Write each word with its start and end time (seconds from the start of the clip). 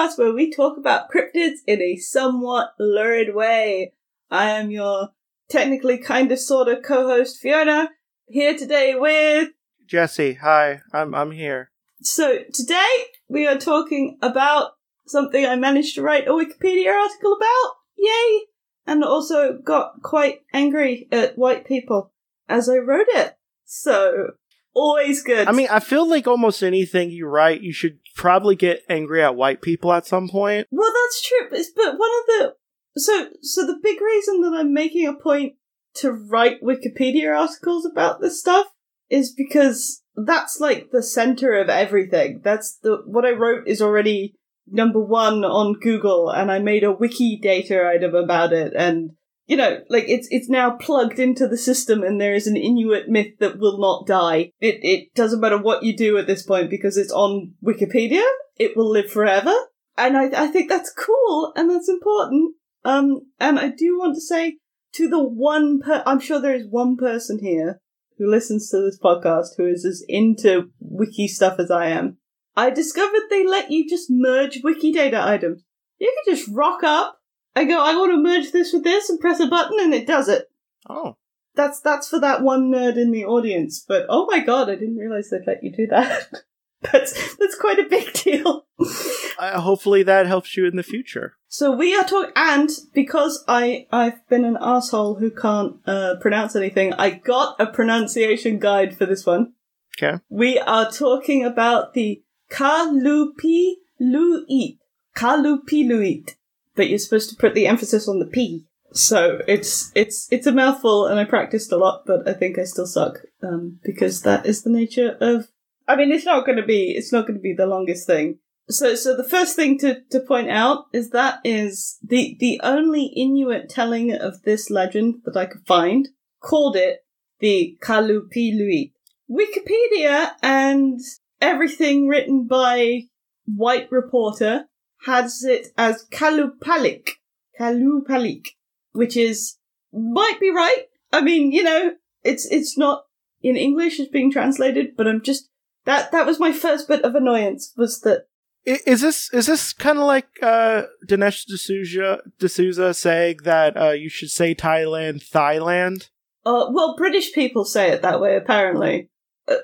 Podcast 0.00 0.18
where 0.18 0.32
we 0.32 0.50
talk 0.50 0.78
about 0.78 1.10
cryptids 1.10 1.58
in 1.66 1.82
a 1.82 1.96
somewhat 1.96 2.72
lurid 2.78 3.34
way. 3.34 3.92
I 4.30 4.50
am 4.50 4.70
your 4.70 5.10
technically 5.48 5.98
kind 5.98 6.32
of 6.32 6.38
sort 6.38 6.68
of 6.68 6.82
co-host 6.82 7.38
Fiona, 7.38 7.90
here 8.26 8.56
today 8.56 8.94
with 8.94 9.50
Jesse. 9.86 10.34
Hi, 10.34 10.80
I'm 10.92 11.14
I'm 11.14 11.32
here. 11.32 11.70
So 12.00 12.38
today 12.52 12.88
we 13.28 13.46
are 13.46 13.58
talking 13.58 14.16
about 14.22 14.72
something 15.06 15.44
I 15.44 15.56
managed 15.56 15.96
to 15.96 16.02
write 16.02 16.28
a 16.28 16.32
Wikipedia 16.32 16.94
article 16.94 17.34
about. 17.34 17.72
Yay! 17.98 18.40
And 18.86 19.04
also 19.04 19.58
got 19.58 20.02
quite 20.02 20.40
angry 20.54 21.08
at 21.12 21.36
white 21.36 21.66
people 21.66 22.12
as 22.48 22.70
I 22.70 22.76
wrote 22.76 23.08
it. 23.08 23.36
So 23.66 24.30
always 24.74 25.22
good. 25.22 25.48
I 25.48 25.52
mean, 25.52 25.68
I 25.70 25.80
feel 25.80 26.08
like 26.08 26.26
almost 26.26 26.62
anything 26.62 27.10
you 27.10 27.26
write, 27.26 27.62
you 27.62 27.72
should 27.72 27.98
probably 28.14 28.56
get 28.56 28.82
angry 28.88 29.22
at 29.22 29.36
white 29.36 29.62
people 29.62 29.92
at 29.92 30.06
some 30.06 30.28
point. 30.28 30.66
Well, 30.70 30.92
that's 30.92 31.26
true, 31.26 31.48
but, 31.50 31.60
but 31.76 31.98
one 31.98 32.10
of 32.20 32.26
the 32.26 32.54
so 32.96 33.28
so 33.40 33.66
the 33.66 33.78
big 33.82 34.00
reason 34.00 34.40
that 34.42 34.54
I'm 34.54 34.72
making 34.74 35.06
a 35.06 35.14
point 35.14 35.54
to 35.94 36.12
write 36.12 36.62
Wikipedia 36.62 37.36
articles 37.36 37.84
about 37.84 38.20
this 38.20 38.40
stuff 38.40 38.66
is 39.08 39.32
because 39.32 40.02
that's 40.16 40.60
like 40.60 40.90
the 40.90 41.02
center 41.02 41.54
of 41.54 41.68
everything. 41.68 42.40
That's 42.42 42.76
the 42.82 43.02
what 43.06 43.24
I 43.24 43.30
wrote 43.30 43.66
is 43.66 43.80
already 43.80 44.34
number 44.66 45.00
one 45.00 45.44
on 45.44 45.74
Google, 45.80 46.30
and 46.30 46.50
I 46.50 46.58
made 46.58 46.84
a 46.84 46.92
wiki 46.92 47.38
data 47.40 47.84
item 47.86 48.14
about 48.14 48.52
it, 48.52 48.72
and 48.76 49.12
you 49.50 49.56
know, 49.56 49.80
like 49.88 50.04
it's 50.06 50.28
it's 50.30 50.48
now 50.48 50.76
plugged 50.76 51.18
into 51.18 51.48
the 51.48 51.58
system, 51.58 52.04
and 52.04 52.20
there 52.20 52.34
is 52.34 52.46
an 52.46 52.56
Inuit 52.56 53.08
myth 53.08 53.36
that 53.40 53.58
will 53.58 53.80
not 53.80 54.06
die. 54.06 54.52
It 54.60 54.78
it 54.82 55.12
doesn't 55.16 55.40
matter 55.40 55.58
what 55.58 55.82
you 55.82 55.96
do 55.96 56.16
at 56.18 56.28
this 56.28 56.44
point 56.44 56.70
because 56.70 56.96
it's 56.96 57.10
on 57.10 57.54
Wikipedia. 57.60 58.22
It 58.60 58.76
will 58.76 58.88
live 58.88 59.10
forever, 59.10 59.52
and 59.98 60.16
I 60.16 60.44
I 60.44 60.46
think 60.46 60.68
that's 60.68 60.94
cool 60.94 61.52
and 61.56 61.68
that's 61.68 61.88
important. 61.88 62.54
Um, 62.84 63.22
and 63.40 63.58
I 63.58 63.70
do 63.70 63.98
want 63.98 64.14
to 64.14 64.20
say 64.20 64.58
to 64.92 65.08
the 65.08 65.20
one 65.20 65.80
per, 65.80 66.04
I'm 66.06 66.20
sure 66.20 66.40
there 66.40 66.54
is 66.54 66.68
one 66.70 66.96
person 66.96 67.40
here 67.42 67.80
who 68.18 68.30
listens 68.30 68.70
to 68.70 68.76
this 68.76 69.00
podcast 69.02 69.56
who 69.56 69.66
is 69.66 69.84
as 69.84 70.04
into 70.06 70.70
wiki 70.78 71.26
stuff 71.26 71.58
as 71.58 71.72
I 71.72 71.88
am. 71.88 72.18
I 72.56 72.70
discovered 72.70 73.22
they 73.28 73.44
let 73.44 73.72
you 73.72 73.88
just 73.88 74.06
merge 74.10 74.62
Wikidata 74.62 75.20
items. 75.20 75.64
You 75.98 76.14
can 76.24 76.36
just 76.36 76.48
rock 76.54 76.84
up 76.84 77.19
I 77.54 77.64
go, 77.64 77.82
I 77.82 77.96
want 77.96 78.12
to 78.12 78.22
merge 78.22 78.52
this 78.52 78.72
with 78.72 78.84
this 78.84 79.10
and 79.10 79.20
press 79.20 79.40
a 79.40 79.46
button 79.46 79.78
and 79.80 79.94
it 79.94 80.06
does 80.06 80.28
it. 80.28 80.50
Oh. 80.88 81.16
That's 81.54 81.80
that's 81.80 82.08
for 82.08 82.20
that 82.20 82.42
one 82.42 82.70
nerd 82.70 82.96
in 82.96 83.10
the 83.10 83.24
audience. 83.24 83.84
But 83.86 84.06
oh 84.08 84.26
my 84.26 84.38
god, 84.40 84.70
I 84.70 84.76
didn't 84.76 84.96
realize 84.96 85.30
they'd 85.30 85.46
let 85.46 85.64
you 85.64 85.72
do 85.72 85.86
that. 85.88 86.28
that's 86.80 87.36
that's 87.36 87.56
quite 87.56 87.78
a 87.78 87.88
big 87.88 88.12
deal. 88.12 88.66
uh, 89.38 89.60
hopefully 89.60 90.02
that 90.04 90.26
helps 90.26 90.56
you 90.56 90.66
in 90.66 90.76
the 90.76 90.82
future. 90.82 91.34
So 91.48 91.72
we 91.72 91.94
are 91.96 92.04
talking, 92.04 92.32
and 92.36 92.70
because 92.94 93.44
I 93.48 93.86
I've 93.92 94.26
been 94.28 94.44
an 94.44 94.58
asshole 94.60 95.16
who 95.16 95.30
can't 95.30 95.76
uh, 95.86 96.16
pronounce 96.20 96.54
anything, 96.54 96.94
I 96.94 97.10
got 97.10 97.60
a 97.60 97.66
pronunciation 97.66 98.58
guide 98.58 98.96
for 98.96 99.06
this 99.06 99.26
one. 99.26 99.54
Okay. 100.00 100.18
We 100.28 100.58
are 100.60 100.90
talking 100.90 101.44
about 101.44 101.94
the 101.94 102.22
Kalupi 102.50 103.74
Luit. 103.98 104.78
Kalupi 105.16 105.86
Luit 105.86 106.36
but 106.74 106.88
you're 106.88 106.98
supposed 106.98 107.30
to 107.30 107.36
put 107.36 107.54
the 107.54 107.66
emphasis 107.66 108.08
on 108.08 108.18
the 108.18 108.26
P. 108.26 108.66
So 108.92 109.40
it's 109.46 109.92
it's 109.94 110.26
it's 110.32 110.46
a 110.46 110.52
mouthful, 110.52 111.06
and 111.06 111.20
I 111.20 111.24
practiced 111.24 111.72
a 111.72 111.76
lot, 111.76 112.02
but 112.06 112.28
I 112.28 112.32
think 112.32 112.58
I 112.58 112.64
still 112.64 112.86
suck 112.86 113.18
um, 113.42 113.78
because 113.84 114.22
that 114.22 114.46
is 114.46 114.62
the 114.62 114.70
nature 114.70 115.16
of. 115.20 115.48
I 115.86 115.96
mean, 115.96 116.12
it's 116.12 116.24
not 116.24 116.46
going 116.46 116.56
to 116.56 116.64
be 116.64 116.94
it's 116.96 117.12
not 117.12 117.26
going 117.26 117.38
to 117.38 117.42
be 117.42 117.54
the 117.54 117.66
longest 117.66 118.06
thing. 118.06 118.38
So 118.68 118.94
so 118.94 119.16
the 119.16 119.28
first 119.28 119.56
thing 119.56 119.78
to 119.78 120.00
to 120.10 120.20
point 120.20 120.50
out 120.50 120.86
is 120.92 121.10
that 121.10 121.40
is 121.44 121.98
the 122.02 122.36
the 122.40 122.60
only 122.62 123.06
Inuit 123.16 123.68
telling 123.68 124.12
of 124.12 124.42
this 124.42 124.70
legend 124.70 125.22
that 125.24 125.36
I 125.36 125.46
could 125.46 125.66
find 125.66 126.08
called 126.40 126.76
it 126.76 127.04
the 127.40 127.76
Kalupiluit. 127.82 128.92
Wikipedia 129.30 130.32
and 130.42 131.00
everything 131.40 132.08
written 132.08 132.46
by 132.46 133.02
white 133.46 133.90
reporter 133.90 134.66
has 135.06 135.42
it 135.44 135.68
as 135.76 136.06
Kalupalik. 136.10 137.10
Kalupalik. 137.58 138.48
Which 138.92 139.16
is, 139.16 139.56
might 139.92 140.38
be 140.40 140.50
right. 140.50 140.84
I 141.12 141.20
mean, 141.20 141.52
you 141.52 141.62
know, 141.62 141.92
it's, 142.22 142.46
it's 142.50 142.76
not 142.76 143.04
in 143.42 143.56
English 143.56 144.00
it's 144.00 144.10
being 144.10 144.32
translated, 144.32 144.96
but 144.96 145.06
I'm 145.06 145.22
just, 145.22 145.48
that, 145.84 146.12
that 146.12 146.26
was 146.26 146.40
my 146.40 146.52
first 146.52 146.88
bit 146.88 147.04
of 147.04 147.14
annoyance 147.14 147.72
was 147.76 148.00
that 148.00 148.26
is 148.66 149.00
this 149.00 149.32
is 149.32 149.46
this 149.46 149.72
kind 149.72 149.98
of 149.98 150.04
like 150.04 150.28
uh, 150.42 150.82
Dinesh 151.08 151.46
D'Souza, 151.46 152.18
D'Souza 152.38 152.92
saying 152.92 153.38
that 153.44 153.74
uh, 153.76 153.90
you 153.92 154.10
should 154.10 154.30
say 154.30 154.54
Thailand, 154.54 155.28
Thailand? 155.30 156.10
Uh, 156.44 156.66
well, 156.70 156.94
British 156.94 157.32
people 157.32 157.64
say 157.64 157.90
it 157.90 158.02
that 158.02 158.20
way, 158.20 158.36
apparently 158.36 159.08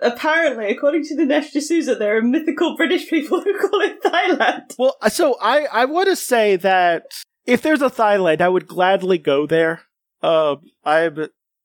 apparently, 0.02 0.70
according 0.70 1.04
to 1.04 1.14
Dinesh 1.14 1.50
D'Souza, 1.50 1.94
there 1.94 2.16
are 2.16 2.22
mythical 2.22 2.76
British 2.76 3.08
people 3.08 3.40
who 3.44 3.58
call 3.58 3.80
it 3.80 4.02
Thailand. 4.02 4.74
Well, 4.78 4.96
uh, 5.00 5.08
so 5.08 5.36
I, 5.40 5.66
I 5.72 5.84
want 5.84 6.08
to 6.08 6.16
say 6.16 6.56
that 6.56 7.12
if 7.46 7.62
there's 7.62 7.82
a 7.82 7.90
Thailand, 7.90 8.40
I 8.40 8.48
would 8.48 8.66
gladly 8.66 9.18
go 9.18 9.46
there. 9.46 9.82
Uh, 10.22 10.56
I 10.84 11.10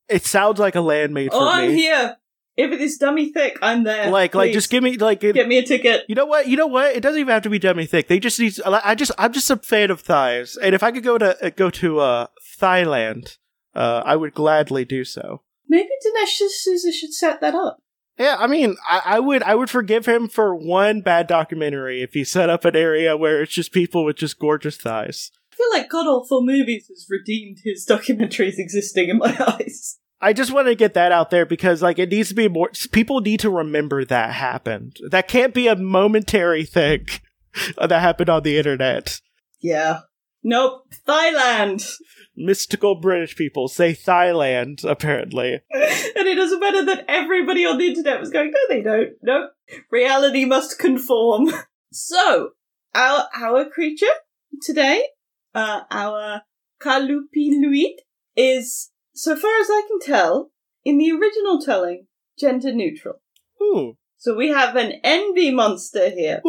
it 0.08 0.26
sounds 0.26 0.60
like 0.60 0.76
a 0.76 0.82
land 0.82 1.14
made 1.14 1.32
for 1.32 1.38
oh, 1.38 1.46
me. 1.46 1.64
I'm 1.64 1.72
here. 1.72 2.18
If 2.58 2.72
it 2.72 2.82
is 2.82 2.98
dummy 2.98 3.32
thick, 3.32 3.58
I'm 3.62 3.86
there. 3.86 4.12
Like, 4.12 4.34
Please. 4.34 4.38
like, 4.38 4.52
just 4.52 4.70
give 4.70 4.84
me 4.84 4.98
like 4.98 5.22
get 5.22 5.48
me 5.48 5.58
a 5.58 5.66
ticket. 5.66 6.04
You 6.10 6.16
know 6.16 6.26
what? 6.26 6.48
You 6.48 6.58
know 6.58 6.68
what? 6.68 6.96
It 6.96 7.00
doesn't 7.00 7.20
even 7.20 7.32
have 7.32 7.44
to 7.44 7.50
be 7.50 7.60
dummy 7.60 7.86
thick. 7.86 8.08
They 8.08 8.20
just 8.20 8.40
need. 8.40 8.60
I 8.66 8.94
just, 8.94 9.12
I'm 9.18 9.32
just 9.32 9.50
a 9.50 9.56
fan 9.58 9.90
of 9.90 10.02
thighs, 10.02 10.58
and 10.58 10.76
if 10.76 10.84
I 10.84 10.92
could 10.92 11.04
go 11.04 11.18
to 11.18 11.46
uh, 11.46 11.50
go 11.50 11.70
to 11.70 12.00
uh, 12.02 12.28
Thailand, 12.60 13.38
uh, 13.74 14.04
I 14.06 14.18
would 14.18 14.34
gladly 14.34 14.84
do 14.84 15.06
so. 15.06 15.42
Maybe 15.70 15.90
Dinesh 16.06 16.36
D'Souza 16.36 16.92
should 16.92 17.14
set 17.14 17.40
that 17.40 17.56
up. 17.56 17.82
Yeah, 18.22 18.36
I 18.38 18.46
mean, 18.46 18.76
I, 18.88 19.02
I, 19.04 19.20
would 19.20 19.42
I 19.42 19.56
would 19.56 19.72
forgive 19.72 20.06
him 20.06 20.28
for 20.28 20.54
one 20.54 21.02
bad 21.02 21.26
documentary 21.26 22.04
if 22.04 22.14
he 22.14 22.24
set 22.24 22.52
up 22.52 22.66
an 22.66 22.76
area 22.76 23.18
where 23.18 23.42
it's 23.42 23.52
just 23.52 23.72
people 23.72 24.06
with 24.06 24.18
just 24.18 24.38
gorgeous 24.38 24.78
thighs. 24.78 25.32
I 25.52 25.56
feel 25.56 25.72
like 25.72 25.90
God 25.90 26.06
Awful 26.06 26.46
Movies 26.46 26.86
has 26.90 27.08
redeemed 27.10 27.62
his 27.64 27.84
documentaries 27.84 28.60
existing 28.60 29.10
in 29.10 29.18
my 29.18 29.36
eyes. 29.60 29.98
I 30.22 30.34
just 30.34 30.54
want 30.54 30.68
to 30.68 30.76
get 30.76 30.94
that 30.94 31.12
out 31.12 31.32
there 31.32 31.48
because 31.48 31.82
like 31.82 31.98
it 31.98 32.10
needs 32.10 32.30
to 32.30 32.36
be 32.36 32.48
more 32.48 32.70
people 32.92 33.22
need 33.22 33.40
to 33.40 33.50
remember 33.50 34.06
that 34.06 34.34
happened. 34.34 34.98
That 35.10 35.28
can't 35.28 35.56
be 35.56 35.68
a 35.68 35.76
momentary 35.76 36.64
thing 36.64 37.08
that 37.80 37.90
happened 37.90 38.30
on 38.30 38.44
the 38.44 38.60
internet. 38.60 39.20
Yeah. 39.62 40.02
Nope. 40.44 40.88
Thailand 41.08 41.86
mystical 42.36 42.96
British 42.96 43.36
people 43.36 43.68
say 43.68 43.94
Thailand, 43.94 44.84
apparently. 44.84 45.54
and 45.72 46.28
it 46.28 46.36
doesn't 46.36 46.60
matter 46.60 46.86
that 46.86 47.06
everybody 47.08 47.66
on 47.66 47.78
the 47.78 47.88
internet 47.88 48.20
was 48.20 48.30
going, 48.30 48.52
no, 48.52 48.60
they 48.70 48.82
don't. 48.82 49.12
No, 49.22 49.50
reality 49.90 50.46
must 50.46 50.80
conform. 50.80 51.52
So, 51.94 52.52
our 52.96 53.28
our 53.36 53.66
creature 53.66 54.06
today, 54.62 55.08
uh, 55.54 55.82
our 55.92 56.44
Kalupiluit, 56.82 57.98
is, 58.38 58.92
so 59.12 59.36
far 59.36 59.52
as 59.60 59.68
I 59.70 59.82
can 59.90 60.00
tell, 60.00 60.52
in 60.86 60.98
the 60.98 61.12
original 61.12 61.60
telling, 61.60 62.08
gender 62.40 62.72
neutral. 62.72 63.16
Ooh. 63.62 63.98
So 64.16 64.34
we 64.34 64.48
have 64.52 64.78
an 64.78 65.02
envy 65.04 65.52
monster 65.52 66.10
here. 66.10 66.40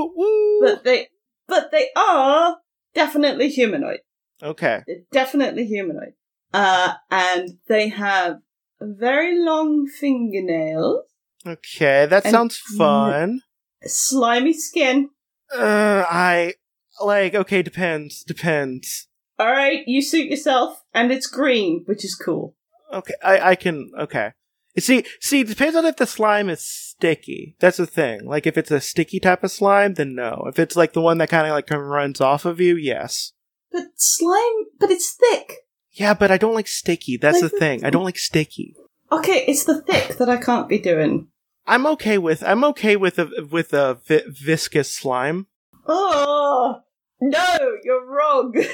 But 0.61 0.85
they 0.85 1.09
but 1.49 1.73
they 1.73 1.89
are 1.97 2.59
definitely 2.95 3.49
humanoid. 3.49 4.01
Okay. 4.43 4.83
Definitely 5.13 5.67
humanoid. 5.67 6.15
Uh, 6.53 6.95
and 7.11 7.59
they 7.69 7.89
have 7.89 8.39
very 8.81 9.39
long 9.39 9.87
fingernails. 9.87 11.05
Okay, 11.47 12.07
that 12.07 12.25
sounds 12.25 12.57
fun. 12.57 13.41
Slimy 13.85 14.53
skin. 14.53 15.11
Uh, 15.53 16.05
I 16.09 16.55
like. 17.01 17.35
Okay, 17.35 17.63
depends. 17.63 18.23
Depends. 18.23 19.09
All 19.39 19.51
right, 19.51 19.83
you 19.87 20.03
suit 20.03 20.31
yourself, 20.31 20.83
and 20.95 21.11
it's 21.11 21.27
green, 21.27 21.83
which 21.87 22.05
is 22.05 22.15
cool. 22.15 22.55
Okay, 22.93 23.15
I 23.25 23.51
I 23.51 23.55
can. 23.57 23.91
Okay. 23.99 24.33
See, 24.79 25.05
see, 25.21 25.41
it 25.41 25.49
depends 25.49 25.77
on 25.77 25.85
if 25.85 25.97
the 25.97 26.07
slime 26.07 26.49
is 26.49 26.65
sticky. 26.65 27.57
That's 27.61 27.77
the 27.77 27.87
thing. 27.87 28.25
Like, 28.25 28.47
if 28.47 28.57
it's 28.57 28.71
a 28.71 28.81
sticky 28.81 29.21
type 29.21 29.45
of 29.45 29.51
slime, 29.51 29.95
then 29.95 30.15
no. 30.15 30.45
If 30.47 30.59
it's 30.59 30.77
like 30.77 30.95
the 30.95 31.03
one 31.03 31.19
that 31.19 31.29
kind 31.29 31.47
of 31.47 31.53
like 31.53 31.71
runs 31.71 32.21
off 32.21 32.45
of 32.47 32.59
you, 32.59 32.77
yes. 32.77 33.33
But 33.71 33.89
slime, 33.97 34.67
but 34.81 34.91
it's 34.91 35.13
thick. 35.13 35.67
Yeah, 35.93 36.15
but 36.15 36.31
I 36.31 36.39
don't 36.39 36.55
like 36.55 36.69
sticky. 36.69 37.19
That's 37.19 37.43
like 37.43 37.53
the 37.53 37.59
thing. 37.59 37.85
I 37.85 37.91
don't 37.91 38.05
like 38.05 38.19
sticky. 38.19 38.75
Okay, 39.11 39.45
it's 39.47 39.65
the 39.65 39.83
thick 39.83 40.17
that 40.17 40.31
I 40.31 40.39
can't 40.39 40.69
be 40.69 40.79
doing. 40.79 41.29
I'm 41.67 41.87
okay 41.87 42.17
with. 42.17 42.43
I'm 42.43 42.65
okay 42.65 42.97
with 42.97 43.19
a 43.19 43.47
with 43.51 43.75
a 43.75 44.01
vi- 44.07 44.25
viscous 44.27 44.91
slime. 44.91 45.47
Oh 45.87 46.81
no, 47.21 47.77
you're 47.85 48.07
wrong. 48.07 48.55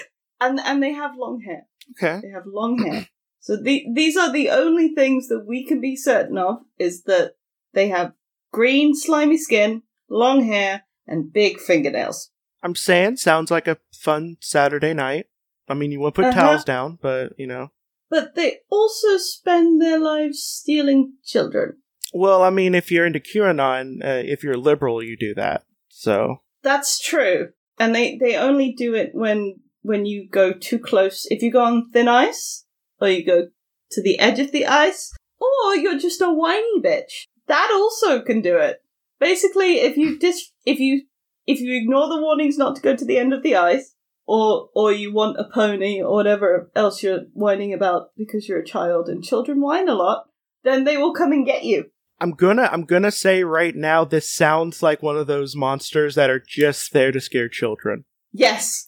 And 0.40 0.60
and 0.60 0.80
they 0.80 0.92
have 0.92 1.16
long 1.16 1.40
hair. 1.40 1.66
Okay, 1.90 2.20
they 2.22 2.30
have 2.32 2.44
long 2.46 2.78
hair. 2.78 3.08
So 3.48 3.56
the, 3.56 3.86
these 3.94 4.14
are 4.14 4.30
the 4.30 4.50
only 4.50 4.88
things 4.88 5.28
that 5.28 5.46
we 5.46 5.64
can 5.64 5.80
be 5.80 5.96
certain 5.96 6.36
of 6.36 6.58
is 6.78 7.04
that 7.04 7.36
they 7.72 7.88
have 7.88 8.12
green 8.52 8.94
slimy 8.94 9.38
skin, 9.38 9.84
long 10.10 10.44
hair, 10.44 10.82
and 11.06 11.32
big 11.32 11.58
fingernails. 11.58 12.30
I'm 12.62 12.74
saying 12.74 13.16
sounds 13.16 13.50
like 13.50 13.66
a 13.66 13.78
fun 13.90 14.36
Saturday 14.40 14.92
night. 14.92 15.28
I 15.66 15.72
mean, 15.72 15.92
you 15.92 15.98
won't 15.98 16.14
put 16.14 16.26
Uh-huh. 16.26 16.38
towels 16.38 16.62
down, 16.62 16.98
but 17.00 17.32
you 17.38 17.46
know. 17.46 17.70
But 18.10 18.34
they 18.34 18.58
also 18.68 19.16
spend 19.16 19.80
their 19.80 19.98
lives 19.98 20.42
stealing 20.42 21.14
children. 21.24 21.78
Well, 22.12 22.42
I 22.42 22.50
mean, 22.50 22.74
if 22.74 22.92
you're 22.92 23.06
into 23.06 23.18
QAnon, 23.18 24.04
uh, 24.04 24.22
if 24.26 24.44
you're 24.44 24.58
liberal, 24.58 25.02
you 25.02 25.16
do 25.16 25.34
that. 25.36 25.62
So 25.88 26.42
That's 26.62 27.00
true. 27.00 27.52
And 27.78 27.94
they, 27.94 28.18
they 28.18 28.36
only 28.36 28.72
do 28.72 28.94
it 28.94 29.12
when 29.14 29.60
when 29.80 30.04
you 30.04 30.28
go 30.28 30.52
too 30.52 30.78
close. 30.78 31.26
If 31.30 31.40
you 31.40 31.50
go 31.50 31.64
on 31.64 31.88
thin 31.92 32.08
ice, 32.08 32.66
or 33.00 33.08
you 33.08 33.24
go 33.24 33.48
to 33.90 34.02
the 34.02 34.18
edge 34.18 34.38
of 34.38 34.52
the 34.52 34.66
ice, 34.66 35.14
or 35.40 35.76
you're 35.76 35.98
just 35.98 36.20
a 36.20 36.30
whiny 36.30 36.80
bitch. 36.80 37.26
That 37.46 37.70
also 37.72 38.20
can 38.20 38.40
do 38.40 38.56
it. 38.56 38.82
Basically, 39.18 39.80
if 39.80 39.96
you 39.96 40.18
dis 40.18 40.52
if 40.64 40.78
you 40.78 41.02
if 41.46 41.60
you 41.60 41.76
ignore 41.76 42.08
the 42.08 42.20
warnings 42.20 42.58
not 42.58 42.76
to 42.76 42.82
go 42.82 42.94
to 42.94 43.04
the 43.04 43.18
end 43.18 43.32
of 43.32 43.42
the 43.42 43.56
ice, 43.56 43.94
or 44.26 44.68
or 44.74 44.92
you 44.92 45.12
want 45.12 45.40
a 45.40 45.48
pony 45.52 46.02
or 46.02 46.12
whatever 46.12 46.70
else 46.76 47.02
you're 47.02 47.22
whining 47.32 47.72
about 47.72 48.10
because 48.16 48.48
you're 48.48 48.60
a 48.60 48.66
child 48.66 49.08
and 49.08 49.24
children 49.24 49.60
whine 49.60 49.88
a 49.88 49.94
lot, 49.94 50.26
then 50.62 50.84
they 50.84 50.96
will 50.96 51.14
come 51.14 51.32
and 51.32 51.46
get 51.46 51.64
you. 51.64 51.90
I'm 52.20 52.32
gonna 52.32 52.68
I'm 52.70 52.84
gonna 52.84 53.10
say 53.10 53.44
right 53.44 53.74
now, 53.74 54.04
this 54.04 54.32
sounds 54.32 54.82
like 54.82 55.02
one 55.02 55.16
of 55.16 55.26
those 55.26 55.56
monsters 55.56 56.14
that 56.16 56.30
are 56.30 56.42
just 56.46 56.92
there 56.92 57.12
to 57.12 57.20
scare 57.20 57.48
children. 57.48 58.04
Yes. 58.32 58.86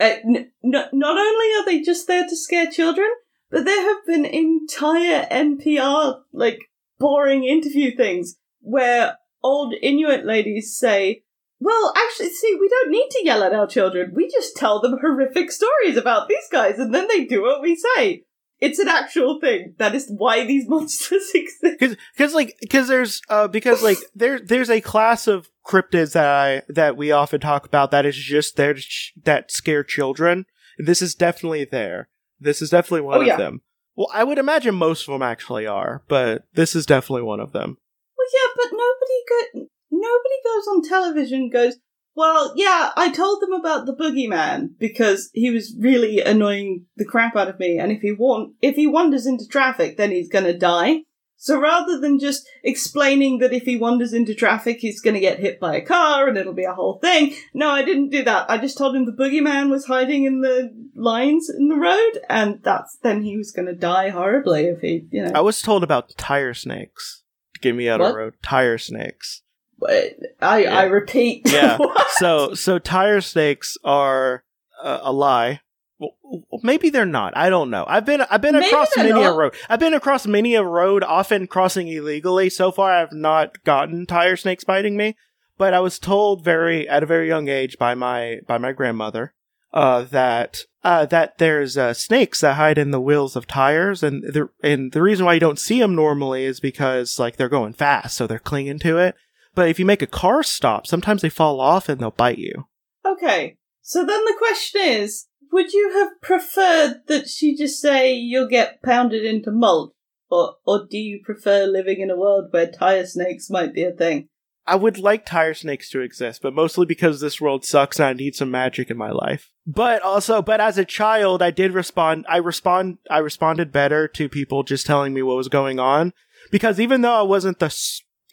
Uh, 0.00 0.16
n- 0.24 0.50
not 0.62 0.94
only 0.94 1.54
are 1.58 1.64
they 1.66 1.82
just 1.82 2.06
there 2.06 2.26
to 2.26 2.36
scare 2.36 2.70
children, 2.70 3.08
but 3.50 3.64
there 3.64 3.82
have 3.82 4.06
been 4.06 4.24
entire 4.24 5.26
NPR, 5.30 6.20
like, 6.32 6.60
boring 6.98 7.44
interview 7.44 7.94
things 7.94 8.36
where 8.60 9.18
old 9.42 9.74
Inuit 9.82 10.24
ladies 10.24 10.76
say, 10.76 11.24
well, 11.58 11.92
actually, 11.94 12.30
see, 12.30 12.56
we 12.58 12.68
don't 12.68 12.90
need 12.90 13.08
to 13.10 13.24
yell 13.24 13.42
at 13.42 13.52
our 13.52 13.66
children. 13.66 14.12
We 14.14 14.30
just 14.30 14.56
tell 14.56 14.80
them 14.80 14.98
horrific 15.00 15.52
stories 15.52 15.96
about 15.96 16.28
these 16.28 16.48
guys, 16.50 16.78
and 16.78 16.94
then 16.94 17.06
they 17.08 17.24
do 17.24 17.42
what 17.42 17.60
we 17.60 17.76
say. 17.76 18.24
It's 18.60 18.78
an 18.78 18.88
actual 18.88 19.40
thing. 19.40 19.74
That 19.78 19.94
is 19.94 20.10
why 20.14 20.46
these 20.46 20.68
monsters 20.68 21.30
exist. 21.34 21.78
Cause, 21.78 21.96
cause 22.16 22.34
like, 22.34 22.56
cause 22.70 22.88
there's, 22.88 23.20
uh, 23.28 23.48
because 23.48 23.82
like, 23.82 23.98
there, 24.14 24.38
there's 24.38 24.70
a 24.70 24.80
class 24.80 25.26
of 25.26 25.50
cryptids 25.70 26.12
that 26.12 26.26
I, 26.26 26.62
that 26.68 26.96
we 26.96 27.12
often 27.12 27.40
talk 27.40 27.64
about 27.66 27.90
that 27.92 28.04
is 28.06 28.16
just 28.16 28.56
there 28.56 28.74
to, 28.74 28.80
sh- 28.80 29.12
that 29.24 29.50
scare 29.50 29.84
children. 29.84 30.46
This 30.78 31.00
is 31.02 31.14
definitely 31.14 31.64
there. 31.64 32.08
This 32.40 32.60
is 32.62 32.70
definitely 32.70 33.02
one 33.02 33.18
Oh, 33.18 33.30
of 33.30 33.38
them. 33.38 33.60
Well, 33.96 34.08
I 34.12 34.24
would 34.24 34.38
imagine 34.38 34.74
most 34.74 35.06
of 35.06 35.12
them 35.12 35.22
actually 35.22 35.66
are, 35.66 36.02
but 36.08 36.44
this 36.54 36.74
is 36.74 36.86
definitely 36.86 37.22
one 37.22 37.40
of 37.40 37.52
them. 37.52 37.76
Well, 38.16 38.26
yeah, 38.32 38.52
but 38.56 38.72
nobody 38.72 39.20
go- 39.28 39.68
nobody 39.90 40.34
goes 40.44 40.66
on 40.68 40.82
television 40.88 41.40
and 41.42 41.52
goes, 41.52 41.76
well, 42.16 42.52
yeah, 42.56 42.90
I 42.96 43.10
told 43.12 43.40
them 43.40 43.52
about 43.52 43.86
the 43.86 43.94
boogeyman 43.94 44.70
because 44.78 45.30
he 45.32 45.50
was 45.50 45.76
really 45.78 46.20
annoying 46.20 46.86
the 46.96 47.04
crap 47.04 47.36
out 47.36 47.48
of 47.48 47.58
me, 47.60 47.78
and 47.78 47.92
if 47.92 48.00
he 48.00 48.12
wa- 48.12 48.48
if 48.60 48.74
he 48.76 48.86
wanders 48.86 49.26
into 49.26 49.46
traffic, 49.46 49.96
then 49.96 50.10
he's 50.10 50.28
gonna 50.28 50.56
die. 50.56 51.02
So 51.42 51.58
rather 51.58 51.98
than 51.98 52.18
just 52.18 52.46
explaining 52.62 53.38
that 53.38 53.54
if 53.54 53.62
he 53.62 53.78
wanders 53.78 54.12
into 54.12 54.34
traffic, 54.34 54.80
he's 54.80 55.00
gonna 55.00 55.20
get 55.20 55.38
hit 55.38 55.58
by 55.58 55.74
a 55.74 55.80
car 55.80 56.28
and 56.28 56.36
it'll 56.36 56.52
be 56.52 56.64
a 56.64 56.74
whole 56.74 56.98
thing, 56.98 57.34
no, 57.54 57.70
I 57.70 57.82
didn't 57.82 58.10
do 58.10 58.22
that. 58.24 58.50
I 58.50 58.58
just 58.58 58.76
told 58.76 58.94
him 58.94 59.06
the 59.06 59.12
boogeyman 59.12 59.70
was 59.70 59.86
hiding 59.86 60.24
in 60.24 60.42
the 60.42 60.70
lines 60.94 61.48
in 61.48 61.68
the 61.68 61.76
road, 61.76 62.20
and 62.28 62.62
that's 62.62 62.98
then 63.02 63.22
he 63.22 63.38
was 63.38 63.52
gonna 63.52 63.72
die 63.72 64.10
horribly 64.10 64.66
if 64.66 64.80
he, 64.82 65.06
you 65.10 65.24
know. 65.24 65.32
I 65.34 65.40
was 65.40 65.62
told 65.62 65.82
about 65.82 66.14
tire 66.18 66.52
snakes. 66.52 67.22
Get 67.62 67.74
me 67.74 67.88
out 67.88 68.02
of 68.02 68.12
the 68.12 68.18
road. 68.18 68.34
Tire 68.42 68.76
snakes. 68.76 69.40
But 69.78 70.16
I, 70.42 70.66
I 70.66 70.82
repeat. 70.84 71.50
Yeah. 71.50 71.78
What? 71.78 72.10
so 72.10 72.52
so 72.52 72.78
tire 72.78 73.22
snakes 73.22 73.78
are 73.82 74.44
uh, 74.82 74.98
a 75.00 75.12
lie. 75.12 75.62
Well, 76.00 76.60
maybe 76.62 76.88
they're 76.88 77.04
not. 77.04 77.36
I 77.36 77.50
don't 77.50 77.70
know. 77.70 77.84
I've 77.86 78.06
been 78.06 78.22
I've 78.22 78.40
been 78.40 78.54
Maybe 78.54 78.66
across 78.66 78.96
many 78.96 79.10
a 79.10 79.32
road. 79.32 79.54
I've 79.68 79.80
been 79.80 79.94
across 79.94 80.26
many 80.26 80.54
a 80.54 80.64
road, 80.64 81.04
often 81.04 81.46
crossing 81.46 81.88
illegally. 81.88 82.48
So 82.48 82.72
far, 82.72 82.90
I've 82.90 83.12
not 83.12 83.62
gotten 83.64 84.06
tire 84.06 84.36
snakes 84.36 84.64
biting 84.64 84.96
me. 84.96 85.16
But 85.58 85.74
I 85.74 85.80
was 85.80 85.98
told 85.98 86.42
very 86.42 86.88
at 86.88 87.02
a 87.02 87.06
very 87.06 87.28
young 87.28 87.48
age 87.48 87.76
by 87.78 87.94
my 87.94 88.38
by 88.48 88.56
my 88.56 88.72
grandmother 88.72 89.34
uh, 89.72 90.02
that 90.04 90.60
uh, 90.82 91.04
that 91.06 91.36
there's 91.38 91.76
uh, 91.76 91.92
snakes 91.92 92.40
that 92.40 92.56
hide 92.56 92.78
in 92.78 92.90
the 92.90 93.00
wheels 93.00 93.36
of 93.36 93.46
tires, 93.46 94.02
and 94.02 94.22
the 94.22 94.48
and 94.62 94.92
the 94.92 95.02
reason 95.02 95.26
why 95.26 95.34
you 95.34 95.40
don't 95.40 95.58
see 95.58 95.78
them 95.78 95.94
normally 95.94 96.44
is 96.44 96.60
because 96.60 97.18
like 97.18 97.36
they're 97.36 97.48
going 97.50 97.74
fast, 97.74 98.16
so 98.16 98.26
they're 98.26 98.38
clinging 98.38 98.78
to 98.78 98.96
it. 98.96 99.14
But 99.54 99.68
if 99.68 99.78
you 99.78 99.84
make 99.84 100.02
a 100.02 100.06
car 100.06 100.42
stop, 100.42 100.86
sometimes 100.86 101.22
they 101.22 101.28
fall 101.28 101.60
off 101.60 101.88
and 101.88 102.00
they'll 102.00 102.10
bite 102.10 102.38
you. 102.38 102.66
Okay. 103.04 103.58
So 103.82 104.04
then 104.04 104.24
the 104.24 104.36
question 104.38 104.80
is, 104.82 105.26
would 105.52 105.72
you 105.72 105.92
have 105.92 106.20
preferred 106.20 107.02
that 107.06 107.28
she 107.28 107.56
just 107.56 107.80
say 107.80 108.14
you'll 108.14 108.48
get 108.48 108.82
pounded 108.82 109.24
into 109.24 109.50
malt? 109.50 109.94
Or, 110.30 110.54
or 110.64 110.86
do 110.88 110.96
you 110.96 111.20
prefer 111.24 111.66
living 111.66 112.00
in 112.00 112.10
a 112.10 112.16
world 112.16 112.48
where 112.50 112.70
tire 112.70 113.04
snakes 113.04 113.50
might 113.50 113.74
be 113.74 113.82
a 113.82 113.90
thing? 113.90 114.28
I 114.66 114.76
would 114.76 114.98
like 114.98 115.26
tire 115.26 115.54
snakes 115.54 115.90
to 115.90 116.00
exist, 116.00 116.42
but 116.42 116.54
mostly 116.54 116.86
because 116.86 117.20
this 117.20 117.40
world 117.40 117.64
sucks 117.64 117.98
and 117.98 118.06
I 118.06 118.12
need 118.12 118.36
some 118.36 118.50
magic 118.50 118.90
in 118.90 118.96
my 118.96 119.10
life. 119.10 119.50
But 119.66 120.02
also, 120.02 120.42
but 120.42 120.60
as 120.60 120.78
a 120.78 120.84
child, 120.84 121.42
I 121.42 121.50
did 121.50 121.72
respond. 121.72 122.24
I 122.28 122.36
respond. 122.36 122.98
I 123.10 123.18
responded 123.18 123.72
better 123.72 124.06
to 124.06 124.28
people 124.28 124.62
just 124.62 124.86
telling 124.86 125.12
me 125.12 125.22
what 125.22 125.36
was 125.36 125.48
going 125.48 125.80
on 125.80 126.12
because 126.52 126.78
even 126.78 127.00
though 127.00 127.14
I 127.14 127.22
wasn't 127.22 127.58
the, 127.58 127.74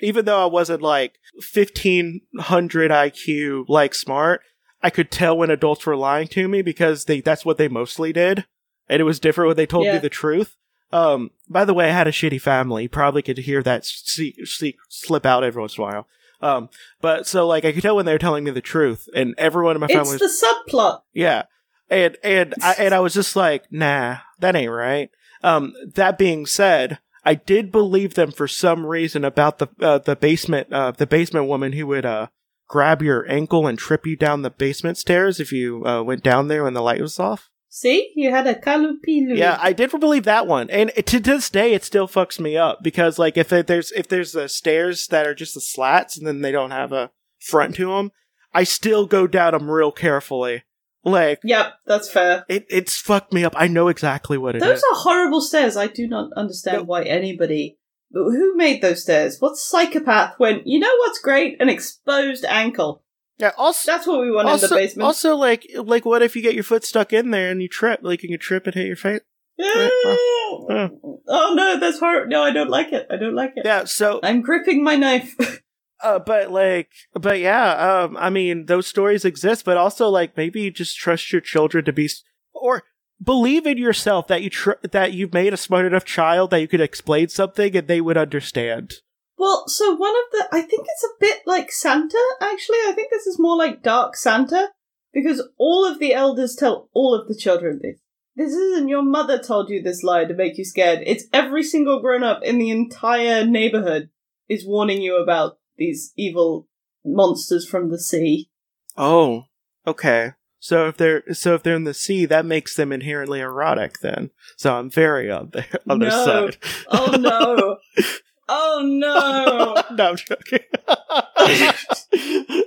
even 0.02 0.25
though 0.25 0.44
I 0.44 0.46
wasn't 0.46 0.84
like 0.84 1.16
fifteen 1.40 2.22
hundred 2.38 2.92
IQ 2.92 3.66
like 3.68 3.96
smart, 3.96 4.42
I 4.81 4.89
could 4.89 5.09
tell 5.12 5.38
when 5.38 5.50
adults 5.50 5.85
were 5.85 5.95
lying 5.95 6.27
to 6.29 6.47
me 6.47 6.62
because 6.62 7.06
they 7.06 7.21
that's 7.21 7.45
what 7.45 7.57
they 7.57 7.68
mostly 7.68 8.13
did, 8.13 8.45
and 8.88 9.00
it 9.00 9.06
was 9.06 9.19
different 9.19 9.47
when 9.47 9.57
they 9.57 9.65
told 9.65 9.85
me 9.94 10.00
the 10.00 10.09
truth. 10.09 10.56
Um, 10.91 11.31
by 11.50 11.65
the 11.65 11.74
way, 11.74 11.89
I 11.89 11.94
had 11.94 12.07
a 12.07 12.12
shitty 12.12 12.39
family. 12.41 12.83
You 12.83 12.89
probably 12.89 13.21
could 13.21 13.39
hear 13.39 13.62
that 13.63 13.85
see, 13.85 14.33
see, 14.45 14.77
slip 14.88 15.25
out 15.25 15.44
every 15.44 15.59
once 15.62 15.77
in 15.77 15.83
a 15.83 15.88
while. 15.88 16.07
Um, 16.41 16.69
but 17.01 17.27
so 17.27 17.47
like 17.47 17.65
I 17.65 17.71
could 17.71 17.81
tell 17.81 17.95
when 17.95 18.06
they 18.06 18.13
were 18.13 18.19
telling 18.19 18.44
me 18.44 18.51
the 18.51 18.62
truth, 18.62 19.09
and 19.15 19.33
everyone 19.38 19.75
in 19.75 19.81
my 19.81 19.88
family 19.88 20.15
It's 20.15 20.21
was 20.21 20.39
the 20.39 20.47
subplot. 20.71 21.01
yeah, 21.13 21.44
and 21.89 22.15
and 22.24 22.53
I 22.62 22.74
and 22.74 22.93
I 22.93 23.00
was 23.00 23.13
just 23.13 23.36
like, 23.36 23.72
nah, 23.72 24.17
that 24.39 24.55
ain't 24.55 24.72
right. 24.72 25.10
Um, 25.43 25.74
that 25.96 26.17
being 26.17 26.46
said, 26.46 27.00
I 27.25 27.36
did 27.36 27.72
believe 27.72 28.13
them 28.13 28.31
for 28.31 28.48
some 28.48 28.86
reason 28.86 29.25
about 29.25 29.57
the 29.57 29.67
uh, 29.81 29.98
the 29.98 30.15
basement 30.15 30.72
uh, 30.72 30.91
the 30.91 31.07
basement 31.07 31.48
woman 31.48 31.74
who 31.74 31.88
would 31.88 32.05
uh 32.05 32.27
grab 32.67 33.01
your 33.01 33.29
ankle 33.29 33.67
and 33.67 33.77
trip 33.77 34.05
you 34.05 34.15
down 34.15 34.41
the 34.41 34.50
basement 34.50 34.97
stairs 34.97 35.39
if 35.39 35.51
you 35.51 35.86
uh, 35.86 36.03
went 36.03 36.24
down 36.24 36.47
there 36.47 36.63
when 36.63 36.74
the 36.74 36.81
light 36.81 37.01
was 37.01 37.19
off. 37.19 37.50
See? 37.69 38.12
You 38.15 38.31
had 38.31 38.47
a 38.47 38.55
kalupilu. 38.55 39.38
Yeah, 39.38 39.57
I 39.62 39.74
did 39.74 39.91
believe 39.91 40.24
that 40.24 40.47
one, 40.47 40.69
and 40.69 40.91
to 41.05 41.19
this 41.19 41.50
day, 41.50 41.74
it 41.74 41.83
still 41.83 42.07
fucks 42.07 42.39
me 42.39 42.57
up 42.57 42.79
because 42.81 43.19
like 43.19 43.38
if 43.38 43.50
there's 43.50 43.91
if 43.91 44.07
there's 44.07 44.31
the 44.31 44.50
stairs 44.50 45.07
that 45.07 45.27
are 45.27 45.36
just 45.36 45.53
the 45.53 45.62
slats 45.62 46.17
and 46.17 46.25
then 46.25 46.41
they 46.41 46.51
don't 46.51 46.71
have 46.71 46.91
a 46.91 47.12
front 47.39 47.75
to 47.75 47.91
them, 47.91 48.12
I 48.53 48.63
still 48.63 49.05
go 49.05 49.27
down 49.27 49.51
them 49.53 49.69
real 49.69 49.91
carefully. 49.91 50.63
Like 51.03 51.39
Yep, 51.43 51.74
that's 51.86 52.09
fair. 52.09 52.45
it, 52.50 52.65
it's 52.69 52.97
fucked 53.00 53.31
me 53.31 53.43
up. 53.45 53.53
I 53.55 53.67
know 53.67 53.88
exactly 53.89 54.38
what 54.38 54.55
it 54.55 54.62
is. 54.62 54.67
Those 54.67 54.79
are 54.79 54.95
horrible 54.95 55.41
stairs. 55.41 55.77
I 55.77 55.88
do 55.88 56.07
not 56.07 56.31
understand 56.36 56.77
No. 56.79 56.83
why 56.86 57.03
anybody. 57.03 57.77
Who 58.12 58.56
made 58.56 58.82
those 58.82 59.04
stairs? 59.04 59.38
What 59.40 59.58
psychopath 59.58 60.40
went, 60.40 60.66
you 60.66 60.80
know 60.80 60.96
what's 61.00 61.20
great? 61.20 61.62
An 61.62 61.70
exposed 61.70 62.46
ankle. 62.46 63.04
yeah. 63.38 63.52
Also, 63.58 63.92
That's 63.92 64.08
what 64.08 64.22
we 64.22 64.32
want 64.32 64.48
in 64.50 64.60
the 64.60 64.76
basement. 64.76 65.06
also, 65.06 65.36
like, 65.36 65.68
like, 65.76 66.06
what 66.06 66.22
if 66.22 66.36
you 66.36 66.42
get 66.42 66.56
your 66.56 66.64
foot 66.64 66.86
stuck 66.86 67.12
in 67.12 67.32
there 67.32 67.52
and 67.52 67.62
you 67.62 67.68
trip? 67.68 68.00
Like, 68.04 68.24
you 68.24 68.30
can 68.30 68.40
trip 68.40 68.66
and 68.66 68.76
hit 68.76 68.88
your 68.88 68.96
face. 68.96 69.22
oh 69.60 71.54
no, 71.56 71.80
that's 71.80 72.00
horrible. 72.00 72.30
No, 72.30 72.44
I 72.44 72.52
don't 72.52 72.70
like 72.70 72.94
it. 72.94 73.08
I 73.10 73.18
don't 73.18 73.36
like 73.36 73.54
it. 73.56 73.64
Yeah. 73.66 73.86
So, 73.86 74.20
I'm 74.24 74.42
gripping 74.42 74.84
my 74.84 74.96
knife. 74.96 75.36
uh, 76.04 76.20
but 76.20 76.52
like, 76.52 76.90
but 77.14 77.40
yeah. 77.40 78.04
Um, 78.04 78.18
I 78.18 78.30
mean, 78.30 78.66
those 78.68 78.88
stories 78.88 79.26
exist, 79.26 79.66
but 79.66 79.78
also 79.78 80.10
like 80.10 80.38
maybe 80.38 80.62
you 80.62 80.72
just 80.72 80.98
trust 80.98 81.32
your 81.32 81.42
children 81.42 81.86
to 81.86 81.94
be, 81.94 82.10
or 82.54 82.84
believe 83.21 83.65
in 83.65 83.77
yourself 83.77 84.27
that 84.27 84.41
you 84.43 84.50
tr- 84.50 84.81
that 84.83 85.13
you've 85.13 85.33
made 85.33 85.53
a 85.53 85.57
smart 85.57 85.86
enough 85.86 86.05
child 86.05 86.51
that 86.51 86.62
you 86.62 86.67
could 86.67 86.81
explain 86.81 87.29
something 87.29 87.75
and 87.75 87.88
they 87.88 88.01
would 88.01 88.17
understand. 88.17 88.95
well, 89.38 89.67
so 89.67 89.93
one 89.95 90.15
of 90.15 90.24
the, 90.31 90.47
I 90.51 90.62
think 90.62 90.86
it's 90.88 91.03
a 91.03 91.19
bit 91.19 91.41
like 91.45 91.71
Santa, 91.71 92.24
actually. 92.41 92.77
I 92.88 92.93
think 92.95 93.09
this 93.12 93.27
is 93.27 93.39
more 93.39 93.55
like 93.55 93.83
Dark 93.83 94.15
Santa, 94.15 94.69
because 95.13 95.47
all 95.57 95.86
of 95.86 96.00
the 96.00 96.13
elders 96.13 96.55
tell 96.55 96.89
all 96.93 97.13
of 97.13 97.27
the 97.27 97.36
children 97.36 97.79
this. 97.81 98.00
This 98.36 98.53
isn't 98.53 98.88
your 98.88 99.01
mother 99.01 99.39
told 99.39 99.69
you 99.69 99.81
this 99.81 100.03
lie 100.03 100.25
to 100.25 100.33
make 100.33 100.59
you 100.59 100.63
scared. 100.63 101.00
It's 101.05 101.25
every 101.33 101.63
single 101.63 102.00
grown 102.01 102.24
up 102.24 102.43
in 102.43 102.59
the 102.59 102.69
entire 102.69 103.43
neighborhood 103.43 104.09
is 104.47 104.65
warning 104.65 105.01
you 105.01 105.17
about 105.17 105.57
these 105.75 106.13
evil 106.15 106.67
monsters 107.03 107.67
from 107.67 107.89
the 107.89 108.00
sea. 108.00 108.50
Oh, 108.95 109.45
okay. 109.88 110.33
So 110.60 110.88
if 110.88 110.98
they're 110.98 111.24
so 111.34 111.54
if 111.56 111.64
they're 111.64 111.76
in 111.76 111.84
the 111.84 111.94
sea, 111.94 112.26
that 112.26 112.46
makes 112.46 112.76
them 112.76 112.92
inherently 112.92 113.40
erotic. 113.42 114.00
Then, 114.00 114.32
so 114.56 114.76
I'm 114.76 114.90
very 114.90 115.30
on 115.32 115.52
the 115.52 115.66
other 115.90 116.06
No. 116.10 116.26
side. 116.26 116.58
Oh 116.90 117.16
no. 117.20 117.78
oh 118.50 118.82
no. 118.84 119.76
no, 119.96 120.10
I'm 120.10 120.16
joking. 120.18 120.60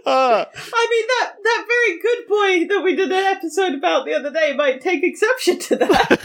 uh, 0.06 0.44
I 0.46 0.86
mean 0.90 1.06
that 1.08 1.32
that 1.42 1.64
very 1.66 2.00
good 2.00 2.28
boy 2.28 2.74
that 2.74 2.82
we 2.84 2.94
did 2.96 3.10
an 3.10 3.24
episode 3.36 3.74
about 3.74 4.04
the 4.06 4.14
other 4.14 4.30
day 4.30 4.54
might 4.54 4.80
take 4.80 5.02
exception 5.02 5.58
to 5.60 5.76
that. 5.76 6.20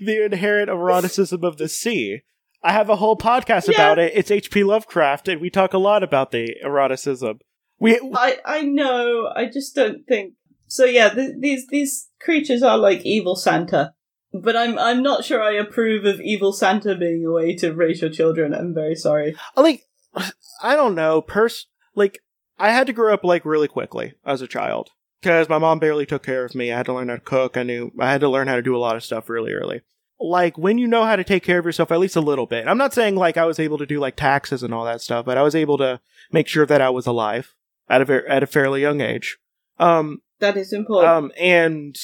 the 0.00 0.24
inherent 0.24 0.68
eroticism 0.70 1.42
of 1.44 1.56
the 1.56 1.68
sea. 1.68 2.20
I 2.62 2.72
have 2.72 2.88
a 2.90 2.96
whole 2.96 3.16
podcast 3.16 3.68
Yeah. 3.68 3.74
about 3.74 3.98
it. 3.98 4.12
It's 4.14 4.30
H.P. 4.30 4.62
Lovecraft, 4.62 5.26
and 5.28 5.40
we 5.40 5.50
talk 5.50 5.72
a 5.72 5.78
lot 5.78 6.02
about 6.04 6.30
the 6.30 6.54
eroticism. 6.62 7.40
We 7.80 7.98
I 8.14 8.38
I 8.44 8.62
know. 8.62 9.28
I 9.34 9.46
just 9.46 9.74
don't 9.74 10.06
think. 10.06 10.34
So 10.72 10.86
yeah, 10.86 11.10
th- 11.10 11.34
these 11.38 11.66
these 11.66 12.08
creatures 12.18 12.62
are 12.62 12.78
like 12.78 13.04
evil 13.04 13.36
Santa, 13.36 13.92
but 14.32 14.56
I'm 14.56 14.78
I'm 14.78 15.02
not 15.02 15.22
sure 15.22 15.42
I 15.42 15.52
approve 15.52 16.06
of 16.06 16.18
evil 16.18 16.54
Santa 16.54 16.94
being 16.96 17.26
a 17.26 17.30
way 17.30 17.54
to 17.56 17.74
raise 17.74 18.00
your 18.00 18.08
children. 18.08 18.54
I'm 18.54 18.72
very 18.72 18.94
sorry. 18.94 19.36
like 19.54 19.84
I 20.62 20.74
don't 20.74 20.94
know, 20.94 21.20
pers 21.20 21.66
like 21.94 22.20
I 22.58 22.70
had 22.70 22.86
to 22.86 22.94
grow 22.94 23.12
up 23.12 23.22
like 23.22 23.44
really 23.44 23.68
quickly 23.68 24.14
as 24.24 24.40
a 24.40 24.46
child 24.46 24.88
because 25.20 25.46
my 25.50 25.58
mom 25.58 25.78
barely 25.78 26.06
took 26.06 26.22
care 26.22 26.46
of 26.46 26.54
me. 26.54 26.72
I 26.72 26.78
had 26.78 26.86
to 26.86 26.94
learn 26.94 27.10
how 27.10 27.16
to 27.16 27.20
cook. 27.20 27.58
I 27.58 27.64
knew 27.64 27.92
I 28.00 28.10
had 28.10 28.22
to 28.22 28.30
learn 28.30 28.48
how 28.48 28.56
to 28.56 28.62
do 28.62 28.74
a 28.74 28.80
lot 28.80 28.96
of 28.96 29.04
stuff 29.04 29.28
really 29.28 29.52
early. 29.52 29.82
Like 30.18 30.56
when 30.56 30.78
you 30.78 30.86
know 30.86 31.04
how 31.04 31.16
to 31.16 31.24
take 31.24 31.44
care 31.44 31.58
of 31.58 31.66
yourself 31.66 31.92
at 31.92 32.00
least 32.00 32.16
a 32.16 32.22
little 32.22 32.46
bit. 32.46 32.66
I'm 32.66 32.78
not 32.78 32.94
saying 32.94 33.16
like 33.16 33.36
I 33.36 33.44
was 33.44 33.60
able 33.60 33.76
to 33.76 33.84
do 33.84 34.00
like 34.00 34.16
taxes 34.16 34.62
and 34.62 34.72
all 34.72 34.86
that 34.86 35.02
stuff, 35.02 35.26
but 35.26 35.36
I 35.36 35.42
was 35.42 35.54
able 35.54 35.76
to 35.76 36.00
make 36.30 36.48
sure 36.48 36.64
that 36.64 36.80
I 36.80 36.88
was 36.88 37.06
alive 37.06 37.54
at 37.90 38.00
a 38.00 38.06
ver- 38.06 38.26
at 38.26 38.42
a 38.42 38.46
fairly 38.46 38.80
young 38.80 39.02
age. 39.02 39.36
Um 39.78 40.22
That 40.42 40.56
is 40.56 40.72
important. 40.72 41.08
um, 41.10 41.32
and 41.38 41.96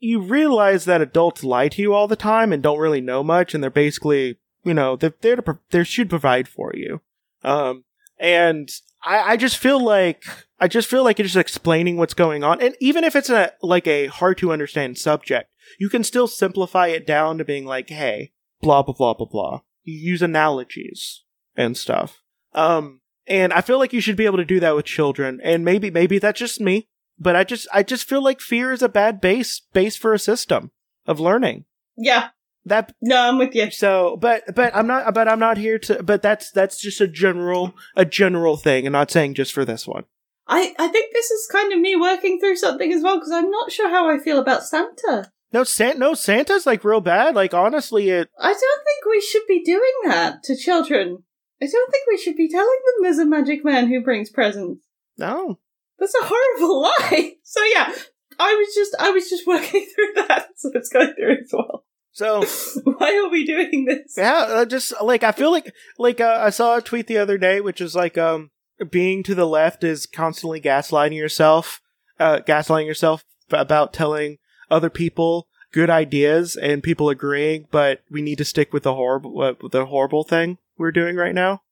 you 0.00 0.20
realize 0.20 0.84
that 0.84 1.00
adults 1.00 1.44
lie 1.44 1.68
to 1.68 1.80
you 1.80 1.94
all 1.94 2.08
the 2.08 2.16
time 2.16 2.52
and 2.52 2.60
don't 2.60 2.80
really 2.80 3.00
know 3.00 3.22
much, 3.22 3.54
and 3.54 3.62
they're 3.62 3.70
basically, 3.70 4.38
you 4.64 4.74
know, 4.74 4.96
they're 4.96 5.14
there 5.20 5.36
to 5.36 5.42
pro- 5.42 5.58
they 5.70 5.84
should 5.84 6.10
provide 6.10 6.48
for 6.48 6.72
you. 6.74 7.00
Um, 7.44 7.84
and 8.18 8.68
I, 9.04 9.32
I 9.32 9.36
just 9.36 9.56
feel 9.56 9.82
like 9.82 10.24
I 10.58 10.66
just 10.66 10.90
feel 10.90 11.04
like 11.04 11.20
it's 11.20 11.32
just 11.32 11.40
explaining 11.40 11.96
what's 11.96 12.14
going 12.14 12.42
on, 12.42 12.60
and 12.60 12.74
even 12.80 13.04
if 13.04 13.14
it's 13.14 13.30
a 13.30 13.52
like 13.62 13.86
a 13.86 14.08
hard 14.08 14.38
to 14.38 14.52
understand 14.52 14.98
subject, 14.98 15.50
you 15.78 15.88
can 15.88 16.02
still 16.02 16.26
simplify 16.26 16.88
it 16.88 17.06
down 17.06 17.38
to 17.38 17.44
being 17.44 17.64
like, 17.64 17.90
hey, 17.90 18.32
blah 18.60 18.82
blah 18.82 18.94
blah 18.94 19.14
blah 19.14 19.28
blah. 19.30 19.60
You 19.84 19.94
use 19.94 20.20
analogies 20.20 21.22
and 21.56 21.76
stuff. 21.76 22.22
Um, 22.54 23.02
and 23.26 23.52
I 23.52 23.60
feel 23.60 23.78
like 23.78 23.92
you 23.92 24.00
should 24.00 24.16
be 24.16 24.26
able 24.26 24.38
to 24.38 24.44
do 24.44 24.58
that 24.58 24.74
with 24.74 24.84
children, 24.84 25.40
and 25.44 25.64
maybe 25.64 25.90
maybe 25.92 26.18
that's 26.18 26.40
just 26.40 26.60
me 26.60 26.88
but 27.18 27.36
I 27.36 27.44
just 27.44 27.66
I 27.72 27.82
just 27.82 28.08
feel 28.08 28.22
like 28.22 28.40
fear 28.40 28.72
is 28.72 28.82
a 28.82 28.88
bad 28.88 29.20
base 29.20 29.60
base 29.72 29.96
for 29.96 30.12
a 30.12 30.18
system 30.18 30.70
of 31.06 31.20
learning. 31.20 31.64
yeah. 31.96 32.28
That 32.66 32.94
No, 33.02 33.20
I'm 33.28 33.36
with 33.38 33.54
you. 33.54 33.70
so 33.70 34.16
but 34.16 34.42
but 34.54 34.74
I'm 34.74 34.86
not 34.86 35.12
but 35.12 35.28
I'm 35.28 35.38
not 35.38 35.58
here 35.58 35.78
to 35.80 36.02
but 36.02 36.22
that's 36.22 36.50
that's 36.50 36.80
just 36.80 36.98
a 36.98 37.06
general 37.06 37.74
a 37.94 38.06
general 38.06 38.56
thing 38.56 38.86
and 38.86 38.92
not 38.94 39.10
saying 39.10 39.34
just 39.34 39.52
for 39.52 39.66
this 39.66 39.86
one. 39.86 40.04
I 40.48 40.74
I 40.78 40.88
think 40.88 41.12
this 41.12 41.30
is 41.30 41.46
kind 41.52 41.74
of 41.74 41.78
me 41.78 41.94
working 41.94 42.40
through 42.40 42.56
something 42.56 42.90
as 42.90 43.02
well 43.02 43.16
because 43.16 43.32
I'm 43.32 43.50
not 43.50 43.70
sure 43.70 43.90
how 43.90 44.08
I 44.08 44.18
feel 44.18 44.38
about 44.38 44.62
Santa. 44.64 45.30
No 45.52 45.62
San- 45.64 45.98
no 45.98 46.14
Santa's 46.14 46.64
like 46.66 46.84
real 46.84 47.02
bad. 47.02 47.34
Like 47.34 47.52
honestly 47.52 48.08
it 48.08 48.30
I 48.40 48.48
don't 48.54 48.84
think 48.86 49.04
we 49.10 49.20
should 49.20 49.46
be 49.46 49.62
doing 49.62 49.92
that 50.06 50.42
to 50.44 50.56
children. 50.56 51.18
I 51.62 51.66
don't 51.66 51.90
think 51.92 52.06
we 52.08 52.16
should 52.16 52.36
be 52.36 52.48
telling 52.48 52.66
them 52.86 53.02
there's 53.02 53.18
a 53.18 53.26
magic 53.26 53.62
man 53.62 53.88
who 53.88 54.02
brings 54.02 54.30
presents. 54.30 54.86
no. 55.18 55.58
That's 55.98 56.14
a 56.14 56.26
horrible 56.26 56.82
lie. 56.82 57.34
So 57.42 57.60
yeah, 57.64 57.94
I 58.38 58.54
was 58.54 58.74
just 58.74 58.94
I 58.98 59.10
was 59.10 59.28
just 59.28 59.46
working 59.46 59.86
through 59.94 60.24
that, 60.28 60.48
so 60.56 60.70
it's 60.74 60.88
going 60.88 61.14
through 61.14 61.38
as 61.42 61.50
well. 61.52 61.84
So 62.12 62.44
Why 62.84 63.16
are 63.16 63.28
we 63.30 63.44
doing 63.44 63.86
this? 63.86 64.14
yeah, 64.16 64.46
uh, 64.48 64.64
just 64.64 64.92
like 65.02 65.22
I 65.24 65.32
feel 65.32 65.50
like 65.50 65.72
like 65.98 66.20
uh, 66.20 66.38
I 66.40 66.50
saw 66.50 66.76
a 66.76 66.82
tweet 66.82 67.06
the 67.06 67.18
other 67.18 67.38
day 67.38 67.60
which 67.60 67.80
is 67.80 67.94
like 67.94 68.16
um 68.16 68.50
being 68.90 69.22
to 69.24 69.34
the 69.34 69.46
left 69.46 69.82
is 69.84 70.06
constantly 70.06 70.60
gaslighting 70.60 71.16
yourself, 71.16 71.80
uh 72.20 72.40
gaslighting 72.46 72.86
yourself 72.86 73.24
about 73.50 73.92
telling 73.92 74.38
other 74.70 74.90
people 74.90 75.48
good 75.72 75.90
ideas 75.90 76.54
and 76.54 76.84
people 76.84 77.08
agreeing, 77.08 77.66
but 77.72 78.02
we 78.08 78.22
need 78.22 78.38
to 78.38 78.44
stick 78.44 78.72
with 78.72 78.84
the 78.84 78.94
horrible 78.94 79.40
uh, 79.42 79.54
the 79.70 79.86
horrible 79.86 80.22
thing 80.22 80.58
we're 80.78 80.92
doing 80.92 81.16
right 81.16 81.34
now. 81.34 81.62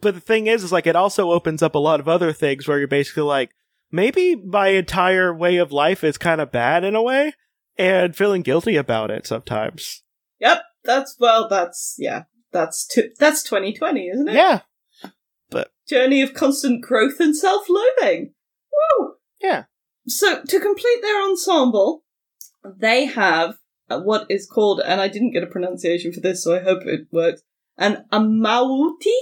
But 0.00 0.14
the 0.14 0.20
thing 0.20 0.48
is, 0.48 0.64
is 0.64 0.72
like 0.72 0.86
it 0.86 0.96
also 0.96 1.30
opens 1.30 1.62
up 1.62 1.76
a 1.76 1.78
lot 1.78 2.00
of 2.00 2.08
other 2.08 2.32
things 2.32 2.66
where 2.66 2.78
you're 2.78 2.88
basically 2.88 3.22
like, 3.22 3.50
maybe 3.92 4.34
my 4.34 4.68
entire 4.68 5.32
way 5.32 5.58
of 5.58 5.70
life 5.70 6.02
is 6.02 6.18
kind 6.18 6.40
of 6.40 6.50
bad 6.50 6.82
in 6.82 6.96
a 6.96 7.02
way, 7.02 7.34
and 7.76 8.16
feeling 8.16 8.42
guilty 8.42 8.76
about 8.76 9.10
it 9.10 9.26
sometimes. 9.26 10.02
Yep, 10.40 10.62
that's 10.84 11.16
well, 11.20 11.48
that's 11.48 11.94
yeah, 11.98 12.24
that's 12.50 12.86
t- 12.86 13.10
that's 13.18 13.42
2020, 13.44 14.08
isn't 14.08 14.28
it? 14.28 14.34
Yeah, 14.34 14.60
But 15.50 15.70
Journey 15.88 16.22
of 16.22 16.34
constant 16.34 16.82
growth 16.82 17.20
and 17.20 17.36
self-loathing. 17.36 18.34
Woo! 18.98 19.14
yeah. 19.40 19.64
So 20.08 20.42
to 20.42 20.60
complete 20.60 20.98
their 21.02 21.22
ensemble, 21.22 22.02
they 22.64 23.04
have 23.04 23.54
uh, 23.88 24.00
what 24.00 24.26
is 24.28 24.46
called, 24.46 24.80
and 24.80 25.00
I 25.00 25.08
didn't 25.08 25.32
get 25.32 25.44
a 25.44 25.48
pronunciation 25.48 26.12
for 26.12 26.20
this, 26.20 26.42
so 26.42 26.56
I 26.56 26.60
hope 26.60 26.82
it 26.86 27.06
works. 27.12 27.42
An 27.78 28.04
amauti, 28.12 29.16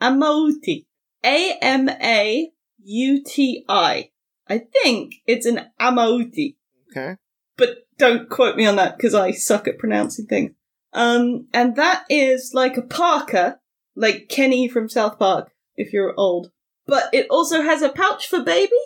amauti, 0.00 0.86
A 1.24 1.56
M 1.60 1.88
A 1.88 2.50
U 2.84 3.22
T 3.24 3.64
I. 3.68 4.10
I 4.48 4.58
think 4.82 5.14
it's 5.26 5.46
an 5.46 5.66
amauti, 5.80 6.56
Okay. 6.90 7.16
but 7.56 7.78
don't 7.98 8.28
quote 8.28 8.56
me 8.56 8.66
on 8.66 8.76
that 8.76 8.96
because 8.96 9.14
I 9.14 9.30
suck 9.30 9.66
at 9.68 9.78
pronouncing 9.78 10.26
things. 10.26 10.52
Um, 10.92 11.48
and 11.52 11.76
that 11.76 12.04
is 12.08 12.52
like 12.54 12.76
a 12.76 12.82
parka, 12.82 13.58
like 13.96 14.28
Kenny 14.28 14.68
from 14.68 14.88
South 14.88 15.18
Park, 15.18 15.50
if 15.76 15.92
you're 15.92 16.14
old. 16.16 16.50
But 16.86 17.04
it 17.12 17.26
also 17.30 17.62
has 17.62 17.82
a 17.82 17.88
pouch 17.88 18.26
for 18.28 18.42
baby 18.42 18.76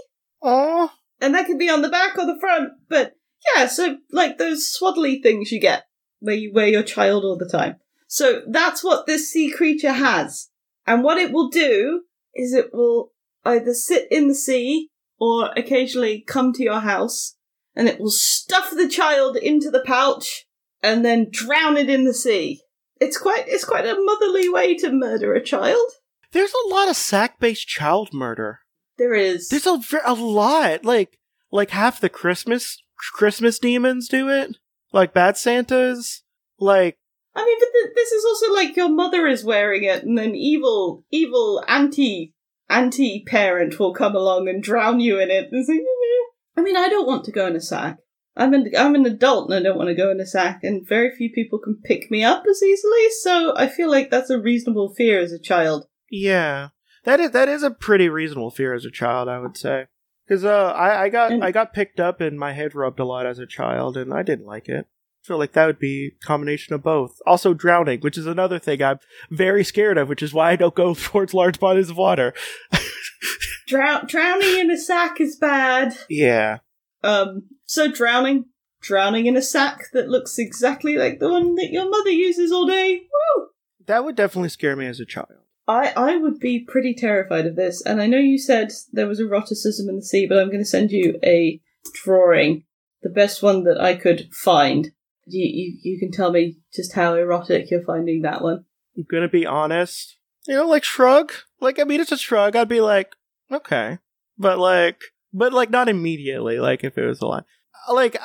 Oh, 0.41 0.93
and 1.21 1.35
that 1.35 1.47
could 1.47 1.59
be 1.59 1.69
on 1.69 1.83
the 1.83 1.88
back 1.88 2.17
or 2.17 2.25
the 2.25 2.38
front. 2.38 2.71
But 2.88 3.15
yeah, 3.57 3.67
so 3.67 3.99
like 4.12 4.38
those 4.38 4.69
swaddly 4.69 5.21
things 5.21 5.50
you 5.50 5.61
get 5.61 5.85
where 6.21 6.35
you 6.35 6.53
wear 6.53 6.69
your 6.69 6.83
child 6.85 7.25
all 7.25 7.37
the 7.37 7.49
time. 7.49 7.77
So 8.07 8.43
that's 8.49 8.83
what 8.85 9.07
this 9.07 9.31
sea 9.31 9.50
creature 9.50 9.93
has. 9.93 10.49
And 10.87 11.03
what 11.03 11.19
it 11.19 11.33
will 11.33 11.49
do 11.50 12.03
is 12.35 12.55
it 12.55 12.73
will 12.73 13.12
either 13.45 13.75
sit 13.75 14.07
in 14.11 14.29
the 14.29 14.35
sea 14.35 14.91
or 15.19 15.51
occasionally 15.57 16.25
come 16.27 16.53
to 16.53 16.63
your 16.63 16.81
house 16.81 17.37
and 17.75 17.89
it 17.89 18.01
will 18.01 18.11
stuff 18.11 18.71
the 18.71 18.89
child 18.89 19.37
into 19.37 19.71
the 19.71 19.83
pouch 19.85 20.47
and 20.83 21.05
then 21.05 21.29
drown 21.31 21.77
it 21.77 21.89
in 21.89 22.05
the 22.05 22.15
sea. 22.15 22.61
It's 23.01 23.19
quite 23.19 23.45
it's 23.47 23.65
quite 23.65 23.87
a 23.87 23.97
motherly 23.99 24.49
way 24.49 24.77
to 24.77 24.93
murder 24.93 25.35
a 25.35 25.43
child. 25.43 25.91
there's 26.33 26.53
a 26.53 26.69
lot 26.69 26.89
of 26.89 26.97
sack-based 26.97 27.67
child 27.67 28.13
murder. 28.13 28.61
There 28.99 29.15
is. 29.15 29.49
There's 29.49 29.67
a 29.67 29.81
a 30.05 30.15
lot. 30.15 30.85
Like 30.85 31.19
like 31.53 31.71
half 31.71 32.01
the 32.01 32.09
Christmas 32.09 32.83
Christmas 33.15 33.59
demons 33.59 34.09
do 34.09 34.29
it. 34.29 34.57
Like 34.93 35.15
bad 35.15 35.37
Santas. 35.37 36.23
Like 36.59 36.99
I 37.37 37.45
mean, 37.45 37.57
but 37.61 37.69
th- 37.73 37.95
this 37.95 38.11
is 38.11 38.25
also 38.25 38.53
like 38.53 38.77
your 38.77 38.89
mother 38.89 39.29
is 39.29 39.45
wearing 39.45 39.85
it, 39.85 40.03
and 40.03 40.19
then 40.19 40.35
evil, 40.35 41.05
evil 41.13 41.63
anti, 41.69 42.35
anti 42.69 43.25
parent 43.25 43.79
will 43.79 43.95
come 43.95 44.15
along 44.15 44.49
and 44.49 44.63
drown 44.63 45.01
you 45.01 45.19
in 45.19 45.31
it. 45.31 45.49
Like, 45.53 45.69
eh. 45.69 46.25
I 46.57 46.63
mean, 46.63 46.77
I 46.77 46.89
don't 46.89 47.07
want 47.07 47.25
to 47.25 47.33
go 47.33 47.47
in 47.47 47.57
a 47.57 47.61
sack. 47.61 47.99
I'm 48.37 48.55
an 48.55 48.71
I'm 48.79 48.95
an 48.95 49.05
adult 49.05 49.51
and 49.51 49.59
I 49.59 49.63
don't 49.63 49.77
want 49.77 49.89
to 49.89 49.97
go 49.97 50.11
in 50.11 50.21
a 50.21 50.27
sack, 50.27 50.61
and 50.63 50.87
very 50.87 51.15
few 51.15 51.31
people 51.31 51.59
can 51.59 51.81
pick 51.83 52.11
me 52.11 52.23
up 52.23 52.45
as 52.49 52.63
easily. 52.63 53.11
So 53.21 53.55
I 53.57 53.67
feel 53.67 53.91
like 53.91 54.11
that's 54.11 54.31
a 54.31 54.41
reasonable 54.41 54.95
fear 54.95 55.21
as 55.21 55.33
a 55.33 55.41
child. 55.41 55.87
yeah, 56.11 56.69
that 57.05 57.19
is 57.19 57.33
that 57.33 57.49
is 57.49 57.65
a 57.65 57.71
pretty 57.71 58.09
reasonable 58.09 58.51
fear 58.51 58.75
as 58.75 58.85
a 58.85 58.91
child, 58.91 59.29
I 59.29 59.41
would 59.41 59.57
say. 59.57 59.87
Because 60.27 60.45
uh, 60.45 60.73
I 60.77 61.05
I 61.05 61.09
got 61.09 61.33
I 61.43 61.51
got 61.51 61.73
picked 61.73 61.99
up 61.99 62.21
and 62.21 62.39
my 62.39 62.53
head 62.53 62.77
rubbed 62.77 63.01
a 63.01 63.05
lot 63.05 63.27
as 63.27 63.41
a 63.41 63.47
child, 63.47 63.97
and 63.97 64.15
I 64.15 64.23
didn't 64.23 64.47
like 64.47 64.69
it. 64.69 64.87
I 65.25 65.27
feel 65.27 65.39
like 65.39 65.53
that 65.53 65.67
would 65.67 65.79
be 65.79 66.13
a 66.23 66.27
combination 66.27 66.75
of 66.75 66.83
both. 66.83 67.19
Also, 67.27 67.53
drowning, 67.55 68.01
which 68.01 68.17
is 68.17 68.27
another 68.27 68.59
thing 68.59 68.83
I'm 68.83 68.99
very 69.31 69.65
scared 69.65 69.99
of, 69.99 70.09
which 70.09 70.23
is 70.23 70.33
why 70.33 70.51
I 70.53 70.57
don't 70.57 70.75
go 70.75 70.95
towards 70.99 71.35
large 71.35 71.61
bodies 71.61 71.91
of 71.91 71.97
water. 71.97 72.33
Drow- 73.67 74.03
drowning 74.07 74.59
in 74.59 74.71
a 74.71 74.79
sack 74.79 75.21
is 75.21 75.37
bad. 75.37 75.95
Yeah, 76.09 76.59
Um, 77.03 77.43
so 77.67 77.91
drowning, 77.91 78.47
drowning 78.81 79.27
in 79.27 79.37
a 79.37 79.43
sack 79.43 79.87
that 79.93 80.09
looks 80.09 80.39
exactly 80.39 80.97
like 80.97 81.19
the 81.19 81.29
one 81.29 81.55
that 81.57 81.71
your 81.71 81.89
mother 81.91 82.11
uses 82.11 82.51
all 82.53 82.67
day. 82.67 83.01
Woo! 83.37 83.47
that 83.87 84.05
would 84.05 84.17
definitely 84.17 84.49
scare 84.51 84.77
me 84.77 84.87
as 84.87 85.01
a 85.01 85.05
child. 85.07 85.29
I, 85.67 85.93
I 85.97 86.17
would 86.17 86.39
be 86.41 86.61
pretty 86.61 86.95
terrified 86.95 87.45
of 87.47 87.57
this, 87.57 87.83
and 87.85 88.01
I 88.01 88.07
know 88.07 88.19
you 88.19 88.39
said 88.39 88.71
there 88.93 89.07
was 89.07 89.21
eroticism 89.21 89.89
in 89.89 89.97
the 89.97 90.03
sea, 90.03 90.27
but 90.27 90.39
I'm 90.39 90.49
going 90.49 90.61
to 90.61 90.65
send 90.65 90.91
you 90.91 91.19
a 91.23 91.61
drawing, 92.03 92.65
the 93.03 93.11
best 93.11 93.43
one 93.43 93.65
that 93.65 93.79
I 93.79 93.95
could 93.95 94.29
find. 94.33 94.93
You, 95.31 95.45
you, 95.45 95.79
you 95.83 95.99
can 95.99 96.11
tell 96.11 96.33
me 96.33 96.59
just 96.73 96.95
how 96.95 97.15
erotic 97.15 97.71
you're 97.71 97.85
finding 97.85 98.23
that 98.23 98.43
one. 98.43 98.65
I'm 98.97 99.07
gonna 99.11 99.29
be 99.29 99.47
honest. 99.47 100.17
You 100.47 100.55
know, 100.55 100.67
like 100.67 100.85
shrug. 100.85 101.33
Like 101.61 101.79
I 101.79 101.85
mean, 101.85 102.01
it's 102.01 102.13
a 102.13 102.17
shrug. 102.17 102.57
I'd 102.57 102.69
be 102.69 102.81
like, 102.81 103.15
okay, 103.53 103.99
but 104.39 104.59
like, 104.59 105.01
but 105.33 105.53
like 105.53 105.71
not 105.71 105.89
immediately. 105.89 106.59
Like 106.59 106.85
if 106.85 106.97
it 106.97 107.07
was 107.07 107.21
a 107.21 107.27
line, 107.27 107.45
like 107.93 108.17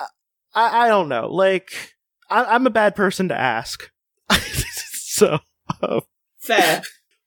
I 0.56 0.86
I 0.86 0.88
don't 0.88 1.10
know. 1.10 1.28
Like 1.28 1.94
I, 2.30 2.46
I'm 2.46 2.66
a 2.66 2.72
bad 2.72 2.96
person 2.96 3.28
to 3.30 3.40
ask. 3.40 3.92
so 4.32 5.40
uh, 5.82 6.02
Fair. 6.40 6.82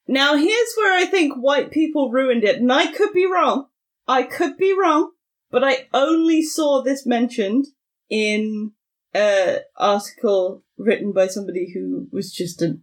now 0.09 0.37
here's 0.37 0.75
where 0.76 0.97
I 0.97 1.04
think 1.04 1.35
white 1.35 1.71
people 1.71 2.11
ruined 2.11 2.45
it, 2.45 2.56
and 2.56 2.73
I 2.73 2.90
could 2.92 3.12
be 3.12 3.26
wrong. 3.26 3.66
I 4.09 4.23
could 4.23 4.56
be 4.56 4.76
wrong, 4.78 5.11
but 5.50 5.62
I 5.62 5.88
only 5.92 6.42
saw 6.42 6.83
this 6.83 7.04
mentioned 7.06 7.66
in 8.09 8.73
an 9.16 9.61
article 9.76 10.62
written 10.76 11.12
by 11.12 11.26
somebody 11.26 11.73
who 11.73 12.08
was 12.12 12.32
just 12.32 12.61
a 12.62 12.78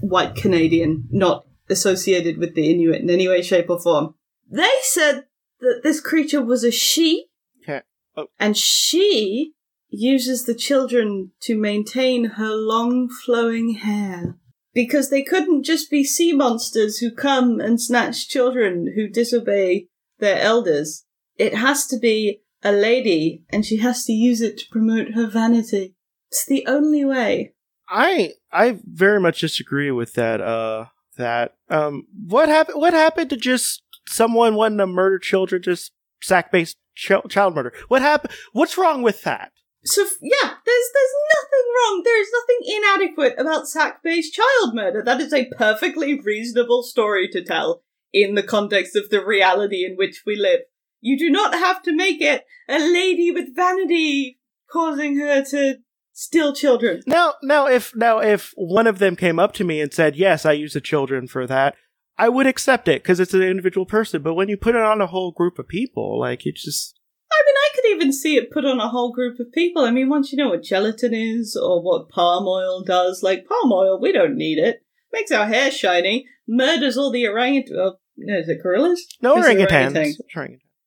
white 0.00 0.34
Canadian, 0.34 1.04
not 1.10 1.46
associated 1.68 2.38
with 2.38 2.54
the 2.54 2.70
Inuit 2.70 3.02
in 3.02 3.10
any 3.10 3.28
way, 3.28 3.42
shape, 3.42 3.68
or 3.68 3.80
form. 3.80 4.14
They 4.50 4.70
said 4.82 5.24
that 5.60 5.80
this 5.82 6.00
creature 6.00 6.42
was 6.42 6.64
a 6.64 6.70
she, 6.70 7.26
Okay. 7.62 7.82
Oh. 8.16 8.28
and 8.38 8.56
she 8.56 9.52
uses 9.88 10.44
the 10.44 10.54
children 10.54 11.32
to 11.42 11.56
maintain 11.56 12.24
her 12.24 12.54
long 12.54 13.08
flowing 13.08 13.74
hair. 13.74 14.36
Because 14.72 15.08
they 15.08 15.22
couldn't 15.22 15.62
just 15.62 15.90
be 15.90 16.04
sea 16.04 16.34
monsters 16.34 16.98
who 16.98 17.10
come 17.10 17.60
and 17.60 17.80
snatch 17.80 18.28
children 18.28 18.92
who 18.94 19.08
disobey 19.08 19.88
their 20.18 20.38
elders. 20.38 21.04
It 21.38 21.54
has 21.54 21.86
to 21.86 21.98
be 21.98 22.42
a 22.66 22.72
lady, 22.72 23.44
and 23.50 23.64
she 23.64 23.78
has 23.78 24.04
to 24.04 24.12
use 24.12 24.40
it 24.40 24.58
to 24.58 24.68
promote 24.70 25.12
her 25.14 25.26
vanity. 25.26 25.94
It's 26.30 26.46
the 26.46 26.66
only 26.66 27.04
way. 27.04 27.54
I 27.88 28.34
I 28.52 28.80
very 28.84 29.20
much 29.20 29.40
disagree 29.40 29.90
with 29.90 30.14
that. 30.14 30.40
Uh, 30.40 30.86
that 31.16 31.56
um, 31.70 32.06
what 32.26 32.48
happened? 32.48 32.80
What 32.80 32.92
happened 32.92 33.30
to 33.30 33.36
just 33.36 33.82
someone 34.08 34.54
wanting 34.54 34.78
to 34.78 34.86
murder 34.86 35.18
children? 35.18 35.62
Just 35.62 35.92
sack 36.20 36.50
based 36.50 36.76
ch- 36.94 37.12
child 37.28 37.54
murder. 37.54 37.72
What 37.88 38.02
happened? 38.02 38.34
What's 38.52 38.76
wrong 38.76 39.02
with 39.02 39.22
that? 39.22 39.52
So 39.84 40.02
f- 40.02 40.10
yeah, 40.20 40.50
there's 40.66 40.88
there's 40.94 41.14
nothing 41.36 41.66
wrong. 41.76 42.02
There's 42.04 42.28
nothing 42.32 42.76
inadequate 42.76 43.34
about 43.38 43.68
sack-based 43.68 44.34
child 44.34 44.74
murder. 44.74 45.02
That 45.02 45.20
is 45.20 45.32
a 45.32 45.50
perfectly 45.56 46.18
reasonable 46.18 46.82
story 46.82 47.28
to 47.28 47.44
tell 47.44 47.82
in 48.12 48.34
the 48.34 48.42
context 48.42 48.96
of 48.96 49.10
the 49.10 49.24
reality 49.24 49.84
in 49.84 49.96
which 49.96 50.22
we 50.26 50.34
live. 50.34 50.60
You 51.06 51.16
do 51.16 51.30
not 51.30 51.54
have 51.54 51.84
to 51.84 51.94
make 51.94 52.20
it 52.20 52.44
a 52.68 52.80
lady 52.80 53.30
with 53.30 53.54
vanity 53.54 54.40
causing 54.68 55.20
her 55.20 55.44
to 55.44 55.76
steal 56.12 56.52
children. 56.52 57.00
Now, 57.06 57.34
now, 57.44 57.68
if 57.68 57.94
now 57.94 58.18
if 58.18 58.52
one 58.56 58.88
of 58.88 58.98
them 58.98 59.14
came 59.14 59.38
up 59.38 59.52
to 59.52 59.64
me 59.64 59.80
and 59.80 59.94
said, 59.94 60.16
"Yes, 60.16 60.44
I 60.44 60.50
use 60.50 60.72
the 60.72 60.80
children 60.80 61.28
for 61.28 61.46
that," 61.46 61.76
I 62.18 62.28
would 62.28 62.48
accept 62.48 62.88
it 62.88 63.04
because 63.04 63.20
it's 63.20 63.34
an 63.34 63.42
individual 63.44 63.86
person. 63.86 64.20
But 64.20 64.34
when 64.34 64.48
you 64.48 64.56
put 64.56 64.74
it 64.74 64.82
on 64.82 65.00
a 65.00 65.06
whole 65.06 65.30
group 65.30 65.60
of 65.60 65.68
people, 65.68 66.18
like 66.18 66.44
it's 66.44 66.64
just 66.64 66.98
I 67.32 67.42
mean, 67.46 67.54
I 67.54 67.68
could 67.76 67.84
even 67.90 68.12
see 68.12 68.36
it 68.36 68.50
put 68.50 68.64
on 68.64 68.80
a 68.80 68.88
whole 68.88 69.12
group 69.12 69.38
of 69.38 69.52
people. 69.52 69.84
I 69.84 69.92
mean, 69.92 70.08
once 70.08 70.32
you 70.32 70.38
know 70.38 70.48
what 70.48 70.64
gelatin 70.64 71.14
is 71.14 71.54
or 71.54 71.80
what 71.82 72.08
palm 72.08 72.48
oil 72.48 72.82
does, 72.82 73.22
like 73.22 73.46
palm 73.46 73.70
oil, 73.70 74.00
we 74.00 74.10
don't 74.10 74.36
need 74.36 74.58
it. 74.58 74.82
Makes 75.12 75.30
our 75.30 75.46
hair 75.46 75.70
shiny. 75.70 76.26
Murders 76.48 76.96
all 76.96 77.12
the 77.12 77.28
orangutan. 77.28 77.76
Well, 77.76 77.88
uh, 77.90 77.92
no, 78.16 78.38
is 78.38 78.48
it 78.48 78.60
gorillas? 78.60 79.06
no 79.22 79.36
the 79.36 79.48
orangutans. 79.48 80.16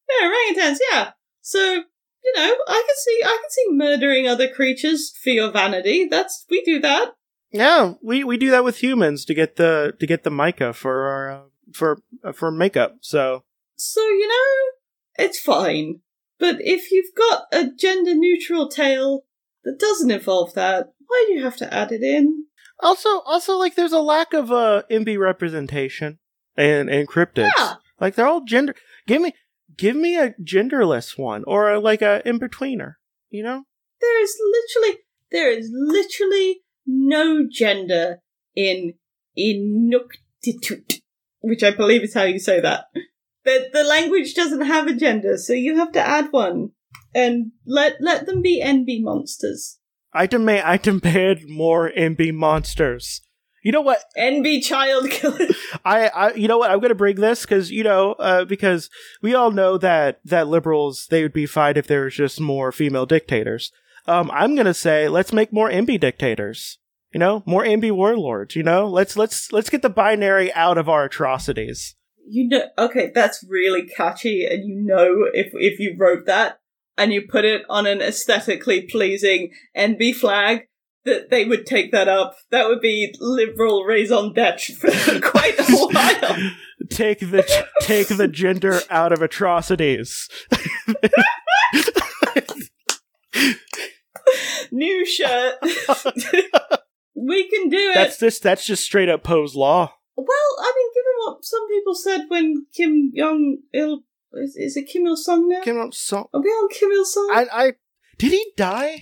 Yeah, 0.09 0.29
orangutans. 0.29 0.77
Yeah. 0.91 1.11
So 1.41 1.83
you 2.23 2.33
know, 2.35 2.55
I 2.67 2.83
can 2.85 2.95
see, 2.97 3.21
I 3.23 3.37
can 3.41 3.49
see 3.49 3.65
murdering 3.71 4.27
other 4.27 4.47
creatures 4.49 5.13
for 5.23 5.29
your 5.29 5.51
vanity. 5.51 6.07
That's 6.09 6.45
we 6.49 6.61
do 6.63 6.79
that. 6.81 7.13
Yeah, 7.51 7.93
we 8.03 8.23
we 8.23 8.37
do 8.37 8.51
that 8.51 8.63
with 8.63 8.83
humans 8.83 9.25
to 9.25 9.33
get 9.33 9.55
the 9.55 9.93
to 9.99 10.07
get 10.07 10.23
the 10.23 10.31
mica 10.31 10.73
for 10.73 11.07
our 11.07 11.31
uh, 11.31 11.41
for 11.73 12.01
uh, 12.23 12.31
for 12.31 12.51
makeup. 12.51 12.97
So 13.01 13.43
So 13.75 14.01
you 14.01 14.27
know, 14.27 15.23
it's 15.25 15.39
fine. 15.39 16.01
But 16.39 16.57
if 16.59 16.91
you've 16.91 17.13
got 17.17 17.43
a 17.51 17.69
gender 17.69 18.15
neutral 18.15 18.69
tale 18.69 19.23
that 19.65 19.77
doesn't 19.77 20.09
involve 20.09 20.53
that, 20.53 20.87
why 21.05 21.25
do 21.27 21.33
you 21.33 21.43
have 21.43 21.57
to 21.57 21.73
add 21.73 21.91
it 21.91 22.01
in? 22.01 22.45
also 22.81 23.19
also 23.21 23.57
like 23.57 23.75
there's 23.75 23.91
a 23.91 23.99
lack 23.99 24.33
of 24.33 24.51
uh 24.51 24.83
NB 24.89 25.19
representation 25.19 26.19
and 26.55 26.89
and 26.89 27.07
cryptids. 27.07 27.51
Yeah. 27.57 27.75
Like 27.99 28.15
they're 28.15 28.27
all 28.27 28.45
gender. 28.45 28.75
Give 29.07 29.21
me 29.21 29.33
give 29.79 29.95
me 29.95 30.17
a 30.17 30.35
genderless 30.43 31.17
one 31.17 31.43
or 31.47 31.71
a, 31.71 31.79
like 31.79 32.01
a 32.01 32.21
in 32.27 32.39
betweener. 32.39 32.95
You 33.29 33.43
know. 33.43 33.63
There 34.01 34.21
is 34.21 34.37
literally 34.39 34.99
there 35.31 35.51
is 35.51 35.69
literally 35.73 36.61
no 36.85 37.47
gender 37.49 38.19
in 38.55 38.93
Inuktitut, 39.37 41.01
which 41.41 41.63
I 41.63 41.71
believe 41.71 42.03
is 42.03 42.13
how 42.13 42.23
you 42.23 42.39
say 42.39 42.59
that. 42.59 42.85
The 43.45 43.69
the 43.71 43.83
language 43.83 44.33
doesn't 44.33 44.61
have 44.61 44.87
a 44.87 44.95
gender, 44.95 45.37
so 45.37 45.53
you 45.53 45.77
have 45.77 45.91
to 45.93 46.05
add 46.05 46.31
one. 46.31 46.71
And 47.15 47.51
let 47.65 47.95
let 47.99 48.25
them 48.25 48.41
be 48.41 48.61
NB 48.63 49.01
monsters. 49.01 49.79
I 50.13 50.27
demand 50.27 50.63
I 50.65 50.77
demand 50.77 51.41
more 51.47 51.91
NB 51.97 52.33
monsters. 52.33 53.21
You 53.63 53.71
know 53.71 53.81
what? 53.81 54.03
NB 54.17 54.63
child 54.63 55.09
killers. 55.09 55.55
I, 55.85 56.07
I 56.07 56.33
you 56.33 56.47
know 56.47 56.57
what? 56.57 56.71
I'm 56.71 56.79
gonna 56.79 56.95
bring 56.95 57.17
this 57.17 57.41
because 57.41 57.71
you 57.71 57.83
know 57.83 58.13
uh, 58.13 58.45
because 58.45 58.89
we 59.21 59.33
all 59.33 59.51
know 59.51 59.77
that 59.77 60.19
that 60.25 60.47
liberals 60.47 61.07
they 61.09 61.21
would 61.23 61.33
be 61.33 61.45
fine 61.45 61.77
if 61.77 61.87
there 61.87 62.05
was 62.05 62.15
just 62.15 62.39
more 62.39 62.71
female 62.71 63.05
dictators. 63.05 63.71
Um, 64.07 64.31
I'm 64.33 64.55
gonna 64.55 64.73
say 64.73 65.09
let's 65.09 65.33
make 65.33 65.51
more 65.51 65.69
NB 65.69 65.99
dictators. 65.99 66.77
You 67.13 67.19
know, 67.19 67.43
more 67.45 67.63
NB 67.63 67.91
warlords. 67.91 68.55
You 68.55 68.63
know, 68.63 68.87
let's 68.87 69.17
let's 69.17 69.51
let's 69.51 69.69
get 69.69 69.81
the 69.81 69.89
binary 69.89 70.53
out 70.53 70.77
of 70.77 70.87
our 70.87 71.05
atrocities. 71.05 71.95
You 72.27 72.47
know, 72.47 72.65
okay, 72.77 73.11
that's 73.13 73.43
really 73.47 73.87
catchy, 73.87 74.45
and 74.45 74.63
you 74.63 74.75
know 74.75 75.27
if 75.33 75.51
if 75.53 75.79
you 75.79 75.95
wrote 75.97 76.27
that 76.27 76.59
and 76.97 77.11
you 77.11 77.27
put 77.27 77.45
it 77.45 77.63
on 77.69 77.87
an 77.87 78.01
aesthetically 78.01 78.81
pleasing 78.83 79.51
NB 79.75 80.15
flag, 80.15 80.67
that 81.05 81.29
they 81.29 81.45
would 81.45 81.65
take 81.65 81.91
that 81.91 82.07
up. 82.07 82.35
That 82.51 82.67
would 82.67 82.81
be 82.81 83.13
liberal 83.19 83.83
raison 83.83 84.33
d'etre 84.33 84.75
for 84.75 84.89
quite 85.21 85.59
a 85.59 85.63
while. 85.63 86.51
Take 86.89 87.19
the 87.19 87.43
take 87.81 88.07
the 88.07 88.29
gender 88.29 88.79
out 88.89 89.11
of 89.11 89.21
atrocities. 89.21 90.29
New 94.71 95.05
shirt. 95.05 95.55
we 97.15 97.49
can 97.49 97.67
do 97.69 97.77
it. 97.77 97.93
That's 97.95 98.17
just 98.17 98.41
that's 98.43 98.65
just 98.65 98.83
straight 98.83 99.09
up 99.09 99.23
Poe's 99.23 99.55
law. 99.55 99.93
Well, 100.15 100.55
I 100.59 100.73
mean, 100.75 100.89
given 100.95 101.13
what 101.25 101.43
some 101.43 101.67
people 101.67 101.95
said 101.95 102.21
when 102.29 102.65
Kim 102.73 103.11
Jong 103.15 103.57
Il 103.73 104.03
is, 104.33 104.55
is 104.55 104.77
it 104.77 104.87
Kim 104.87 105.05
Il 105.05 105.17
Sung 105.17 105.49
now? 105.49 105.61
Kim 105.61 105.77
Il 105.77 105.91
Sung. 105.91 106.27
Are 106.33 106.41
we 106.41 106.49
on 106.49 106.69
Kim 106.69 106.89
Il 106.91 107.05
Sung? 107.05 107.29
I 107.31 107.45
I 107.51 107.73
did 108.17 108.31
he 108.31 108.53
die? 108.55 109.01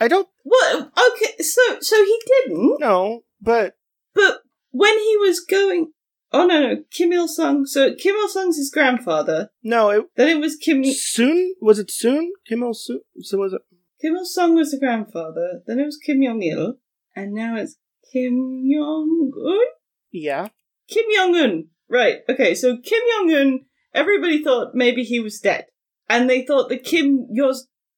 I 0.00 0.08
don't 0.08 0.28
What? 0.42 0.90
Okay, 1.12 1.42
so 1.42 1.60
so 1.80 1.96
he 2.04 2.20
didn't. 2.26 2.78
No, 2.80 3.22
but 3.40 3.76
But 4.14 4.38
when 4.70 4.98
he 4.98 5.16
was 5.18 5.40
going, 5.40 5.92
oh 6.32 6.46
no, 6.46 6.60
no, 6.60 6.76
Kim 6.90 7.12
Il 7.12 7.28
Sung. 7.28 7.64
So 7.66 7.94
Kim 7.94 8.14
Il 8.16 8.28
Sung's 8.28 8.56
his 8.56 8.70
grandfather. 8.72 9.50
no, 9.62 9.90
it 9.90 10.04
Then 10.16 10.28
it 10.28 10.40
was 10.40 10.56
Kim. 10.56 10.84
soon 10.84 11.54
was 11.60 11.78
it 11.78 11.90
soon 11.90 12.32
Kim 12.46 12.62
Il 12.62 12.74
Sung? 12.74 13.00
So 13.20 13.38
was 13.38 13.52
it? 13.52 13.62
Kim 14.00 14.16
Il 14.16 14.24
Sung 14.24 14.54
was 14.54 14.70
the 14.72 14.78
grandfather. 14.78 15.62
Then 15.66 15.78
it 15.78 15.84
was 15.84 15.96
Kim 15.96 16.22
Jong 16.22 16.42
Il, 16.42 16.74
and 17.16 17.32
now 17.32 17.56
it's 17.56 17.76
Kim 18.12 18.62
Jong 18.70 19.32
Un. 19.46 19.66
Yeah. 20.10 20.48
Kim 20.88 21.04
Jong 21.16 21.34
Un. 21.36 21.68
Right. 21.88 22.18
Okay. 22.28 22.54
So 22.54 22.76
Kim 22.78 23.00
Jong 23.16 23.32
Un. 23.34 23.60
Everybody 23.94 24.42
thought 24.42 24.74
maybe 24.74 25.04
he 25.04 25.20
was 25.20 25.38
dead, 25.38 25.66
and 26.08 26.28
they 26.28 26.44
thought 26.44 26.68
that 26.68 26.82
Kim 26.84 27.28
Yo 27.30 27.52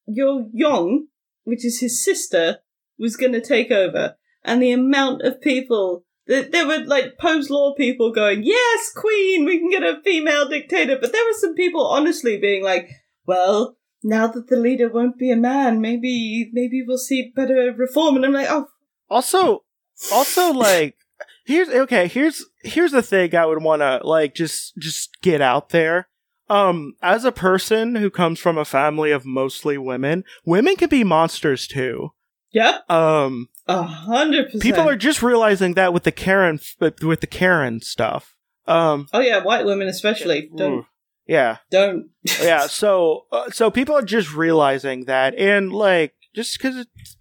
Yo 0.06 0.50
Yong, 0.52 1.06
which 1.46 1.64
is 1.64 1.80
his 1.80 2.04
sister, 2.04 2.58
was 2.98 3.16
going 3.16 3.32
to 3.32 3.40
take 3.40 3.70
over. 3.70 4.16
And 4.44 4.62
the 4.62 4.72
amount 4.72 5.22
of 5.22 5.40
people 5.40 6.04
that 6.26 6.50
there 6.50 6.66
were 6.66 6.84
like 6.84 7.18
Poe's 7.18 7.50
law 7.50 7.74
people 7.74 8.12
going, 8.12 8.42
"Yes, 8.42 8.92
Queen, 8.94 9.44
we 9.44 9.58
can 9.58 9.70
get 9.70 9.82
a 9.82 10.00
female 10.04 10.48
dictator," 10.48 10.98
but 11.00 11.12
there 11.12 11.24
were 11.24 11.38
some 11.38 11.54
people 11.54 11.86
honestly 11.86 12.38
being 12.38 12.62
like, 12.62 12.90
"Well." 13.26 13.76
Now 14.02 14.28
that 14.28 14.46
the 14.46 14.56
leader 14.56 14.88
won't 14.88 15.18
be 15.18 15.32
a 15.32 15.36
man, 15.36 15.80
maybe 15.80 16.50
maybe 16.52 16.84
we'll 16.86 16.98
see 16.98 17.32
better 17.34 17.74
reform. 17.76 18.14
And 18.14 18.24
I'm 18.24 18.32
like, 18.32 18.46
oh, 18.48 18.68
Also, 19.08 19.64
also 20.12 20.52
like 20.68 20.94
here's 21.44 21.68
okay. 21.68 22.06
Here's 22.06 22.44
here's 22.62 22.92
the 22.92 23.02
thing 23.02 23.34
I 23.34 23.46
would 23.46 23.62
want 23.62 23.82
to 23.82 24.00
like 24.04 24.34
just 24.34 24.76
just 24.76 25.20
get 25.22 25.40
out 25.40 25.70
there. 25.70 26.08
Um, 26.48 26.94
as 27.02 27.24
a 27.24 27.32
person 27.32 27.96
who 27.96 28.10
comes 28.10 28.38
from 28.38 28.56
a 28.56 28.64
family 28.64 29.10
of 29.10 29.24
mostly 29.26 29.76
women, 29.78 30.24
women 30.44 30.76
can 30.76 30.88
be 30.88 31.02
monsters 31.04 31.66
too. 31.66 32.10
yeah, 32.52 32.78
Um, 32.88 33.48
a 33.66 33.82
hundred 33.82 34.46
percent. 34.46 34.62
people 34.62 34.88
are 34.88 34.96
just 34.96 35.22
realizing 35.22 35.74
that 35.74 35.92
with 35.92 36.04
the 36.04 36.12
Karen 36.12 36.60
with 36.80 37.20
the 37.20 37.26
Karen 37.26 37.80
stuff. 37.80 38.36
Um, 38.66 39.08
Oh 39.12 39.20
yeah, 39.20 39.42
white 39.42 39.64
women 39.66 39.88
especially. 39.88 40.48
Don't 40.56 40.72
ooh, 40.72 40.86
yeah. 41.26 41.58
don't. 41.70 42.10
yeah 42.40 42.66
so 42.68 43.26
uh, 43.32 43.50
so 43.50 43.70
people 43.70 43.96
are 43.96 44.02
just 44.02 44.34
realizing 44.34 45.04
that 45.06 45.34
and 45.36 45.72
like 45.72 46.14
just 46.34 46.56
because 46.58 46.76
it's 46.96 47.16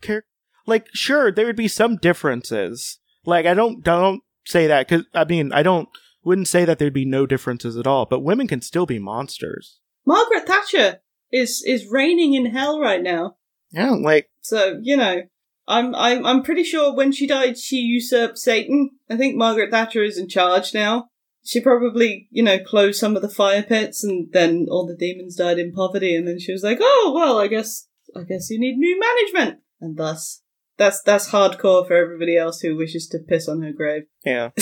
like 0.67 0.87
sure 0.93 1.31
there 1.31 1.45
would 1.45 1.55
be 1.55 1.67
some 1.67 1.95
differences 1.97 2.99
like 3.25 3.45
i 3.45 3.53
don't 3.53 3.83
don't 3.83 4.21
say 4.45 4.67
that 4.67 4.87
because 4.87 5.05
i 5.13 5.23
mean 5.23 5.51
i 5.53 5.61
don't 5.63 5.87
wouldn't 6.25 6.47
say 6.47 6.65
that 6.65 6.79
there'd 6.79 6.93
be 6.93 7.05
no 7.05 7.25
differences 7.25 7.77
at 7.77 7.87
all 7.87 8.05
but 8.05 8.19
women 8.21 8.47
can 8.47 8.61
still 8.61 8.85
be 8.85 8.99
monsters 8.99 9.79
Margaret 10.05 10.45
Thatcher 10.45 10.99
is 11.31 11.63
is 11.65 11.87
reigning 11.89 12.33
in 12.33 12.47
hell 12.47 12.79
right 12.79 13.01
now. 13.01 13.37
yeah 13.71 13.91
like 13.91 14.29
So 14.41 14.79
you 14.81 14.97
know, 14.97 15.23
I'm 15.67 15.95
I'm 15.95 16.25
I'm 16.25 16.43
pretty 16.43 16.63
sure 16.63 16.93
when 16.95 17.11
she 17.11 17.25
died, 17.25 17.57
she 17.57 17.77
usurped 17.77 18.37
Satan. 18.37 18.91
I 19.09 19.17
think 19.17 19.35
Margaret 19.35 19.71
Thatcher 19.71 20.03
is 20.03 20.17
in 20.19 20.27
charge 20.29 20.73
now. 20.75 21.07
she 21.43 21.59
probably, 21.59 22.27
you 22.31 22.43
know, 22.43 22.59
closed 22.59 22.99
some 22.99 23.15
of 23.15 23.21
the 23.23 23.29
fire 23.29 23.63
pits 23.63 24.03
and 24.03 24.31
then 24.31 24.67
all 24.69 24.85
the 24.85 24.95
demons 24.95 25.35
died 25.35 25.57
in 25.59 25.71
poverty 25.73 26.15
and 26.15 26.27
then 26.27 26.39
she 26.39 26.51
was 26.51 26.63
like, 26.63 26.77
oh, 26.81 27.11
well, 27.15 27.39
I 27.39 27.47
guess, 27.47 27.87
I 28.15 28.23
guess 28.23 28.49
you 28.51 28.59
need 28.59 28.77
new 28.77 28.99
management. 28.99 29.61
And 29.81 29.97
thus, 29.97 30.41
that's, 30.77 31.01
that's 31.03 31.29
hardcore 31.29 31.87
for 31.87 31.95
everybody 31.95 32.37
else 32.37 32.61
who 32.61 32.75
wishes 32.75 33.07
to 33.09 33.19
piss 33.19 33.47
on 33.47 33.61
her 33.63 33.71
grave. 33.71 34.03
Yeah. 34.23 34.49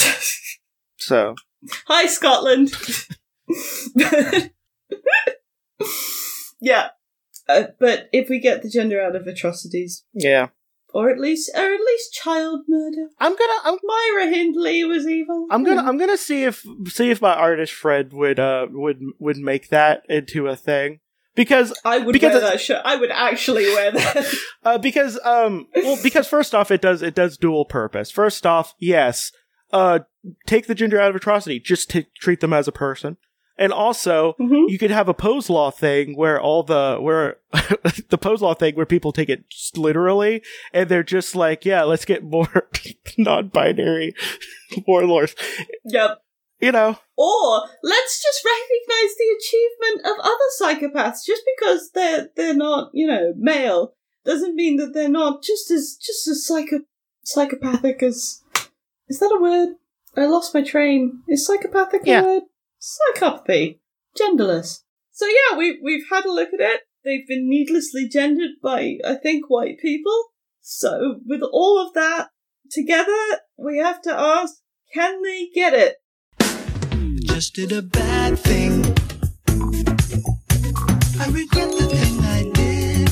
So 0.98 1.36
Hi, 1.88 2.06
Scotland! 2.08 2.74
yeah. 6.62 6.90
Uh, 7.48 7.64
but 7.80 8.10
if 8.14 8.30
we 8.30 8.40
get 8.40 8.62
the 8.62 8.70
gender 8.70 9.02
out 9.02 9.16
of 9.16 9.28
atrocities, 9.28 10.06
yeah, 10.14 10.48
or 10.94 11.10
at 11.10 11.20
least, 11.20 11.52
or 11.56 11.74
at 11.74 11.80
least 11.82 12.14
child 12.14 12.62
murder. 12.70 13.10
I'm 13.20 13.36
gonna. 13.36 13.60
I'm. 13.66 13.78
Myra 13.84 14.28
Hindley 14.30 14.84
was 14.86 15.06
evil. 15.06 15.48
I'm 15.52 15.64
gonna. 15.64 15.82
I'm 15.84 15.98
gonna 15.98 16.18
see 16.18 16.44
if 16.44 16.66
see 16.88 17.10
if 17.10 17.22
my 17.22 17.34
artist 17.34 17.74
friend 17.74 18.14
would 18.14 18.40
uh 18.40 18.68
would 18.72 19.02
would 19.20 19.38
make 19.38 19.70
that 19.70 20.04
into 20.08 20.48
a 20.48 20.56
thing 20.56 21.00
because 21.36 21.78
I 21.84 21.98
would 21.98 22.14
because 22.14 22.30
wear 22.34 22.38
it's- 22.38 22.52
that 22.54 22.62
shirt. 22.62 22.82
I 22.86 22.96
would 22.96 23.12
actually 23.12 23.66
wear 23.66 23.92
that. 23.92 24.34
uh 24.64 24.78
because 24.78 25.20
um 25.26 25.68
well 25.76 25.98
because 26.02 26.28
first 26.28 26.56
off 26.56 26.72
it 26.72 26.82
does 26.82 27.02
it 27.02 27.14
does 27.16 27.38
dual 27.38 27.66
purpose. 27.66 28.10
First 28.10 28.46
off, 28.46 28.74
yes, 28.80 29.32
uh 29.74 30.00
take 30.46 30.68
the 30.68 30.76
gender 30.76 31.00
out 31.00 31.10
of 31.10 31.16
atrocity, 31.16 31.60
just 31.60 31.90
to 31.92 32.04
treat 32.20 32.40
them 32.40 32.54
as 32.54 32.68
a 32.68 32.72
person. 32.72 33.18
And 33.56 33.72
also, 33.72 34.36
Mhm. 34.40 34.68
you 34.68 34.80
could 34.80 34.90
have 34.90 35.08
a 35.08 35.14
Poe's 35.14 35.48
law 35.50 35.70
thing 35.70 36.18
where 36.18 36.42
all 36.42 36.64
the 36.64 36.98
where 37.00 37.38
the 38.10 38.18
Poe's 38.18 38.42
law 38.42 38.56
thing 38.56 38.74
where 38.76 38.86
people 38.88 39.12
take 39.12 39.30
it 39.30 39.44
literally 39.76 40.42
and 40.74 40.90
they're 40.90 41.04
just 41.04 41.36
like, 41.36 41.64
yeah, 41.64 41.84
let's 41.84 42.04
get 42.06 42.24
more 42.24 42.70
non-binary 43.18 44.16
warlords. 44.88 45.36
Yep. 45.86 46.20
You 46.60 46.72
know, 46.72 46.98
Or 47.18 47.68
let's 47.84 48.24
just 48.24 48.44
recognize 48.46 49.16
the 49.18 49.36
achievement 49.38 50.08
of 50.08 50.20
other 50.24 50.50
psychopaths. 50.60 51.26
Just 51.26 51.42
because 51.58 51.92
they're 51.92 52.30
they're 52.36 52.54
not, 52.56 52.90
you 52.94 53.06
know, 53.06 53.34
male, 53.38 53.94
doesn't 54.26 54.56
mean 54.56 54.78
that 54.78 54.94
they're 54.94 55.10
not 55.10 55.44
just 55.44 55.70
as 55.70 55.96
just 56.02 56.28
as 56.28 56.46
psycho 56.46 56.80
psychopathic 57.24 58.02
as. 58.02 58.42
Is 59.10 59.20
that 59.20 59.36
a 59.36 59.40
word? 59.42 59.76
I 60.16 60.26
lost 60.26 60.54
my 60.54 60.62
train. 60.64 61.24
Is 61.28 61.46
psychopathic 61.46 62.02
Yeah. 62.06 62.22
a 62.22 62.24
word? 62.24 62.44
Psychopathy, 62.80 63.80
genderless. 64.20 64.82
So 65.12 65.26
yeah, 65.28 65.58
we 65.58 65.80
we've 65.84 66.06
had 66.10 66.26
a 66.26 66.32
look 66.32 66.50
at 66.54 66.60
it. 66.60 66.82
They've 67.04 67.28
been 67.28 67.50
needlessly 67.50 68.08
gendered 68.08 68.52
by 68.62 68.98
I 69.06 69.16
think 69.16 69.50
white 69.50 69.80
people. 69.82 70.32
So 70.62 71.20
with 71.26 71.42
all 71.42 71.80
of 71.86 71.94
that 71.94 72.30
together, 72.70 73.40
we 73.58 73.80
have 73.80 74.02
to 74.04 74.14
ask: 74.14 74.56
Can 74.94 75.22
they 75.24 75.50
get 75.54 75.74
it? 75.74 75.98
just 77.26 77.56
did 77.56 77.72
a 77.72 77.82
bad 77.82 78.38
thing. 78.38 78.84
I 81.20 81.28
regret 81.30 81.72
the 81.72 81.88
thing 81.92 82.20
I 82.22 82.44
did. 82.54 83.10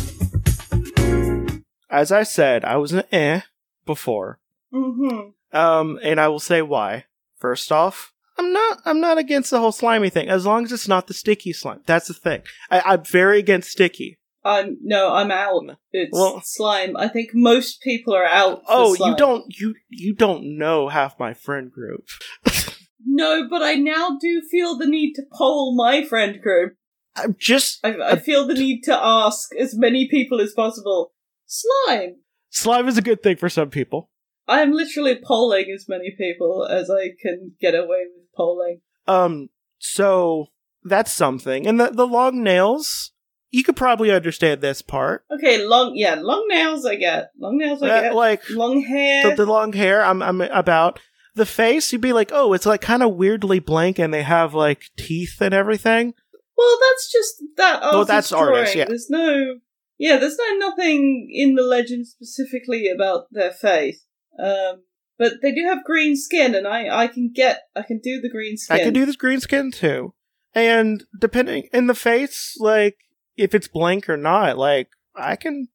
as 1.89 2.11
I 2.11 2.21
said, 2.23 2.63
I 2.63 2.77
was 2.77 2.91
an 2.91 3.03
eh 3.11 3.41
before. 3.85 4.39
Mm-hmm. 4.73 5.29
Um, 5.53 5.99
and 6.03 6.19
I 6.19 6.27
will 6.27 6.39
say 6.39 6.61
why. 6.61 7.05
First 7.39 7.71
off, 7.71 8.13
I'm 8.37 8.53
not 8.53 8.79
I'm 8.85 8.99
not 9.01 9.17
against 9.17 9.49
the 9.51 9.59
whole 9.59 9.71
slimy 9.71 10.09
thing, 10.09 10.29
as 10.29 10.45
long 10.45 10.63
as 10.65 10.71
it's 10.71 10.87
not 10.87 11.07
the 11.07 11.13
sticky 11.13 11.53
slime. 11.53 11.81
That's 11.85 12.07
the 12.07 12.13
thing. 12.13 12.41
I, 12.69 12.81
I'm 12.85 13.03
very 13.03 13.39
against 13.39 13.71
sticky. 13.71 14.19
I'm 14.43 14.77
no, 14.81 15.13
I'm 15.13 15.31
out. 15.31 15.63
It's 15.91 16.11
Well- 16.13 16.41
slime. 16.43 16.95
I 16.97 17.07
think 17.07 17.31
most 17.33 17.81
people 17.81 18.13
are 18.15 18.25
out. 18.25 18.59
for 18.61 18.65
Oh, 18.69 18.93
slime. 18.95 19.11
you 19.11 19.17
don't 19.17 19.45
you 19.59 19.75
you 19.89 20.13
don't 20.15 20.57
know 20.57 20.87
half 20.89 21.19
my 21.19 21.33
friend 21.33 21.71
group. 21.71 22.05
No, 23.03 23.47
but 23.49 23.63
I 23.63 23.73
now 23.73 24.15
do 24.21 24.43
feel 24.49 24.77
the 24.77 24.85
need 24.85 25.13
to 25.15 25.23
poll 25.33 25.75
my 25.75 26.03
friend 26.03 26.39
group. 26.39 26.75
I'm 27.15 27.35
just 27.39 27.79
I, 27.83 27.95
I 27.99 28.15
feel 28.15 28.45
the 28.45 28.53
need 28.53 28.83
to 28.83 28.95
ask 28.95 29.49
as 29.55 29.75
many 29.75 30.07
people 30.07 30.39
as 30.39 30.53
possible. 30.53 31.11
Slime. 31.47 32.17
slime 32.51 32.87
is 32.87 32.99
a 32.99 33.01
good 33.01 33.23
thing 33.23 33.37
for 33.37 33.49
some 33.49 33.71
people. 33.71 34.10
I 34.47 34.61
am 34.61 34.71
literally 34.73 35.15
polling 35.23 35.65
as 35.73 35.85
many 35.87 36.11
people 36.17 36.65
as 36.69 36.89
I 36.89 37.09
can 37.21 37.53
get 37.61 37.73
away 37.75 38.05
with 38.15 38.25
polling. 38.35 38.81
Um, 39.07 39.49
so 39.79 40.47
that's 40.83 41.11
something. 41.13 41.67
And 41.67 41.79
the 41.79 41.89
the 41.89 42.07
long 42.07 42.43
nails, 42.43 43.11
you 43.51 43.63
could 43.63 43.75
probably 43.75 44.11
understand 44.11 44.61
this 44.61 44.81
part. 44.81 45.25
Okay, 45.31 45.65
long 45.65 45.93
yeah, 45.95 46.15
long 46.15 46.45
nails 46.49 46.85
I 46.85 46.95
get. 46.95 47.31
Long 47.39 47.57
nails 47.57 47.81
I 47.83 47.89
Uh, 47.89 48.01
get. 48.01 48.15
like 48.15 48.49
long 48.49 48.81
hair. 48.81 49.29
the, 49.29 49.45
the 49.45 49.51
long 49.51 49.73
hair 49.73 50.03
I'm 50.03 50.21
I'm 50.21 50.41
about 50.41 50.99
the 51.33 51.45
face 51.45 51.93
you'd 51.93 52.01
be 52.01 52.11
like 52.11 52.29
oh 52.33 52.51
it's 52.51 52.65
like 52.65 52.81
kind 52.81 53.01
of 53.01 53.15
weirdly 53.15 53.59
blank 53.59 53.97
and 53.97 54.13
they 54.13 54.21
have 54.23 54.53
like 54.53 54.81
teeth 54.97 55.37
and 55.39 55.53
everything 55.53 56.13
Well, 56.57 56.77
that's 56.81 57.09
just 57.09 57.35
that 57.55 57.81
artist 57.81 57.93
Oh, 57.95 58.03
that's 58.03 58.31
artist, 58.33 58.75
yeah. 58.75 58.85
There's 58.85 59.09
no, 59.09 59.59
yeah, 59.97 60.17
there's 60.17 60.37
no 60.37 60.57
nothing 60.67 61.29
in 61.33 61.55
the 61.55 61.63
legend 61.63 62.05
specifically 62.07 62.87
about 62.89 63.27
their 63.31 63.51
face. 63.51 64.05
Um, 64.39 64.83
but 65.17 65.33
they 65.41 65.51
do 65.51 65.65
have 65.67 65.83
green 65.83 66.15
skin, 66.15 66.55
and 66.55 66.67
I, 66.67 67.03
I 67.03 67.07
can 67.07 67.31
get, 67.33 67.61
I 67.75 67.83
can 67.83 67.99
do 67.99 68.19
the 68.19 68.29
green 68.29 68.57
skin. 68.57 68.77
i 68.77 68.83
can 68.83 68.93
do 68.93 69.05
this 69.05 69.15
green 69.15 69.39
skin 69.39 69.71
too. 69.71 70.13
And 70.53 71.05
depending 71.17 71.69
in 71.71 71.87
the 71.87 71.95
face 71.95 72.55
like 72.59 72.97
if 73.37 73.55
it's 73.55 73.67
blank 73.67 74.09
or 74.09 74.17
not 74.17 74.57
like 74.57 74.89
i 75.15 75.35
can 75.35 75.67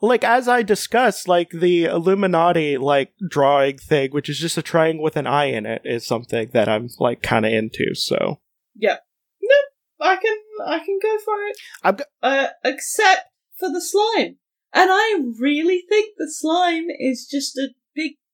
like 0.00 0.22
as 0.24 0.48
i 0.48 0.62
discussed 0.62 1.26
like 1.28 1.50
the 1.50 1.84
illuminati 1.84 2.76
like 2.76 3.12
drawing 3.28 3.78
thing 3.78 4.10
which 4.10 4.28
is 4.28 4.38
just 4.38 4.58
a 4.58 4.62
triangle 4.62 5.02
with 5.02 5.16
an 5.16 5.26
eye 5.26 5.46
in 5.46 5.64
it 5.64 5.82
is 5.84 6.06
something 6.06 6.50
that 6.52 6.68
i'm 6.68 6.88
like 6.98 7.22
kind 7.22 7.46
of 7.46 7.52
into 7.52 7.94
so. 7.94 8.40
Yeah, 8.74 8.96
no, 9.42 9.56
I 10.00 10.16
can, 10.16 10.36
I 10.66 10.78
can 10.78 10.98
go 11.02 11.18
for 11.24 11.42
it. 11.44 11.56
I'm 11.82 11.96
go- 11.96 12.04
uh, 12.22 12.48
except 12.64 13.26
for 13.58 13.68
the 13.68 13.82
slime, 13.82 14.36
and 14.72 14.90
I 14.90 15.20
really 15.38 15.84
think 15.88 16.14
the 16.16 16.30
slime 16.30 16.86
is 16.98 17.28
just 17.30 17.56
a 17.58 17.68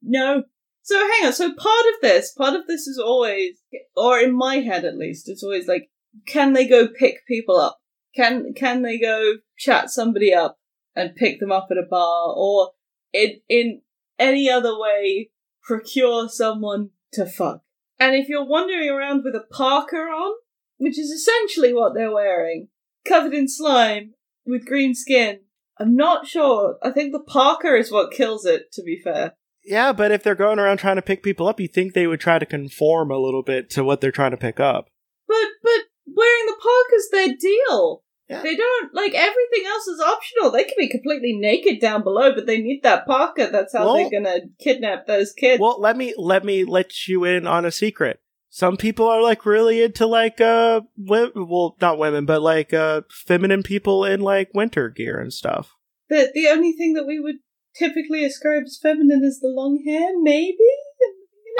no. 0.02 0.44
So 0.82 0.96
hang 0.98 1.26
on. 1.26 1.32
So 1.32 1.48
part 1.54 1.86
of 1.94 2.00
this, 2.00 2.32
part 2.32 2.54
of 2.54 2.66
this 2.66 2.86
is 2.86 2.98
always, 2.98 3.58
or 3.96 4.18
in 4.18 4.36
my 4.36 4.56
head 4.56 4.84
at 4.84 4.96
least, 4.96 5.28
it's 5.28 5.42
always 5.42 5.68
like, 5.68 5.90
can 6.26 6.52
they 6.52 6.66
go 6.66 6.88
pick 6.88 7.26
people 7.26 7.56
up? 7.56 7.78
Can 8.16 8.54
can 8.54 8.82
they 8.82 8.98
go 8.98 9.34
chat 9.58 9.90
somebody 9.90 10.32
up 10.32 10.58
and 10.96 11.14
pick 11.14 11.40
them 11.40 11.52
up 11.52 11.68
at 11.70 11.76
a 11.76 11.86
bar, 11.88 12.32
or 12.34 12.72
in 13.12 13.40
in 13.48 13.82
any 14.18 14.50
other 14.50 14.78
way 14.78 15.30
procure 15.62 16.28
someone 16.28 16.90
to 17.12 17.26
fuck? 17.26 17.62
And 18.00 18.14
if 18.14 18.28
you're 18.28 18.46
wandering 18.46 18.88
around 18.88 19.24
with 19.24 19.34
a 19.34 19.44
parka 19.52 19.96
on, 19.96 20.36
which 20.78 20.98
is 20.98 21.10
essentially 21.10 21.74
what 21.74 21.94
they're 21.94 22.12
wearing, 22.12 22.68
covered 23.06 23.34
in 23.34 23.48
slime 23.48 24.14
with 24.46 24.66
green 24.66 24.94
skin. 24.94 25.40
I'm 25.78 25.94
not 25.94 26.26
sure. 26.26 26.76
I 26.82 26.90
think 26.90 27.12
the 27.12 27.20
parka 27.20 27.76
is 27.76 27.92
what 27.92 28.12
kills 28.12 28.44
it, 28.44 28.72
to 28.72 28.82
be 28.82 29.00
fair. 29.02 29.36
Yeah 29.68 29.92
but 29.92 30.10
if 30.12 30.22
they're 30.22 30.34
going 30.34 30.58
around 30.58 30.78
trying 30.78 30.96
to 30.96 31.02
pick 31.02 31.22
people 31.22 31.46
up 31.48 31.60
you 31.60 31.68
think 31.68 31.92
they 31.94 32.06
would 32.06 32.20
try 32.20 32.38
to 32.38 32.46
conform 32.46 33.10
a 33.10 33.18
little 33.18 33.42
bit 33.42 33.70
to 33.70 33.84
what 33.84 34.00
they're 34.00 34.10
trying 34.12 34.32
to 34.32 34.36
pick 34.36 34.58
up 34.60 34.88
But 35.26 35.46
but 35.62 35.80
wearing 36.06 36.46
the 36.46 36.56
park 36.60 36.86
is 36.96 37.08
their 37.10 37.36
deal. 37.38 38.02
Yeah. 38.28 38.42
They 38.42 38.56
don't 38.56 38.92
like 38.94 39.14
everything 39.14 39.64
else 39.66 39.86
is 39.86 40.00
optional. 40.00 40.50
They 40.50 40.64
can 40.64 40.74
be 40.78 40.88
completely 40.88 41.34
naked 41.38 41.80
down 41.80 42.02
below, 42.02 42.34
but 42.34 42.44
they 42.46 42.60
need 42.60 42.80
that 42.82 43.06
parka. 43.06 43.48
That's 43.50 43.72
how 43.74 43.86
Well- 43.86 43.96
they're 43.96 44.10
gonna 44.20 44.40
kidnap 44.58 45.06
those 45.06 45.32
kids. 45.32 45.60
Well, 45.60 45.80
let 45.80 45.96
me 45.96 46.12
let 46.18 46.44
me 46.44 46.64
let 46.64 47.06
you 47.08 47.24
in 47.24 47.46
on 47.46 47.64
a 47.64 47.70
secret. 47.70 48.20
Some 48.50 48.76
people 48.76 49.06
are 49.06 49.22
like 49.22 49.46
really 49.46 49.82
into 49.82 50.06
like 50.06 50.40
uh 50.42 50.80
wi- 51.02 51.30
well 51.34 51.76
not 51.80 51.98
women 51.98 52.26
but 52.26 52.42
like 52.42 52.74
uh 52.74 53.02
feminine 53.10 53.62
people 53.62 54.04
in 54.04 54.20
like 54.20 54.50
winter 54.54 54.88
gear 54.90 55.18
and 55.20 55.32
stuff. 55.32 55.74
the 56.10 56.30
the 56.34 56.48
only 56.48 56.72
thing 56.72 56.94
that 56.94 57.06
we 57.06 57.18
would 57.20 57.36
typically 57.78 58.24
ascribe 58.24 58.64
as 58.64 58.78
feminine 58.80 59.22
is 59.24 59.40
the 59.40 59.48
long 59.48 59.82
hair, 59.86 60.10
maybe. 60.20 60.56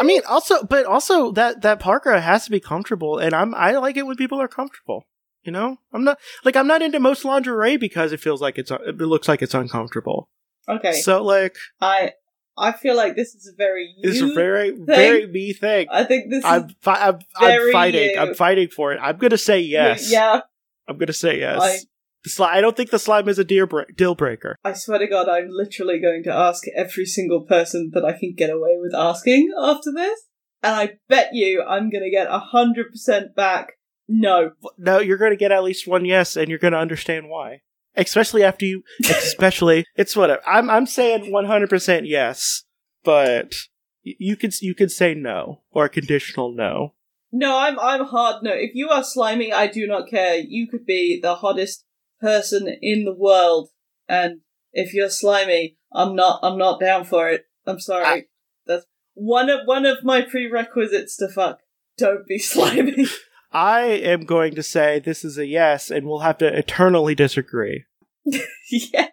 I 0.00 0.04
mean 0.04 0.22
also 0.28 0.62
but 0.62 0.86
also 0.86 1.32
that 1.32 1.62
that 1.62 1.80
parka 1.80 2.20
has 2.20 2.44
to 2.44 2.50
be 2.50 2.60
comfortable 2.60 3.18
and 3.18 3.34
I'm 3.34 3.54
I 3.54 3.72
like 3.78 3.96
it 3.96 4.06
when 4.06 4.16
people 4.16 4.40
are 4.40 4.48
comfortable. 4.48 5.06
You 5.42 5.52
know? 5.52 5.78
I'm 5.92 6.04
not 6.04 6.18
like 6.44 6.56
I'm 6.56 6.66
not 6.66 6.82
into 6.82 7.00
most 7.00 7.24
lingerie 7.24 7.76
because 7.78 8.12
it 8.12 8.20
feels 8.20 8.40
like 8.40 8.58
it's 8.58 8.70
it 8.70 8.98
looks 8.98 9.28
like 9.28 9.42
it's 9.42 9.54
uncomfortable. 9.54 10.28
Okay, 10.68 10.92
So 11.00 11.24
like 11.24 11.56
I 11.80 12.12
I 12.56 12.72
feel 12.72 12.96
like 12.96 13.16
this 13.16 13.34
is 13.34 13.50
a 13.52 13.56
very 13.56 13.94
you. 13.96 14.10
it's 14.10 14.20
a 14.20 14.34
very 14.34 14.72
very 14.78 15.26
me 15.26 15.52
thing. 15.52 15.86
I 15.90 16.04
think 16.04 16.30
this 16.30 16.44
I'm 16.44 16.66
is 16.66 16.74
fi- 16.80 17.08
I'm, 17.08 17.18
I'm 17.36 17.72
fighting. 17.72 18.10
you. 18.10 18.18
I'm 18.18 18.34
fighting 18.34 18.68
for 18.68 18.92
it. 18.92 18.98
I'm 19.00 19.16
gonna 19.16 19.38
say 19.38 19.60
yes. 19.60 20.10
Yeah, 20.12 20.40
I'm 20.86 20.98
gonna 20.98 21.12
say 21.12 21.38
yes. 21.40 21.86
Sli- 22.26 22.48
I 22.48 22.60
don't 22.60 22.76
think 22.76 22.90
the 22.90 22.98
slime 22.98 23.28
is 23.28 23.38
a 23.38 23.44
deal, 23.44 23.66
bre- 23.66 23.90
deal 23.94 24.14
breaker. 24.14 24.56
I 24.64 24.72
swear 24.72 24.98
to 24.98 25.06
God, 25.06 25.28
I'm 25.28 25.48
literally 25.50 26.00
going 26.00 26.22
to 26.24 26.32
ask 26.32 26.64
every 26.74 27.06
single 27.06 27.42
person 27.42 27.90
that 27.94 28.04
I 28.04 28.12
can 28.18 28.34
get 28.36 28.50
away 28.50 28.76
with 28.80 28.94
asking 28.94 29.52
after 29.58 29.92
this. 29.94 30.20
And 30.62 30.74
I 30.74 30.90
bet 31.08 31.30
you 31.32 31.62
I'm 31.62 31.90
going 31.90 32.02
to 32.02 32.10
get 32.10 32.26
a 32.26 32.42
100% 32.52 33.34
back. 33.36 33.74
No. 34.08 34.52
No, 34.78 34.98
you're 34.98 35.18
gonna 35.18 35.36
get 35.36 35.52
at 35.52 35.62
least 35.62 35.86
one 35.86 36.06
yes, 36.06 36.36
and 36.36 36.48
you're 36.48 36.58
gonna 36.58 36.78
understand 36.78 37.28
why. 37.28 37.60
Especially 37.94 38.42
after 38.42 38.64
you, 38.64 38.82
especially 39.04 39.84
it's 39.96 40.16
whatever. 40.16 40.40
I'm 40.46 40.70
I'm 40.70 40.86
saying 40.86 41.30
100 41.30 41.68
percent 41.68 42.06
yes, 42.06 42.64
but 43.04 43.54
you 44.02 44.36
could 44.36 44.58
you 44.62 44.74
could 44.74 44.90
say 44.90 45.14
no 45.14 45.62
or 45.70 45.84
a 45.84 45.90
conditional 45.90 46.54
no. 46.54 46.94
No, 47.30 47.58
I'm 47.58 47.78
I'm 47.78 48.06
hard 48.06 48.42
no. 48.42 48.52
If 48.52 48.70
you 48.74 48.88
are 48.88 49.04
slimy, 49.04 49.52
I 49.52 49.66
do 49.66 49.86
not 49.86 50.08
care. 50.08 50.38
You 50.38 50.68
could 50.68 50.86
be 50.86 51.20
the 51.20 51.34
hottest 51.34 51.84
person 52.20 52.68
in 52.82 53.04
the 53.04 53.14
world, 53.14 53.70
and 54.08 54.40
if 54.72 54.94
you're 54.94 55.10
slimy, 55.10 55.76
I'm 55.92 56.14
not 56.14 56.40
I'm 56.42 56.58
not 56.58 56.80
down 56.80 57.04
for 57.04 57.28
it. 57.28 57.44
I'm 57.66 57.80
sorry. 57.80 58.04
I- 58.04 58.24
That's 58.66 58.86
one 59.14 59.48
of 59.50 59.60
one 59.66 59.86
of 59.86 60.04
my 60.04 60.22
prerequisites 60.22 61.16
to 61.18 61.28
fuck. 61.28 61.60
Don't 61.96 62.26
be 62.26 62.38
slimy. 62.52 63.06
I 63.50 63.82
am 63.84 64.24
going 64.24 64.54
to 64.56 64.62
say 64.62 64.98
this 64.98 65.24
is 65.24 65.38
a 65.38 65.46
yes, 65.46 65.90
and 65.90 66.06
we'll 66.06 66.18
have 66.20 66.38
to 66.38 66.58
eternally 66.58 67.14
disagree. 67.14 67.84
yeah. 68.70 69.08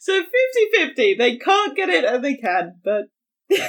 So 0.00 0.22
50-50. 0.78 1.18
They 1.18 1.36
can't 1.36 1.76
get 1.76 1.90
it 1.90 2.04
and 2.06 2.24
they 2.24 2.36
can, 2.36 2.76
but 2.82 3.02
to 3.50 3.60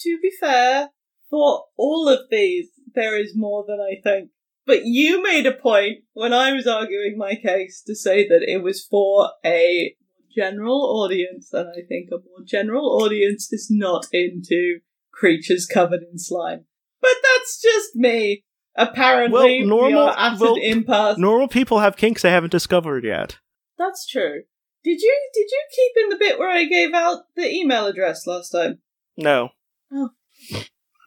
to 0.00 0.18
be 0.20 0.30
fair, 0.40 0.88
for 1.30 1.66
all 1.76 2.08
of 2.08 2.20
these, 2.30 2.68
there 2.94 3.16
is 3.16 3.32
more 3.36 3.64
than 3.66 3.78
I 3.80 4.00
think. 4.02 4.30
But 4.66 4.84
you 4.84 5.22
made 5.22 5.46
a 5.46 5.52
point 5.52 6.04
when 6.12 6.32
I 6.32 6.52
was 6.52 6.66
arguing 6.66 7.16
my 7.18 7.34
case 7.34 7.82
to 7.86 7.94
say 7.94 8.26
that 8.28 8.42
it 8.46 8.62
was 8.62 8.84
for 8.84 9.30
a 9.44 9.94
general 10.34 11.02
audience, 11.02 11.52
and 11.52 11.68
I 11.68 11.82
think 11.86 12.08
a 12.10 12.16
more 12.16 12.44
general 12.46 13.02
audience 13.02 13.52
is 13.52 13.68
not 13.70 14.06
into 14.12 14.78
creatures 15.12 15.66
covered 15.66 16.02
in 16.10 16.18
slime. 16.18 16.64
But 17.00 17.14
that's 17.22 17.60
just 17.60 17.96
me. 17.96 18.44
Apparently, 18.74 19.32
Well, 19.32 19.46
we 19.46 19.64
normal- 19.64 20.02
are 20.08 20.18
at 20.18 20.38
well, 20.40 20.54
an 20.54 20.62
impasse. 20.62 21.18
Normal 21.18 21.48
people 21.48 21.80
have 21.80 21.96
kinks 21.96 22.22
they 22.22 22.30
haven't 22.30 22.50
discovered 22.52 23.04
yet. 23.04 23.38
That's 23.76 24.06
true. 24.06 24.44
Did 24.84 25.00
you 25.00 25.30
did 25.34 25.46
you 25.50 25.62
keep 25.74 26.04
in 26.04 26.08
the 26.08 26.16
bit 26.16 26.38
where 26.38 26.48
I 26.50 26.64
gave 26.64 26.94
out 26.94 27.24
the 27.36 27.48
email 27.48 27.86
address 27.86 28.26
last 28.26 28.50
time? 28.50 28.78
No. 29.16 29.50
Oh. 29.92 30.10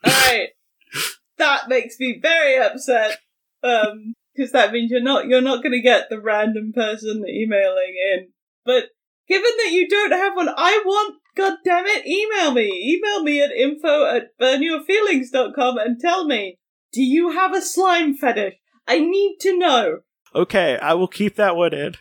Alright. 0.06 0.50
that 1.38 1.68
makes 1.68 1.96
me 1.98 2.18
very 2.22 2.56
upset. 2.58 3.18
Um 3.66 4.14
because 4.34 4.52
that 4.52 4.72
means 4.72 4.90
you're 4.90 5.02
not 5.02 5.26
you're 5.26 5.40
not 5.40 5.62
gonna 5.62 5.80
get 5.80 6.08
the 6.08 6.20
random 6.20 6.72
person 6.74 7.24
emailing 7.28 7.94
in. 8.14 8.28
But 8.64 8.84
given 9.28 9.50
that 9.64 9.72
you 9.72 9.88
don't 9.88 10.12
have 10.12 10.36
one, 10.36 10.48
I 10.48 10.82
want 10.84 11.16
god 11.36 11.58
damn 11.64 11.86
it, 11.86 12.06
email 12.06 12.52
me. 12.52 12.94
Email 12.94 13.22
me 13.22 13.42
at 13.42 13.50
info 13.50 14.06
at 14.06 14.38
burnyourfeelings.com 14.40 15.78
and 15.78 16.00
tell 16.00 16.26
me, 16.26 16.58
do 16.92 17.02
you 17.02 17.30
have 17.32 17.54
a 17.54 17.62
slime 17.62 18.14
fetish? 18.14 18.54
I 18.86 19.00
need 19.00 19.38
to 19.40 19.58
know. 19.58 19.98
Okay, 20.34 20.78
I 20.78 20.94
will 20.94 21.08
keep 21.08 21.36
that 21.36 21.56
one 21.56 21.74
in. 21.74 21.94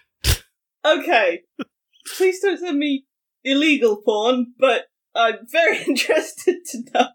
Okay. 0.85 1.41
Please 2.15 2.39
don't 2.41 2.59
send 2.59 2.77
me 2.77 3.05
illegal 3.43 3.97
porn, 3.97 4.53
but 4.59 4.85
I'm 5.15 5.47
very 5.51 5.83
interested 5.87 6.57
to 6.65 6.83
know. 6.93 7.07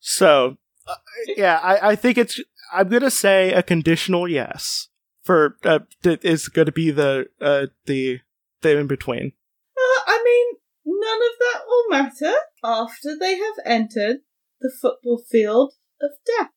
So, 0.00 0.56
uh, 0.86 0.94
yeah, 1.36 1.60
I, 1.62 1.90
I 1.90 1.96
think 1.96 2.18
it's. 2.18 2.40
I'm 2.72 2.88
gonna 2.88 3.10
say 3.10 3.52
a 3.52 3.62
conditional 3.62 4.28
yes 4.28 4.88
for 5.22 5.56
uh, 5.64 5.80
is 6.04 6.48
gonna 6.48 6.72
be 6.72 6.90
the 6.90 7.26
uh 7.40 7.66
the 7.86 8.20
the 8.62 8.78
in 8.78 8.86
between. 8.86 9.32
Uh, 9.76 10.00
I 10.06 10.22
mean, 10.24 10.56
none 10.84 11.18
of 11.18 11.38
that 11.40 11.62
will 11.66 11.88
matter 11.90 12.34
after 12.64 13.16
they 13.18 13.36
have 13.36 13.54
entered 13.64 14.18
the 14.60 14.72
football 14.80 15.22
field 15.30 15.74
of 16.00 16.10
death. 16.26 16.50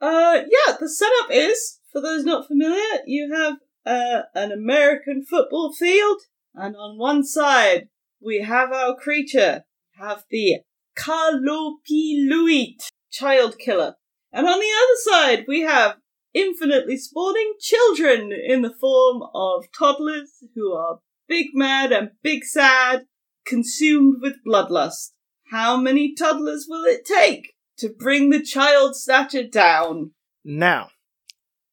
Uh, 0.00 0.42
yeah, 0.50 0.76
the 0.78 0.88
setup 0.88 1.30
is, 1.30 1.80
for 1.92 2.00
those 2.02 2.24
not 2.24 2.46
familiar, 2.46 3.00
you 3.06 3.32
have 3.34 3.54
uh, 3.86 4.22
an 4.34 4.52
American 4.52 5.24
football 5.24 5.72
field, 5.72 6.20
and 6.54 6.76
on 6.76 6.98
one 6.98 7.24
side 7.24 7.88
we 8.20 8.42
have 8.42 8.72
our 8.72 8.94
creature, 8.94 9.64
have 9.98 10.24
the 10.30 10.58
Kalupiluit 10.98 12.90
child 13.10 13.58
killer, 13.58 13.94
and 14.32 14.46
on 14.46 14.58
the 14.58 14.72
other 14.82 14.96
side 15.26 15.44
we 15.48 15.60
have 15.62 15.96
infinitely 16.34 16.98
spawning 16.98 17.54
children 17.58 18.30
in 18.32 18.60
the 18.60 18.74
form 18.78 19.22
of 19.34 19.64
toddlers 19.76 20.44
who 20.54 20.72
are 20.74 20.98
big 21.26 21.46
mad 21.54 21.92
and 21.92 22.10
big 22.22 22.44
sad, 22.44 23.06
consumed 23.46 24.16
with 24.20 24.44
bloodlust. 24.46 25.12
How 25.50 25.76
many 25.78 26.14
toddlers 26.14 26.66
will 26.68 26.84
it 26.84 27.06
take 27.06 27.54
to 27.78 27.88
bring 27.88 28.30
the 28.30 28.42
child 28.42 28.96
snatcher 28.96 29.42
down? 29.46 30.12
Now, 30.44 30.88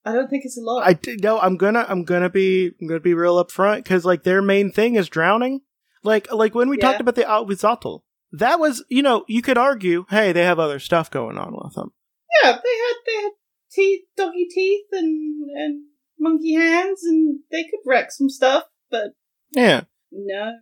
I 0.05 0.11
don't 0.13 0.29
think 0.29 0.43
it's 0.45 0.57
a 0.57 0.61
lot. 0.61 0.85
I 0.85 0.93
d- 0.93 1.17
no, 1.21 1.39
I'm 1.39 1.57
gonna 1.57 1.85
I'm 1.87 2.03
gonna 2.03 2.29
be 2.29 2.71
I'm 2.81 2.87
gonna 2.87 2.99
be 2.99 3.13
real 3.13 3.43
upfront 3.43 3.77
because 3.77 4.03
like 4.05 4.23
their 4.23 4.41
main 4.41 4.71
thing 4.71 4.95
is 4.95 5.07
drowning. 5.09 5.61
Like 6.03 6.31
like 6.31 6.53
when 6.55 6.69
we 6.69 6.77
Yeah. 6.77 6.87
talked 6.89 7.01
about 7.01 7.15
the 7.15 7.23
Ahuizotl, 7.23 8.01
that 8.33 8.59
was 8.59 8.83
you 8.89 9.01
know 9.01 9.23
you 9.27 9.41
could 9.41 9.57
argue, 9.57 10.05
hey, 10.09 10.31
they 10.33 10.43
have 10.43 10.59
other 10.59 10.79
stuff 10.79 11.09
going 11.09 11.37
on 11.37 11.53
with 11.63 11.73
them. 11.75 11.91
yeah, 12.43 12.51
they 12.51 12.57
had 12.57 12.95
they 13.07 13.21
had 13.23 13.31
teeth, 13.71 14.01
doggy 14.17 14.47
teeth, 14.53 14.85
and 14.91 15.39
and 15.55 15.83
monkey 16.19 16.53
hands, 16.55 17.03
and 17.03 17.39
they 17.51 17.63
could 17.63 17.79
wreck 17.85 18.11
some 18.11 18.29
stuff. 18.29 18.63
But 18.91 19.11
Yeah. 19.51 19.83
no, 20.11 20.53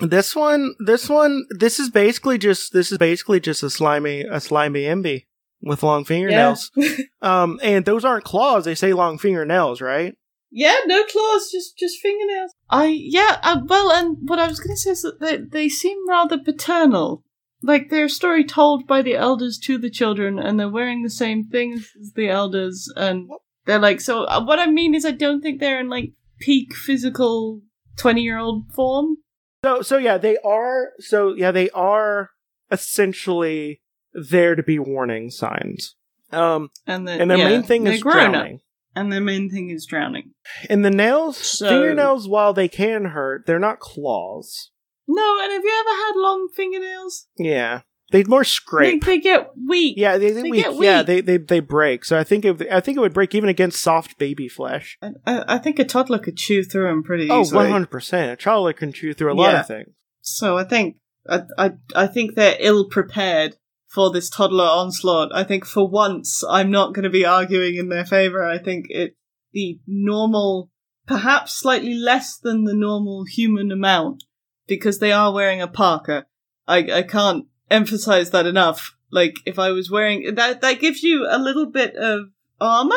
This 0.00 0.36
one, 0.36 0.74
this 0.84 1.08
one, 1.08 1.44
this 1.50 1.78
is 1.80 1.90
basically 1.90 2.38
just 2.38 2.72
this 2.72 2.92
is 2.92 2.98
basically 2.98 3.40
just 3.40 3.62
a 3.62 3.70
slimy 3.70 4.22
a 4.22 4.40
slimy 4.40 4.84
imby 4.84 5.24
with 5.62 5.82
long 5.82 6.04
fingernails. 6.04 6.70
yeah, 6.76 6.96
Um, 7.22 7.58
and 7.62 7.84
those 7.84 8.04
aren't 8.04 8.24
claws; 8.24 8.64
they 8.64 8.74
say 8.74 8.92
long 8.92 9.18
fingernails, 9.18 9.80
right? 9.80 10.14
yeah, 10.50 10.76
no 10.86 11.04
claws, 11.04 11.50
just 11.50 11.76
just 11.76 12.00
fingernails. 12.00 12.52
I 12.70 12.86
yeah, 12.86 13.38
uh, 13.42 13.60
well, 13.66 13.92
and 13.92 14.16
what 14.22 14.38
I 14.38 14.46
was 14.46 14.60
going 14.60 14.74
to 14.74 14.80
say 14.80 14.90
is 14.90 15.02
that 15.02 15.20
they 15.20 15.36
they 15.36 15.68
seem 15.68 16.08
rather 16.08 16.38
paternal. 16.38 17.24
Like 17.60 17.90
they're 17.90 18.04
a 18.04 18.10
story 18.10 18.44
told 18.44 18.86
by 18.86 19.02
the 19.02 19.16
elders 19.16 19.58
to 19.64 19.78
the 19.78 19.90
children, 19.90 20.38
and 20.38 20.58
they're 20.58 20.68
wearing 20.70 21.02
the 21.02 21.10
same 21.10 21.44
things 21.48 21.90
as 22.00 22.12
the 22.14 22.28
elders, 22.28 22.90
and 22.96 23.28
they're 23.66 23.80
like. 23.80 24.00
So 24.00 24.24
uh, 24.24 24.44
what 24.44 24.60
I 24.60 24.66
mean 24.66 24.94
is, 24.94 25.04
I 25.04 25.10
don't 25.10 25.40
think 25.40 25.60
they're 25.60 25.80
in 25.80 25.88
like 25.88 26.12
peak 26.38 26.74
physical 26.74 27.60
twenty 27.96 28.22
year 28.22 28.38
old 28.38 28.72
form. 28.72 29.16
So, 29.64 29.82
so 29.82 29.98
yeah, 29.98 30.18
they 30.18 30.36
are. 30.44 30.90
So 31.00 31.34
yeah, 31.34 31.50
they 31.50 31.70
are 31.70 32.30
essentially 32.70 33.80
there 34.12 34.54
to 34.54 34.62
be 34.62 34.78
warning 34.78 35.30
signs. 35.30 35.96
Um, 36.30 36.70
And, 36.86 37.08
the, 37.08 37.12
and 37.12 37.30
their 37.30 37.38
yeah, 37.38 37.48
main 37.48 37.62
thing 37.62 37.86
is 37.86 38.02
grown 38.02 38.16
up, 38.26 38.32
drowning. 38.32 38.60
and 38.94 39.10
their 39.12 39.20
main 39.20 39.48
thing 39.50 39.70
is 39.70 39.86
drowning. 39.86 40.32
And 40.68 40.84
the 40.84 40.90
nails, 40.90 41.36
So- 41.38 41.68
fingernails, 41.68 42.28
while 42.28 42.52
they 42.52 42.68
can 42.68 43.06
hurt, 43.06 43.46
they're 43.46 43.58
not 43.58 43.80
claws. 43.80 44.70
No, 45.06 45.38
and 45.42 45.50
have 45.52 45.64
you 45.64 45.70
ever 45.80 45.96
had 45.96 46.12
long 46.16 46.48
fingernails? 46.54 47.28
Yeah, 47.38 47.80
they 48.10 48.24
more 48.24 48.44
scrape. 48.44 49.04
they 49.04 49.18
get 49.18 49.50
weak. 49.68 49.96
yeah, 49.98 50.16
they, 50.18 50.30
they, 50.32 50.42
they 50.42 50.50
weak. 50.50 50.64
get 50.64 50.74
Yeah, 50.76 51.02
they, 51.02 51.20
they 51.20 51.36
they 51.36 51.60
break. 51.60 52.04
So 52.04 52.18
I 52.18 52.24
think 52.24 52.44
it, 52.44 52.62
I 52.70 52.80
think 52.80 52.96
it 52.96 53.00
would 53.00 53.12
break 53.12 53.34
even 53.34 53.48
against 53.48 53.80
soft 53.80 54.18
baby 54.18 54.48
flesh. 54.48 54.98
I, 55.02 55.10
I 55.26 55.58
think 55.58 55.78
a 55.78 55.84
toddler 55.84 56.18
could 56.18 56.36
chew 56.36 56.62
through 56.64 56.88
them 56.88 57.02
pretty 57.02 57.28
Oh, 57.30 57.42
easily. 57.42 57.64
100 57.64 57.90
percent. 57.90 58.30
A 58.32 58.36
toddler 58.36 58.72
can 58.72 58.92
chew 58.92 59.12
through 59.14 59.32
a 59.32 59.34
lot 59.34 59.52
Yeah. 59.52 59.60
of 59.60 59.66
things. 59.66 59.88
So 60.20 60.56
I 60.56 60.64
think 60.64 60.96
I, 61.28 61.42
I 61.58 61.70
I 61.94 62.06
think 62.06 62.34
they're 62.34 62.56
ill 62.60 62.88
prepared 62.88 63.56
for 63.86 64.10
this 64.10 64.28
toddler 64.30 64.64
onslaught. 64.64 65.30
I 65.34 65.44
think 65.44 65.64
for 65.64 65.88
once 65.88 66.42
I'm 66.48 66.70
not 66.70 66.94
going 66.94 67.04
to 67.04 67.10
be 67.10 67.24
arguing 67.26 67.76
in 67.76 67.88
their 67.88 68.04
favor. 68.06 68.42
I 68.44 68.58
think 68.58 68.86
it 68.90 69.16
the 69.52 69.80
normal, 69.86 70.70
perhaps 71.06 71.52
slightly 71.54 71.94
less 71.94 72.36
than 72.38 72.64
the 72.64 72.74
normal 72.74 73.24
human 73.24 73.72
amount, 73.72 74.24
because 74.66 74.98
they 74.98 75.10
are 75.12 75.32
wearing 75.32 75.60
a 75.62 75.68
parka. 75.68 76.26
I 76.66 76.78
I 76.92 77.02
can't 77.02 77.46
emphasize 77.70 78.30
that 78.30 78.46
enough. 78.46 78.96
Like 79.10 79.36
if 79.46 79.58
I 79.58 79.70
was 79.70 79.90
wearing 79.90 80.34
that, 80.34 80.60
that 80.60 80.80
gives 80.80 81.02
you 81.02 81.26
a 81.28 81.38
little 81.38 81.66
bit 81.66 81.94
of 81.96 82.26
armor 82.60 82.96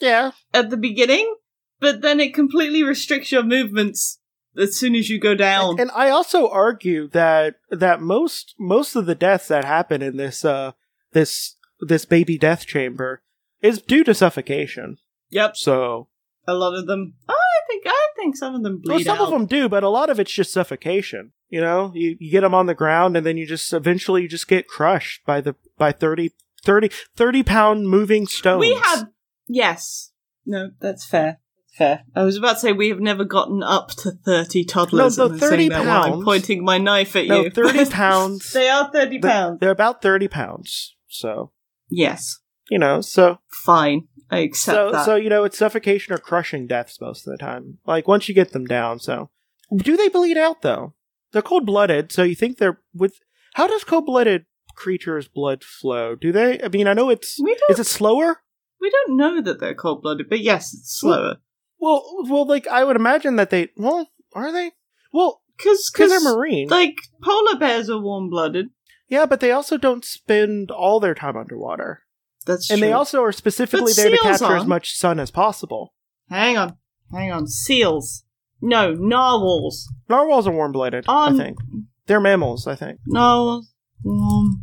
Yeah, 0.00 0.32
at 0.52 0.70
the 0.70 0.76
beginning, 0.76 1.34
but 1.80 2.02
then 2.02 2.20
it 2.20 2.34
completely 2.34 2.82
restricts 2.82 3.32
your 3.32 3.42
movements 3.42 4.18
as 4.58 4.76
soon 4.76 4.94
as 4.94 5.08
you 5.08 5.18
go 5.20 5.34
down. 5.34 5.78
And 5.80 5.90
I 5.94 6.10
also 6.10 6.48
argue 6.48 7.08
that 7.08 7.56
that 7.70 8.00
most 8.00 8.54
most 8.58 8.96
of 8.96 9.06
the 9.06 9.14
deaths 9.14 9.48
that 9.48 9.64
happen 9.64 10.02
in 10.02 10.16
this 10.16 10.44
uh 10.44 10.72
this 11.12 11.56
this 11.80 12.04
baby 12.04 12.38
death 12.38 12.66
chamber 12.66 13.22
is 13.62 13.80
due 13.80 14.04
to 14.04 14.14
suffocation. 14.14 14.98
Yep, 15.30 15.56
So 15.56 16.08
a 16.46 16.54
lot 16.54 16.74
of 16.78 16.86
them. 16.86 17.14
I 17.28 17.34
think 17.68 17.84
I 17.86 18.08
think 18.16 18.36
some 18.36 18.54
of 18.54 18.62
them 18.62 18.80
bleed 18.80 18.94
well, 18.94 19.04
some 19.04 19.18
out. 19.18 19.24
of 19.24 19.30
them 19.30 19.46
do, 19.46 19.68
but 19.68 19.82
a 19.82 19.88
lot 19.88 20.10
of 20.10 20.20
it's 20.20 20.32
just 20.32 20.52
suffocation. 20.52 21.32
You 21.48 21.60
know, 21.60 21.92
you, 21.94 22.16
you 22.18 22.30
get 22.30 22.40
them 22.40 22.54
on 22.54 22.66
the 22.66 22.74
ground 22.74 23.16
and 23.16 23.24
then 23.24 23.36
you 23.36 23.46
just 23.46 23.72
eventually 23.72 24.22
you 24.22 24.28
just 24.28 24.48
get 24.48 24.66
crushed 24.66 25.24
by 25.24 25.40
the 25.40 25.54
by 25.78 25.92
30, 25.92 26.32
30, 26.64 26.90
30 27.14 27.42
pound 27.44 27.88
moving 27.88 28.26
stones. 28.26 28.60
We 28.60 28.74
have 28.74 29.08
yes. 29.46 30.10
No, 30.44 30.70
that's 30.80 31.04
fair. 31.04 31.38
Fair. 31.76 32.04
I 32.14 32.22
was 32.22 32.36
about 32.36 32.54
to 32.54 32.58
say 32.60 32.72
we 32.72 32.88
have 32.88 33.00
never 33.00 33.24
gotten 33.24 33.62
up 33.62 33.90
to 33.98 34.10
thirty 34.12 34.64
toddlers. 34.64 35.18
No, 35.18 35.28
no, 35.28 35.36
30 35.38 35.56
saying 35.56 35.68
that 35.70 35.84
while 35.86 36.02
I'm 36.04 36.10
pounds. 36.12 36.24
pointing 36.24 36.64
my 36.64 36.78
knife 36.78 37.14
at 37.16 37.26
no 37.26 37.42
you. 37.42 37.50
thirty 37.50 37.84
pounds. 37.90 38.52
they 38.52 38.68
are 38.68 38.90
thirty 38.90 39.18
They're- 39.18 39.30
pounds. 39.30 39.60
They're 39.60 39.70
about 39.70 40.00
thirty 40.02 40.26
pounds. 40.28 40.96
So 41.08 41.52
Yes. 41.90 42.38
you 42.70 42.78
know, 42.78 43.00
so 43.02 43.38
Fine. 43.50 44.08
I 44.30 44.38
accept 44.38 44.74
so 44.74 44.90
that. 44.92 45.04
so 45.04 45.14
you 45.16 45.28
know, 45.28 45.44
it's 45.44 45.58
suffocation 45.58 46.12
or 46.14 46.18
crushing 46.18 46.66
deaths 46.66 47.00
most 47.00 47.26
of 47.26 47.30
the 47.32 47.38
time. 47.38 47.78
Like 47.86 48.08
once 48.08 48.28
you 48.28 48.34
get 48.34 48.52
them 48.52 48.64
down. 48.64 48.98
So 48.98 49.30
do 49.76 49.96
they 49.96 50.08
bleed 50.08 50.36
out 50.38 50.62
though? 50.62 50.94
They're 51.36 51.42
cold 51.42 51.66
blooded, 51.66 52.12
so 52.12 52.22
you 52.22 52.34
think 52.34 52.56
they're 52.56 52.80
with. 52.94 53.20
How 53.56 53.66
does 53.66 53.84
cold 53.84 54.06
blooded 54.06 54.46
creatures' 54.74 55.28
blood 55.28 55.62
flow? 55.62 56.14
Do 56.14 56.32
they? 56.32 56.62
I 56.62 56.68
mean, 56.68 56.88
I 56.88 56.94
know 56.94 57.10
it's. 57.10 57.38
Is 57.68 57.78
it 57.78 57.84
slower? 57.86 58.40
we 58.80 58.88
don't 58.90 59.18
know 59.18 59.42
that 59.42 59.60
they're 59.60 59.74
cold 59.74 60.00
blooded, 60.00 60.30
but 60.30 60.40
yes, 60.40 60.72
it's 60.72 60.98
slower. 60.98 61.36
Well, 61.78 62.02
well, 62.26 62.46
like 62.46 62.66
I 62.68 62.84
would 62.84 62.96
imagine 62.96 63.36
that 63.36 63.50
they. 63.50 63.68
Well, 63.76 64.08
are 64.34 64.50
they? 64.50 64.70
Well, 65.12 65.42
Because 65.58 65.90
because 65.92 66.08
they're 66.10 66.34
marine. 66.34 66.68
like 66.68 66.96
polar 67.22 67.58
bears 67.58 67.90
are 67.90 68.00
warm 68.00 68.30
blooded. 68.30 68.68
yeah, 69.08 69.26
but 69.26 69.40
they 69.40 69.50
also 69.52 69.76
don't 69.76 70.06
spend 70.06 70.70
all 70.70 71.00
their 71.00 71.14
time 71.14 71.36
underwater, 71.36 72.02
That's 72.46 72.66
true. 72.68 72.74
and 72.74 72.80
true. 72.80 72.88
they 72.88 72.92
also 72.94 73.22
are 73.22 73.32
specifically 73.32 73.92
But 73.92 73.96
there 73.96 74.10
to 74.10 74.16
capture 74.16 74.32
as 74.32 74.42
aren't. 74.42 74.68
much 74.68 74.94
sun 74.96 75.20
as 75.20 75.30
possible. 75.30 75.92
hang 76.30 76.56
on, 76.56 76.76
hang 77.12 77.30
on. 77.30 77.46
Seals. 77.46 78.24
No, 78.60 78.94
narwhals. 78.94 79.92
Narwhals 80.08 80.46
are 80.46 80.52
warm 80.52 80.72
blooded. 80.72 81.04
I 81.08 81.26
Um, 81.28 81.36
think 81.38 81.58
they're 82.06 82.20
mammals. 82.20 82.66
I 82.66 82.74
think. 82.74 82.98
Narwhals. 83.06 83.72
Warm. 84.02 84.62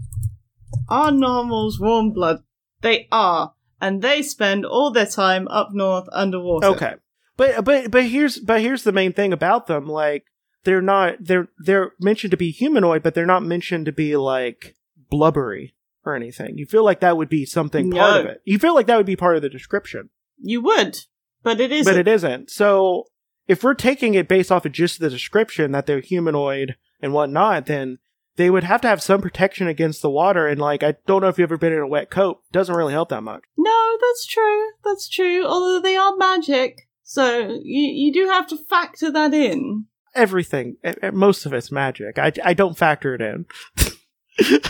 Are 0.90 1.12
narwhals 1.12 1.80
warm 1.80 2.12
blood? 2.12 2.40
They 2.82 3.08
are, 3.12 3.54
and 3.80 4.02
they 4.02 4.22
spend 4.22 4.66
all 4.66 4.92
their 4.92 5.06
time 5.06 5.48
up 5.48 5.70
north 5.72 6.08
underwater. 6.12 6.68
Okay, 6.68 6.94
but 7.38 7.64
but 7.64 7.92
but 7.92 8.06
here's 8.06 8.40
but 8.40 8.62
here's 8.62 8.84
the 8.84 8.92
main 8.92 9.14
thing 9.14 9.32
about 9.32 9.68
them. 9.68 9.86
Like 9.88 10.26
they're 10.64 10.82
not 10.82 11.16
they're 11.20 11.48
they're 11.60 11.92
mentioned 12.00 12.32
to 12.32 12.38
be 12.38 12.52
humanoid, 12.52 13.04
but 13.04 13.14
they're 13.14 13.26
not 13.26 13.44
mentioned 13.44 13.86
to 13.86 13.92
be 13.92 14.16
like 14.18 14.76
blubbery 15.10 15.76
or 16.06 16.16
anything. 16.16 16.58
You 16.58 16.66
feel 16.66 16.84
like 16.84 17.00
that 17.02 17.16
would 17.18 17.30
be 17.30 17.46
something 17.46 17.92
part 17.92 18.22
of 18.22 18.26
it. 18.26 18.42
You 18.46 18.60
feel 18.60 18.74
like 18.76 18.88
that 18.88 18.98
would 18.98 19.06
be 19.06 19.16
part 19.16 19.36
of 19.38 19.42
the 19.42 19.50
description, 19.50 20.10
You 20.42 20.62
would, 20.62 20.98
but 21.44 21.60
it 21.62 21.72
isn't. 21.72 21.94
but 21.94 21.98
it 22.00 22.08
isn't. 22.08 22.50
So 22.50 23.06
if 23.48 23.64
we're 23.64 23.74
taking 23.74 24.14
it 24.14 24.28
based 24.28 24.52
off 24.52 24.66
of 24.66 24.72
just 24.72 25.00
the 25.00 25.10
description 25.10 25.72
that 25.72 25.86
they're 25.86 26.00
humanoid 26.00 26.76
and 27.02 27.14
whatnot, 27.14 27.66
then 27.66 27.98
they 28.36 28.50
would 28.50 28.64
have 28.64 28.82
to 28.82 28.88
have 28.88 29.02
some 29.02 29.22
protection 29.22 29.68
against 29.68 30.02
the 30.02 30.10
water. 30.10 30.48
And 30.48 30.60
like 30.60 30.82
I 30.84 30.96
don't 31.06 31.22
know 31.22 31.28
if 31.28 31.38
you've 31.38 31.48
ever 31.50 31.58
been 31.58 31.74
in 31.74 31.80
a 31.80 31.88
wet 31.88 32.10
coat. 32.10 32.40
Doesn't 32.52 32.76
really 32.76 32.94
help 32.94 33.10
that 33.10 33.22
much. 33.22 33.44
No, 33.58 33.98
that's 34.02 34.26
true. 34.26 34.70
That's 34.84 35.08
true. 35.10 35.46
Although 35.46 35.82
they 35.82 35.96
are 35.96 36.16
magic, 36.18 36.88
so 37.04 37.40
you 37.64 37.82
you 37.82 38.14
do 38.14 38.28
have 38.30 38.48
to 38.48 38.58
factor 38.58 39.12
that 39.12 39.34
in. 39.34 39.86
Everything, 40.16 40.78
most 41.12 41.46
of 41.48 41.54
it's 41.54 41.72
magic. 41.72 42.20
I, 42.20 42.32
I 42.44 42.54
don't 42.54 42.78
factor 42.78 43.16
it 43.16 43.22
in. 43.22 43.46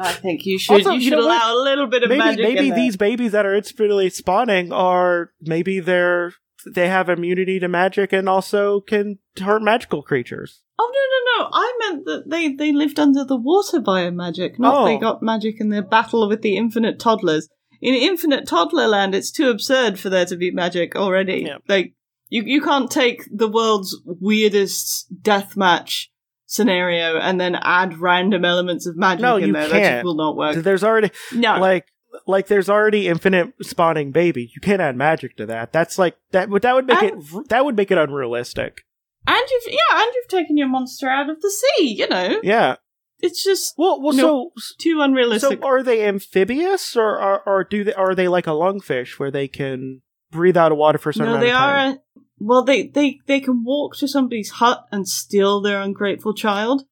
I 0.00 0.12
think 0.12 0.46
you 0.46 0.58
should 0.58 0.74
Also, 0.74 0.90
you 0.92 0.96
you 1.00 1.02
should 1.10 1.18
know 1.18 1.26
what? 1.26 1.42
allow 1.42 1.54
a 1.54 1.60
little 1.62 1.86
bit 1.86 2.02
of 2.04 2.08
maybe 2.10 2.18
magic. 2.18 2.42
maybe 2.44 2.58
in 2.58 2.68
there. 2.68 2.78
these 2.78 2.96
babies 2.96 3.32
that 3.32 3.44
are 3.46 3.54
instantly 3.54 4.10
spawning 4.10 4.72
are 4.72 5.32
maybe 5.40 5.80
they're 5.80 6.34
they 6.74 6.88
have 6.88 7.08
immunity 7.08 7.58
to 7.60 7.68
magic 7.68 8.12
and 8.12 8.28
also 8.28 8.80
can 8.80 9.18
hurt 9.40 9.62
magical 9.62 10.02
creatures. 10.02 10.62
Oh 10.78 10.90
no 10.92 11.42
no 11.42 11.44
no! 11.44 11.50
I 11.52 11.72
meant 11.80 12.04
that 12.06 12.30
they 12.30 12.52
they 12.54 12.72
lived 12.72 12.98
under 13.00 13.24
the 13.24 13.36
water 13.36 13.80
via 13.80 14.10
magic, 14.10 14.58
not 14.58 14.82
Oh. 14.82 14.84
they 14.84 14.96
got 14.98 15.22
magic 15.22 15.60
in 15.60 15.70
their 15.70 15.82
battle 15.82 16.28
with 16.28 16.42
the 16.42 16.56
infinite 16.56 16.98
toddlers. 16.98 17.48
In 17.80 17.94
infinite 17.94 18.46
toddler 18.46 18.86
land, 18.88 19.14
it's 19.14 19.30
too 19.30 19.50
absurd 19.50 19.98
for 19.98 20.08
there 20.10 20.26
to 20.26 20.36
be 20.36 20.50
magic 20.50 20.96
already. 20.96 21.44
Yeah. 21.46 21.58
Like 21.68 21.94
you 22.28 22.42
you 22.44 22.60
can't 22.60 22.90
take 22.90 23.22
the 23.32 23.48
world's 23.48 23.96
weirdest 24.04 25.06
death 25.22 25.56
match 25.56 26.10
scenario 26.46 27.18
and 27.18 27.40
then 27.40 27.56
add 27.60 27.98
random 27.98 28.44
elements 28.44 28.86
of 28.86 28.96
magic 28.96 29.20
No, 29.22 29.36
in 29.36 29.48
you 29.48 29.52
there. 29.52 29.62
That 29.62 29.68
just 29.70 29.82
can't. 29.82 30.04
will 30.04 30.14
not 30.16 30.36
work. 30.36 30.56
There's 30.56 30.82
already 30.84 31.10
No, 31.32 31.58
like 31.60 31.86
like 32.26 32.46
there's 32.46 32.68
already 32.70 33.08
infinite 33.08 33.52
spawning 33.62 34.10
baby. 34.12 34.50
You 34.54 34.60
can't 34.60 34.80
add 34.80 34.96
magic 34.96 35.36
to 35.36 35.46
that. 35.46 35.72
That's 35.72 35.98
like 35.98 36.16
that 36.32 36.48
would 36.48 36.62
that 36.62 36.74
would 36.74 36.86
make 36.86 37.02
And- 37.02 37.22
it 37.22 37.48
that 37.48 37.64
would 37.64 37.76
make 37.76 37.90
it 37.90 37.98
unrealistic. 37.98 38.82
and 39.26 39.42
you've 39.50 39.62
yeah, 39.74 40.02
and 40.02 40.10
you've 40.14 40.28
taken 40.28 40.56
your 40.56 40.68
monster 40.68 41.08
out 41.08 41.28
of 41.30 41.40
the 41.42 41.50
sea. 41.50 41.92
You 41.94 42.08
know, 42.08 42.40
Yeah. 42.42 42.76
it's 43.20 43.42
just 43.44 43.74
Well, 43.76 44.00
well, 44.00 44.14
No. 44.14 44.52
so 44.56 44.74
too 44.78 45.00
unrealistic. 45.00 45.60
so 45.60 45.66
are 45.66 45.82
they 45.82 46.06
amphibious 46.06 46.96
or 46.96 47.20
or, 47.20 47.42
or 47.46 47.64
do 47.64 47.84
they 47.84 47.94
are 47.94 48.14
they 48.14 48.28
like 48.28 48.46
a 48.46 48.50
lungfish 48.50 49.18
where 49.18 49.30
they 49.30 49.48
can 49.48 50.02
breathe 50.30 50.56
out 50.56 50.72
of 50.72 50.78
water 50.78 50.98
for 50.98 51.12
some 51.12 51.26
No, 51.26 51.38
they 51.40 51.50
are. 51.50 51.76
A, 51.78 51.98
well, 52.40 52.62
they, 52.62 52.86
they 52.86 53.18
they 53.26 53.40
can 53.40 53.64
walk 53.64 53.96
to 53.96 54.06
somebody's 54.06 54.50
hut 54.50 54.84
and 54.92 55.08
steal 55.08 55.60
their 55.60 55.80
ungrateful 55.82 56.32
child. 56.34 56.84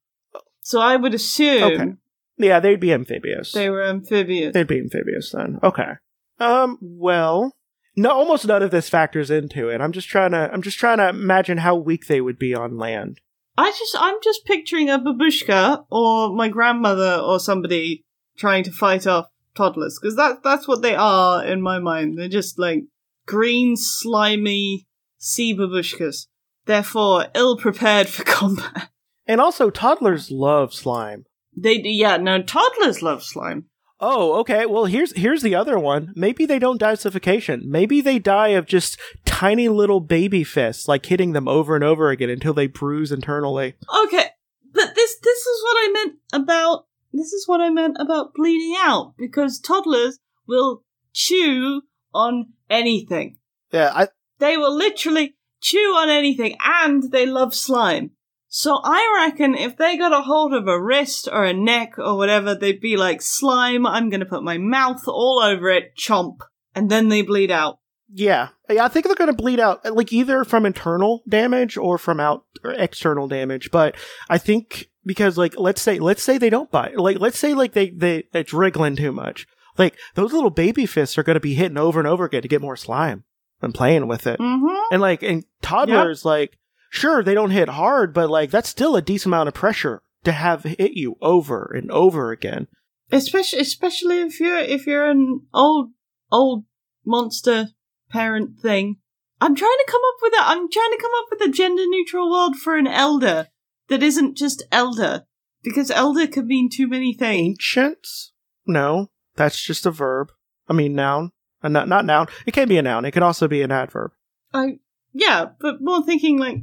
So 0.62 0.80
I 0.80 0.96
would 0.96 1.14
assume 1.14 1.62
Okay. 1.62 1.92
Yeah, 2.38 2.60
they'd 2.60 2.80
be 2.80 2.92
amphibious. 2.92 3.52
they 3.52 3.70
were 3.70 3.82
amphibious. 3.82 4.52
They'd 4.52 4.66
be 4.66 4.78
amphibious 4.78 5.32
then. 5.32 5.58
Okay. 5.62 5.92
Um. 6.38 6.78
Well, 6.80 7.54
no. 7.96 8.10
Almost 8.10 8.46
none 8.46 8.62
of 8.62 8.70
this 8.70 8.88
factors 8.88 9.30
into 9.30 9.68
it. 9.68 9.80
I'm 9.80 9.92
just 9.92 10.08
trying 10.08 10.32
to. 10.32 10.50
I'm 10.52 10.62
just 10.62 10.78
trying 10.78 10.98
to 10.98 11.08
imagine 11.08 11.58
how 11.58 11.76
weak 11.76 12.06
they 12.06 12.20
would 12.20 12.38
be 12.38 12.54
on 12.54 12.76
land. 12.76 13.20
I 13.58 13.70
just 13.70 13.96
I'm 13.98 14.16
just 14.22 14.44
picturing 14.44 14.90
a 14.90 14.98
babushka 14.98 15.86
or 15.90 16.34
my 16.34 16.48
grandmother 16.48 17.16
or 17.24 17.40
somebody 17.40 18.04
trying 18.36 18.64
to 18.64 18.70
fight 18.70 19.06
off 19.06 19.28
toddlers 19.54 19.98
because 19.98 20.16
that 20.16 20.42
that's 20.42 20.68
what 20.68 20.82
they 20.82 20.94
are 20.94 21.42
in 21.44 21.62
my 21.62 21.78
mind. 21.78 22.18
They're 22.18 22.28
just 22.28 22.58
like 22.58 22.84
green, 23.26 23.76
slimy 23.76 24.86
sea 25.18 25.56
babushkas. 25.56 26.26
Therefore, 26.66 27.26
ill 27.34 27.56
prepared 27.56 28.08
for 28.08 28.24
combat. 28.26 28.90
And 29.26 29.40
also, 29.40 29.70
toddlers 29.70 30.30
love 30.30 30.72
slime. 30.74 31.25
They 31.56 31.78
do, 31.78 31.88
yeah. 31.88 32.16
No, 32.18 32.42
toddlers 32.42 33.02
love 33.02 33.22
slime. 33.22 33.66
Oh, 33.98 34.40
okay. 34.40 34.66
Well, 34.66 34.84
here's 34.84 35.16
here's 35.16 35.42
the 35.42 35.54
other 35.54 35.78
one. 35.78 36.12
Maybe 36.14 36.44
they 36.44 36.58
don't 36.58 36.78
die 36.78 36.92
of 36.92 37.00
suffocation. 37.00 37.62
Maybe 37.64 38.02
they 38.02 38.18
die 38.18 38.48
of 38.48 38.66
just 38.66 38.98
tiny 39.24 39.68
little 39.68 40.00
baby 40.00 40.44
fists, 40.44 40.86
like 40.86 41.06
hitting 41.06 41.32
them 41.32 41.48
over 41.48 41.74
and 41.74 41.84
over 41.84 42.10
again 42.10 42.28
until 42.28 42.52
they 42.52 42.66
bruise 42.66 43.10
internally. 43.10 43.74
Okay, 44.04 44.26
but 44.72 44.94
this 44.94 45.18
this 45.22 45.38
is 45.38 45.62
what 45.62 45.76
I 45.78 45.90
meant 45.92 46.14
about 46.34 46.86
this 47.12 47.32
is 47.32 47.48
what 47.48 47.62
I 47.62 47.70
meant 47.70 47.96
about 47.98 48.34
bleeding 48.34 48.76
out 48.78 49.14
because 49.16 49.58
toddlers 49.58 50.18
will 50.46 50.82
chew 51.14 51.82
on 52.12 52.52
anything. 52.68 53.38
Yeah, 53.72 53.92
I 53.94 54.08
They 54.38 54.58
will 54.58 54.76
literally 54.76 55.36
chew 55.62 55.94
on 55.96 56.10
anything 56.10 56.56
and 56.62 57.10
they 57.10 57.24
love 57.24 57.54
slime. 57.54 58.10
So 58.58 58.80
I 58.82 59.26
reckon 59.26 59.54
if 59.54 59.76
they 59.76 59.98
got 59.98 60.18
a 60.18 60.22
hold 60.22 60.54
of 60.54 60.66
a 60.66 60.80
wrist 60.80 61.28
or 61.30 61.44
a 61.44 61.52
neck 61.52 61.98
or 61.98 62.16
whatever, 62.16 62.54
they'd 62.54 62.80
be 62.80 62.96
like 62.96 63.20
slime, 63.20 63.84
I'm 63.84 64.08
gonna 64.08 64.24
put 64.24 64.42
my 64.42 64.56
mouth 64.56 65.02
all 65.06 65.42
over 65.44 65.68
it, 65.68 65.94
chomp, 65.94 66.38
and 66.74 66.90
then 66.90 67.10
they 67.10 67.20
bleed 67.20 67.50
out. 67.50 67.80
yeah, 68.12 68.48
yeah. 68.70 68.84
I 68.84 68.88
think 68.88 69.06
they're 69.06 69.14
going 69.14 69.30
to 69.30 69.36
bleed 69.36 69.60
out, 69.60 69.84
like 69.94 70.12
either 70.12 70.44
from 70.44 70.64
internal 70.64 71.22
damage 71.28 71.76
or 71.76 71.98
from 71.98 72.20
out 72.20 72.44
or 72.64 72.72
external 72.72 73.28
damage. 73.28 73.70
But 73.70 73.96
I 74.28 74.38
think 74.38 74.88
because, 75.04 75.36
like, 75.36 75.58
let's 75.58 75.82
say, 75.82 75.98
let's 75.98 76.22
say 76.22 76.38
they 76.38 76.50
don't 76.50 76.70
bite. 76.70 76.96
Like, 76.96 77.18
let's 77.18 77.38
say, 77.38 77.54
like 77.54 77.72
they 77.72 77.90
they 77.90 78.24
it's 78.32 78.52
wriggling 78.52 78.96
too 78.96 79.12
much. 79.12 79.46
Like 79.76 79.96
those 80.14 80.32
little 80.32 80.50
baby 80.50 80.86
fists 80.86 81.18
are 81.18 81.22
going 81.22 81.34
to 81.34 81.40
be 81.40 81.54
hitting 81.54 81.78
over 81.78 81.98
and 81.98 82.08
over 82.08 82.24
again 82.24 82.42
to 82.42 82.48
get 82.48 82.62
more 82.62 82.76
slime 82.76 83.24
and 83.60 83.74
playing 83.74 84.06
with 84.06 84.26
it. 84.26 84.38
Mm-hmm. 84.40 84.94
And 84.94 85.02
like, 85.02 85.22
and 85.22 85.44
toddlers, 85.60 86.24
like, 86.24 86.56
sure, 86.90 87.22
they 87.22 87.34
don't 87.34 87.50
hit 87.50 87.68
hard, 87.68 88.12
but 88.14 88.30
like, 88.30 88.50
that's 88.50 88.68
still 88.68 88.96
a 88.96 89.02
decent 89.02 89.26
amount 89.30 89.48
of 89.48 89.54
pressure 89.54 90.02
to 90.24 90.32
have 90.32 90.64
hit 90.64 90.92
you 90.92 91.16
over 91.20 91.72
and 91.74 91.90
over 91.90 92.32
again. 92.32 92.66
especially 93.12 93.60
especially 93.60 94.20
if 94.20 94.40
you're 94.40 94.58
if 94.58 94.86
you're 94.86 95.08
an 95.08 95.42
old 95.54 95.90
old 96.32 96.64
monster 97.04 97.68
parent 98.10 98.58
thing. 98.60 98.96
I'm 99.40 99.54
trying 99.54 99.78
to 99.78 99.90
come 99.90 100.00
up 100.08 100.16
with 100.22 100.32
a 100.32 100.42
I'm 100.42 100.70
trying 100.70 100.90
to 100.90 100.98
come 101.00 101.12
up 101.18 101.26
with 101.30 101.48
a 101.48 101.52
gender 101.52 101.84
neutral 101.86 102.30
word 102.30 102.56
for 102.56 102.76
an 102.76 102.86
elder 102.86 103.48
that 103.88 104.02
isn't 104.02 104.36
just 104.36 104.64
elder 104.72 105.26
because 105.62 105.90
elder 105.90 106.26
could 106.26 106.46
mean 106.46 106.68
too 106.68 106.88
many 106.88 107.12
things. 107.14 107.58
Ancients? 107.58 108.32
No, 108.66 109.10
that's 109.36 109.62
just 109.62 109.86
a 109.86 109.90
verb. 109.90 110.32
I 110.68 110.72
mean, 110.72 110.94
noun. 110.94 111.30
Uh, 111.62 111.68
not, 111.68 111.88
not 111.88 112.04
noun. 112.04 112.26
It 112.46 112.52
can 112.52 112.68
be 112.68 112.78
a 112.78 112.82
noun. 112.82 113.04
It 113.04 113.12
can 113.12 113.22
also 113.22 113.46
be 113.46 113.62
an 113.62 113.70
adverb. 113.70 114.10
I 114.52 114.78
yeah, 115.12 115.46
but 115.60 115.76
more 115.80 116.02
thinking 116.02 116.38
like 116.38 116.56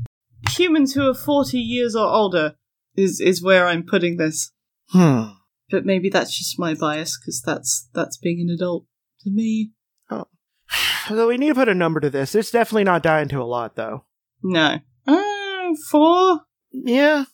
humans 0.52 0.94
who 0.94 1.08
are 1.10 1.14
40 1.14 1.58
years 1.60 1.96
or 1.96 2.06
older 2.08 2.56
is 2.96 3.20
is 3.20 3.42
where 3.44 3.68
I'm 3.68 3.84
putting 3.84 4.18
this. 4.18 4.52
Hmm. 4.90 5.24
But 5.70 5.86
maybe 5.86 6.10
that's 6.10 6.38
just 6.38 6.60
my 6.60 6.74
bias 6.74 7.18
because 7.20 7.42
that's 7.42 7.90
that's 7.94 8.18
being 8.18 8.40
an 8.42 8.54
adult 8.54 8.86
to 9.22 9.30
me. 9.32 9.72
Oh. 10.10 10.26
So 11.08 11.28
we 11.28 11.38
need 11.38 11.50
to 11.50 11.56
put 11.56 11.68
a 11.68 11.74
number 11.74 12.00
to 12.00 12.10
this. 12.10 12.34
It's 12.34 12.52
definitely 12.52 12.86
not 12.86 13.04
dying 13.04 13.28
to 13.30 13.42
a 13.42 13.44
lot, 13.44 13.76
though. 13.76 14.06
No, 14.42 14.78
uh, 15.06 15.70
four. 15.90 16.42
Yeah, 16.72 17.26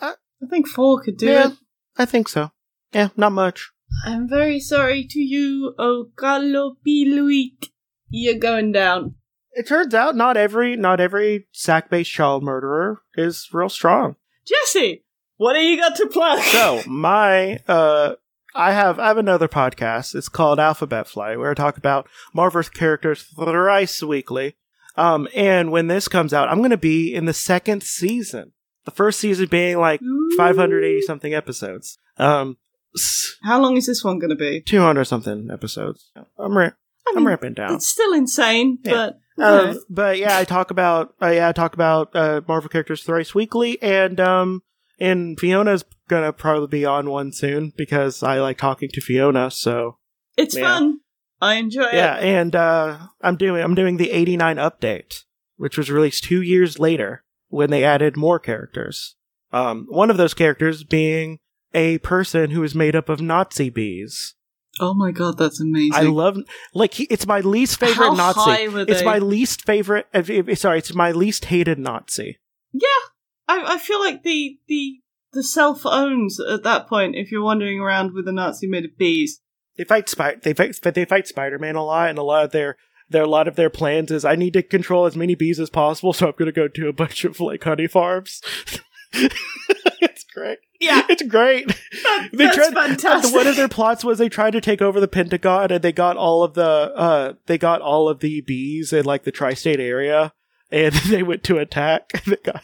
I 0.00 0.14
think 0.48 0.66
four 0.66 1.02
could 1.02 1.18
do 1.18 1.26
Yeah. 1.26 1.48
it. 1.48 1.54
I 1.98 2.06
think 2.06 2.28
so. 2.28 2.52
Yeah, 2.94 3.08
not 3.18 3.32
much. 3.32 3.70
I'm 4.04 4.28
very 4.28 4.60
sorry 4.60 5.06
to 5.10 5.18
you, 5.20 5.74
O 5.78 6.06
Kalupiluit. 6.16 7.68
You're 8.08 8.38
going 8.38 8.72
down. 8.72 9.16
It 9.58 9.66
turns 9.66 9.92
out 9.92 10.14
not 10.14 10.36
every 10.36 10.76
not 10.76 11.00
every 11.00 11.46
sack-based 11.52 12.10
child 12.10 12.42
murderer 12.44 13.02
is 13.16 13.48
real 13.52 13.68
strong. 13.68 14.14
Jesse, 14.46 15.04
what 15.36 15.54
do 15.54 15.60
you 15.60 15.76
got 15.76 15.96
to 15.96 16.06
plug? 16.06 16.40
So 16.42 16.82
my 16.86 17.58
uh 17.66 18.14
I 18.54 18.72
have 18.72 18.98
I 18.98 19.08
have 19.08 19.18
another 19.18 19.48
podcast. 19.48 20.14
It's 20.14 20.28
called 20.28 20.58
Alphabet 20.60 21.06
Flight, 21.08 21.38
where 21.38 21.50
I 21.50 21.54
talk 21.54 21.76
about 21.76 22.08
Marvel's 22.32 22.68
characters 22.68 23.22
thrice 23.22 24.02
weekly. 24.02 24.54
Um, 24.96 25.28
and 25.34 25.70
when 25.70 25.86
this 25.86 26.08
comes 26.08 26.32
out, 26.32 26.48
I'm 26.48 26.58
going 26.58 26.70
to 26.70 26.76
be 26.76 27.14
in 27.14 27.26
the 27.26 27.32
second 27.34 27.82
season. 27.84 28.52
The 28.84 28.90
first 28.90 29.20
season 29.20 29.46
being 29.46 29.78
like 29.78 30.00
580 30.36 31.02
something 31.02 31.34
episodes. 31.34 31.98
Um, 32.16 32.56
How 33.44 33.60
long 33.60 33.76
is 33.76 33.86
this 33.86 34.02
one 34.02 34.18
going 34.18 34.30
to 34.30 34.36
be? 34.36 34.60
200 34.60 35.04
something 35.04 35.50
episodes. 35.52 36.10
I'm 36.38 36.56
ra- 36.56 36.64
I 36.66 36.70
I'm 37.10 37.16
mean, 37.16 37.26
ramping 37.26 37.54
down. 37.54 37.74
It's 37.74 37.88
still 37.88 38.12
insane, 38.12 38.78
Yeah. 38.82 38.92
but 38.92 39.18
Um, 39.40 39.78
but 39.88 40.18
yeah, 40.18 40.36
I 40.36 40.44
talk 40.44 40.70
about 40.70 41.14
uh, 41.22 41.28
yeah, 41.28 41.48
I 41.48 41.52
talk 41.52 41.74
about 41.74 42.14
uh, 42.14 42.40
Marvel 42.46 42.68
characters 42.68 43.02
thrice 43.02 43.34
weekly, 43.34 43.80
and 43.82 44.18
um, 44.20 44.62
and 44.98 45.38
Fiona's 45.38 45.84
gonna 46.08 46.32
probably 46.32 46.68
be 46.68 46.84
on 46.84 47.10
one 47.10 47.32
soon 47.32 47.72
because 47.76 48.22
I 48.22 48.40
like 48.40 48.58
talking 48.58 48.88
to 48.92 49.00
Fiona. 49.00 49.50
So 49.50 49.98
it's 50.36 50.56
yeah. 50.56 50.64
fun. 50.64 51.00
I 51.40 51.54
enjoy 51.54 51.82
yeah, 51.92 52.16
it. 52.16 52.24
Yeah, 52.24 52.40
and 52.40 52.56
uh, 52.56 52.98
I'm 53.20 53.36
doing 53.36 53.62
I'm 53.62 53.74
doing 53.74 53.96
the 53.96 54.10
'89 54.10 54.56
update, 54.56 55.24
which 55.56 55.78
was 55.78 55.90
released 55.90 56.24
two 56.24 56.42
years 56.42 56.78
later 56.78 57.22
when 57.48 57.70
they 57.70 57.84
added 57.84 58.16
more 58.16 58.38
characters. 58.38 59.16
Um, 59.52 59.86
one 59.88 60.10
of 60.10 60.16
those 60.16 60.34
characters 60.34 60.84
being 60.84 61.38
a 61.74 61.98
person 61.98 62.50
who 62.50 62.62
is 62.62 62.74
made 62.74 62.96
up 62.96 63.08
of 63.08 63.20
Nazi 63.20 63.70
bees. 63.70 64.34
Oh 64.80 64.94
my 64.94 65.10
god, 65.10 65.38
that's 65.38 65.60
amazing. 65.60 65.94
I 65.94 66.02
love 66.02 66.38
like 66.74 66.94
he, 66.94 67.04
it's 67.04 67.26
my 67.26 67.40
least 67.40 67.78
favorite 67.80 68.06
How 68.06 68.14
Nazi. 68.14 68.64
It's 68.88 69.02
my 69.02 69.18
least 69.18 69.64
favorite. 69.64 70.06
Sorry, 70.58 70.78
it's 70.78 70.94
my 70.94 71.12
least 71.12 71.46
hated 71.46 71.78
Nazi. 71.78 72.38
yeah, 72.72 72.88
I, 73.48 73.74
I 73.74 73.78
feel 73.78 74.00
like 74.00 74.22
the 74.22 74.58
the 74.68 75.00
the 75.32 75.42
self 75.42 75.84
owns 75.84 76.40
at 76.40 76.62
that 76.62 76.88
point. 76.88 77.16
If 77.16 77.30
you're 77.30 77.42
wandering 77.42 77.80
around 77.80 78.12
with 78.14 78.26
a 78.28 78.32
Nazi 78.32 78.66
made 78.66 78.84
of 78.84 78.96
bees, 78.96 79.40
They 79.76 79.84
fight 79.84 80.08
Spider. 80.08 80.40
They 80.42 80.54
fight. 80.54 80.78
They 80.82 81.04
fight 81.04 81.26
Spider 81.28 81.58
Man 81.58 81.76
a 81.76 81.84
lot, 81.84 82.10
and 82.10 82.18
a 82.18 82.22
lot 82.22 82.44
of 82.44 82.52
their 82.52 82.76
their 83.08 83.22
a 83.24 83.28
lot 83.28 83.48
of 83.48 83.56
their 83.56 83.70
plans 83.70 84.10
is 84.10 84.24
I 84.24 84.36
need 84.36 84.52
to 84.54 84.62
control 84.62 85.06
as 85.06 85.16
many 85.16 85.34
bees 85.34 85.60
as 85.60 85.70
possible, 85.70 86.12
so 86.12 86.26
I'm 86.26 86.34
going 86.38 86.46
to 86.46 86.52
go 86.52 86.68
to 86.68 86.88
a 86.88 86.92
bunch 86.92 87.24
of 87.24 87.40
like 87.40 87.64
honey 87.64 87.86
farms. 87.86 88.40
it's 89.12 90.24
great. 90.34 90.58
Yeah, 90.80 91.04
It's 91.08 91.22
great. 91.22 91.66
that, 91.68 92.28
They 92.32 92.44
that's 92.44 92.56
tried- 92.56 92.74
fantastic. 92.74 93.34
One 93.34 93.46
of 93.46 93.56
their 93.56 93.68
plots 93.68 94.04
was 94.04 94.18
they 94.18 94.28
tried 94.28 94.52
to 94.52 94.60
take 94.60 94.80
over 94.82 95.00
the 95.00 95.08
Pentagon, 95.08 95.70
and 95.72 95.82
they 95.82 95.92
got 95.92 96.16
all 96.16 96.42
of 96.42 96.54
the 96.54 96.62
uh 96.94 97.32
they 97.46 97.58
got 97.58 97.80
all 97.80 98.08
of 98.08 98.20
the 98.20 98.40
bees 98.42 98.92
in 98.92 99.04
like 99.04 99.24
the 99.24 99.32
tri-state 99.32 99.80
area, 99.80 100.32
and 100.70 100.94
they 101.08 101.22
went 101.22 101.42
to 101.44 101.58
attack. 101.58 102.10
And 102.14 102.22
they 102.24 102.36
got 102.42 102.62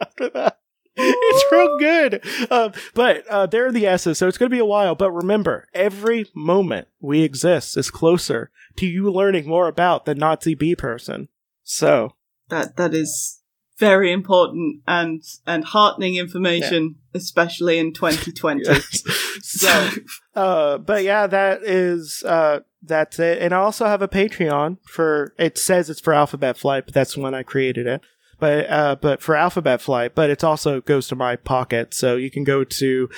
after 0.00 0.28
that. 0.30 0.56
It's 1.02 1.44
real 1.52 1.78
good. 1.78 2.22
Um, 2.50 2.72
but 2.94 3.26
uh, 3.28 3.46
they're 3.46 3.72
the 3.72 3.86
S's, 3.86 4.18
so 4.18 4.28
it's 4.28 4.36
going 4.36 4.50
to 4.50 4.54
be 4.54 4.60
a 4.60 4.64
while. 4.66 4.94
But 4.94 5.12
remember, 5.12 5.66
every 5.72 6.26
moment 6.34 6.88
we 7.00 7.22
exist 7.22 7.76
is 7.78 7.90
closer 7.90 8.50
to 8.76 8.86
you 8.86 9.10
learning 9.10 9.46
more 9.48 9.66
about 9.68 10.04
the 10.04 10.14
Nazi 10.14 10.54
bee 10.54 10.74
person. 10.76 11.28
So, 11.62 12.16
that 12.48 12.76
that 12.76 12.92
is 12.92 13.39
very 13.80 14.12
important 14.12 14.82
and 14.86 15.22
and 15.46 15.64
heartening 15.64 16.14
information, 16.16 16.96
especially 17.14 17.78
in 17.78 17.92
2020. 17.92 18.62
yes. 18.64 19.02
so 19.42 19.88
uh, 20.36 20.78
but 20.78 21.02
yeah, 21.02 21.26
that 21.26 21.62
is 21.64 22.22
uh, 22.24 22.60
that's 22.82 23.18
it. 23.18 23.42
And 23.42 23.52
I 23.52 23.56
also 23.58 23.86
have 23.86 24.02
a 24.02 24.08
Patreon 24.08 24.76
for. 24.84 25.34
It 25.38 25.58
says 25.58 25.90
it's 25.90 26.00
for 26.00 26.12
Alphabet 26.12 26.56
Flight, 26.56 26.84
but 26.84 26.94
that's 26.94 27.16
when 27.16 27.34
I 27.34 27.42
created 27.42 27.86
it. 27.86 28.02
But 28.38 28.70
uh, 28.70 28.96
but 29.00 29.20
for 29.22 29.34
Alphabet 29.34 29.80
Flight, 29.80 30.14
but 30.14 30.30
it 30.30 30.44
also 30.44 30.80
goes 30.80 31.08
to 31.08 31.16
my 31.16 31.36
pocket, 31.36 31.92
so 31.94 32.16
you 32.16 32.30
can 32.30 32.44
go 32.44 32.64
to 32.64 33.08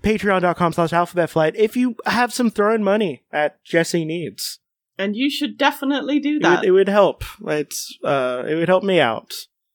patreon.com 0.00 0.72
slash 0.72 0.92
alphabet 0.92 1.30
flight 1.30 1.54
if 1.56 1.76
you 1.76 1.96
have 2.06 2.32
some 2.32 2.50
thrown 2.50 2.82
money 2.82 3.22
at 3.32 3.62
Jesse 3.64 4.04
needs. 4.04 4.58
And 4.98 5.16
you 5.16 5.30
should 5.30 5.56
definitely 5.56 6.20
do 6.20 6.36
It 6.36 6.42
that. 6.42 6.60
would, 6.60 6.68
it 6.68 6.70
would 6.72 6.88
help. 6.88 7.24
It's 7.46 7.96
uh, 8.04 8.44
it 8.46 8.54
would 8.54 8.68
help 8.68 8.84
me 8.84 9.00
out 9.00 9.32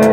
so 0.02 0.07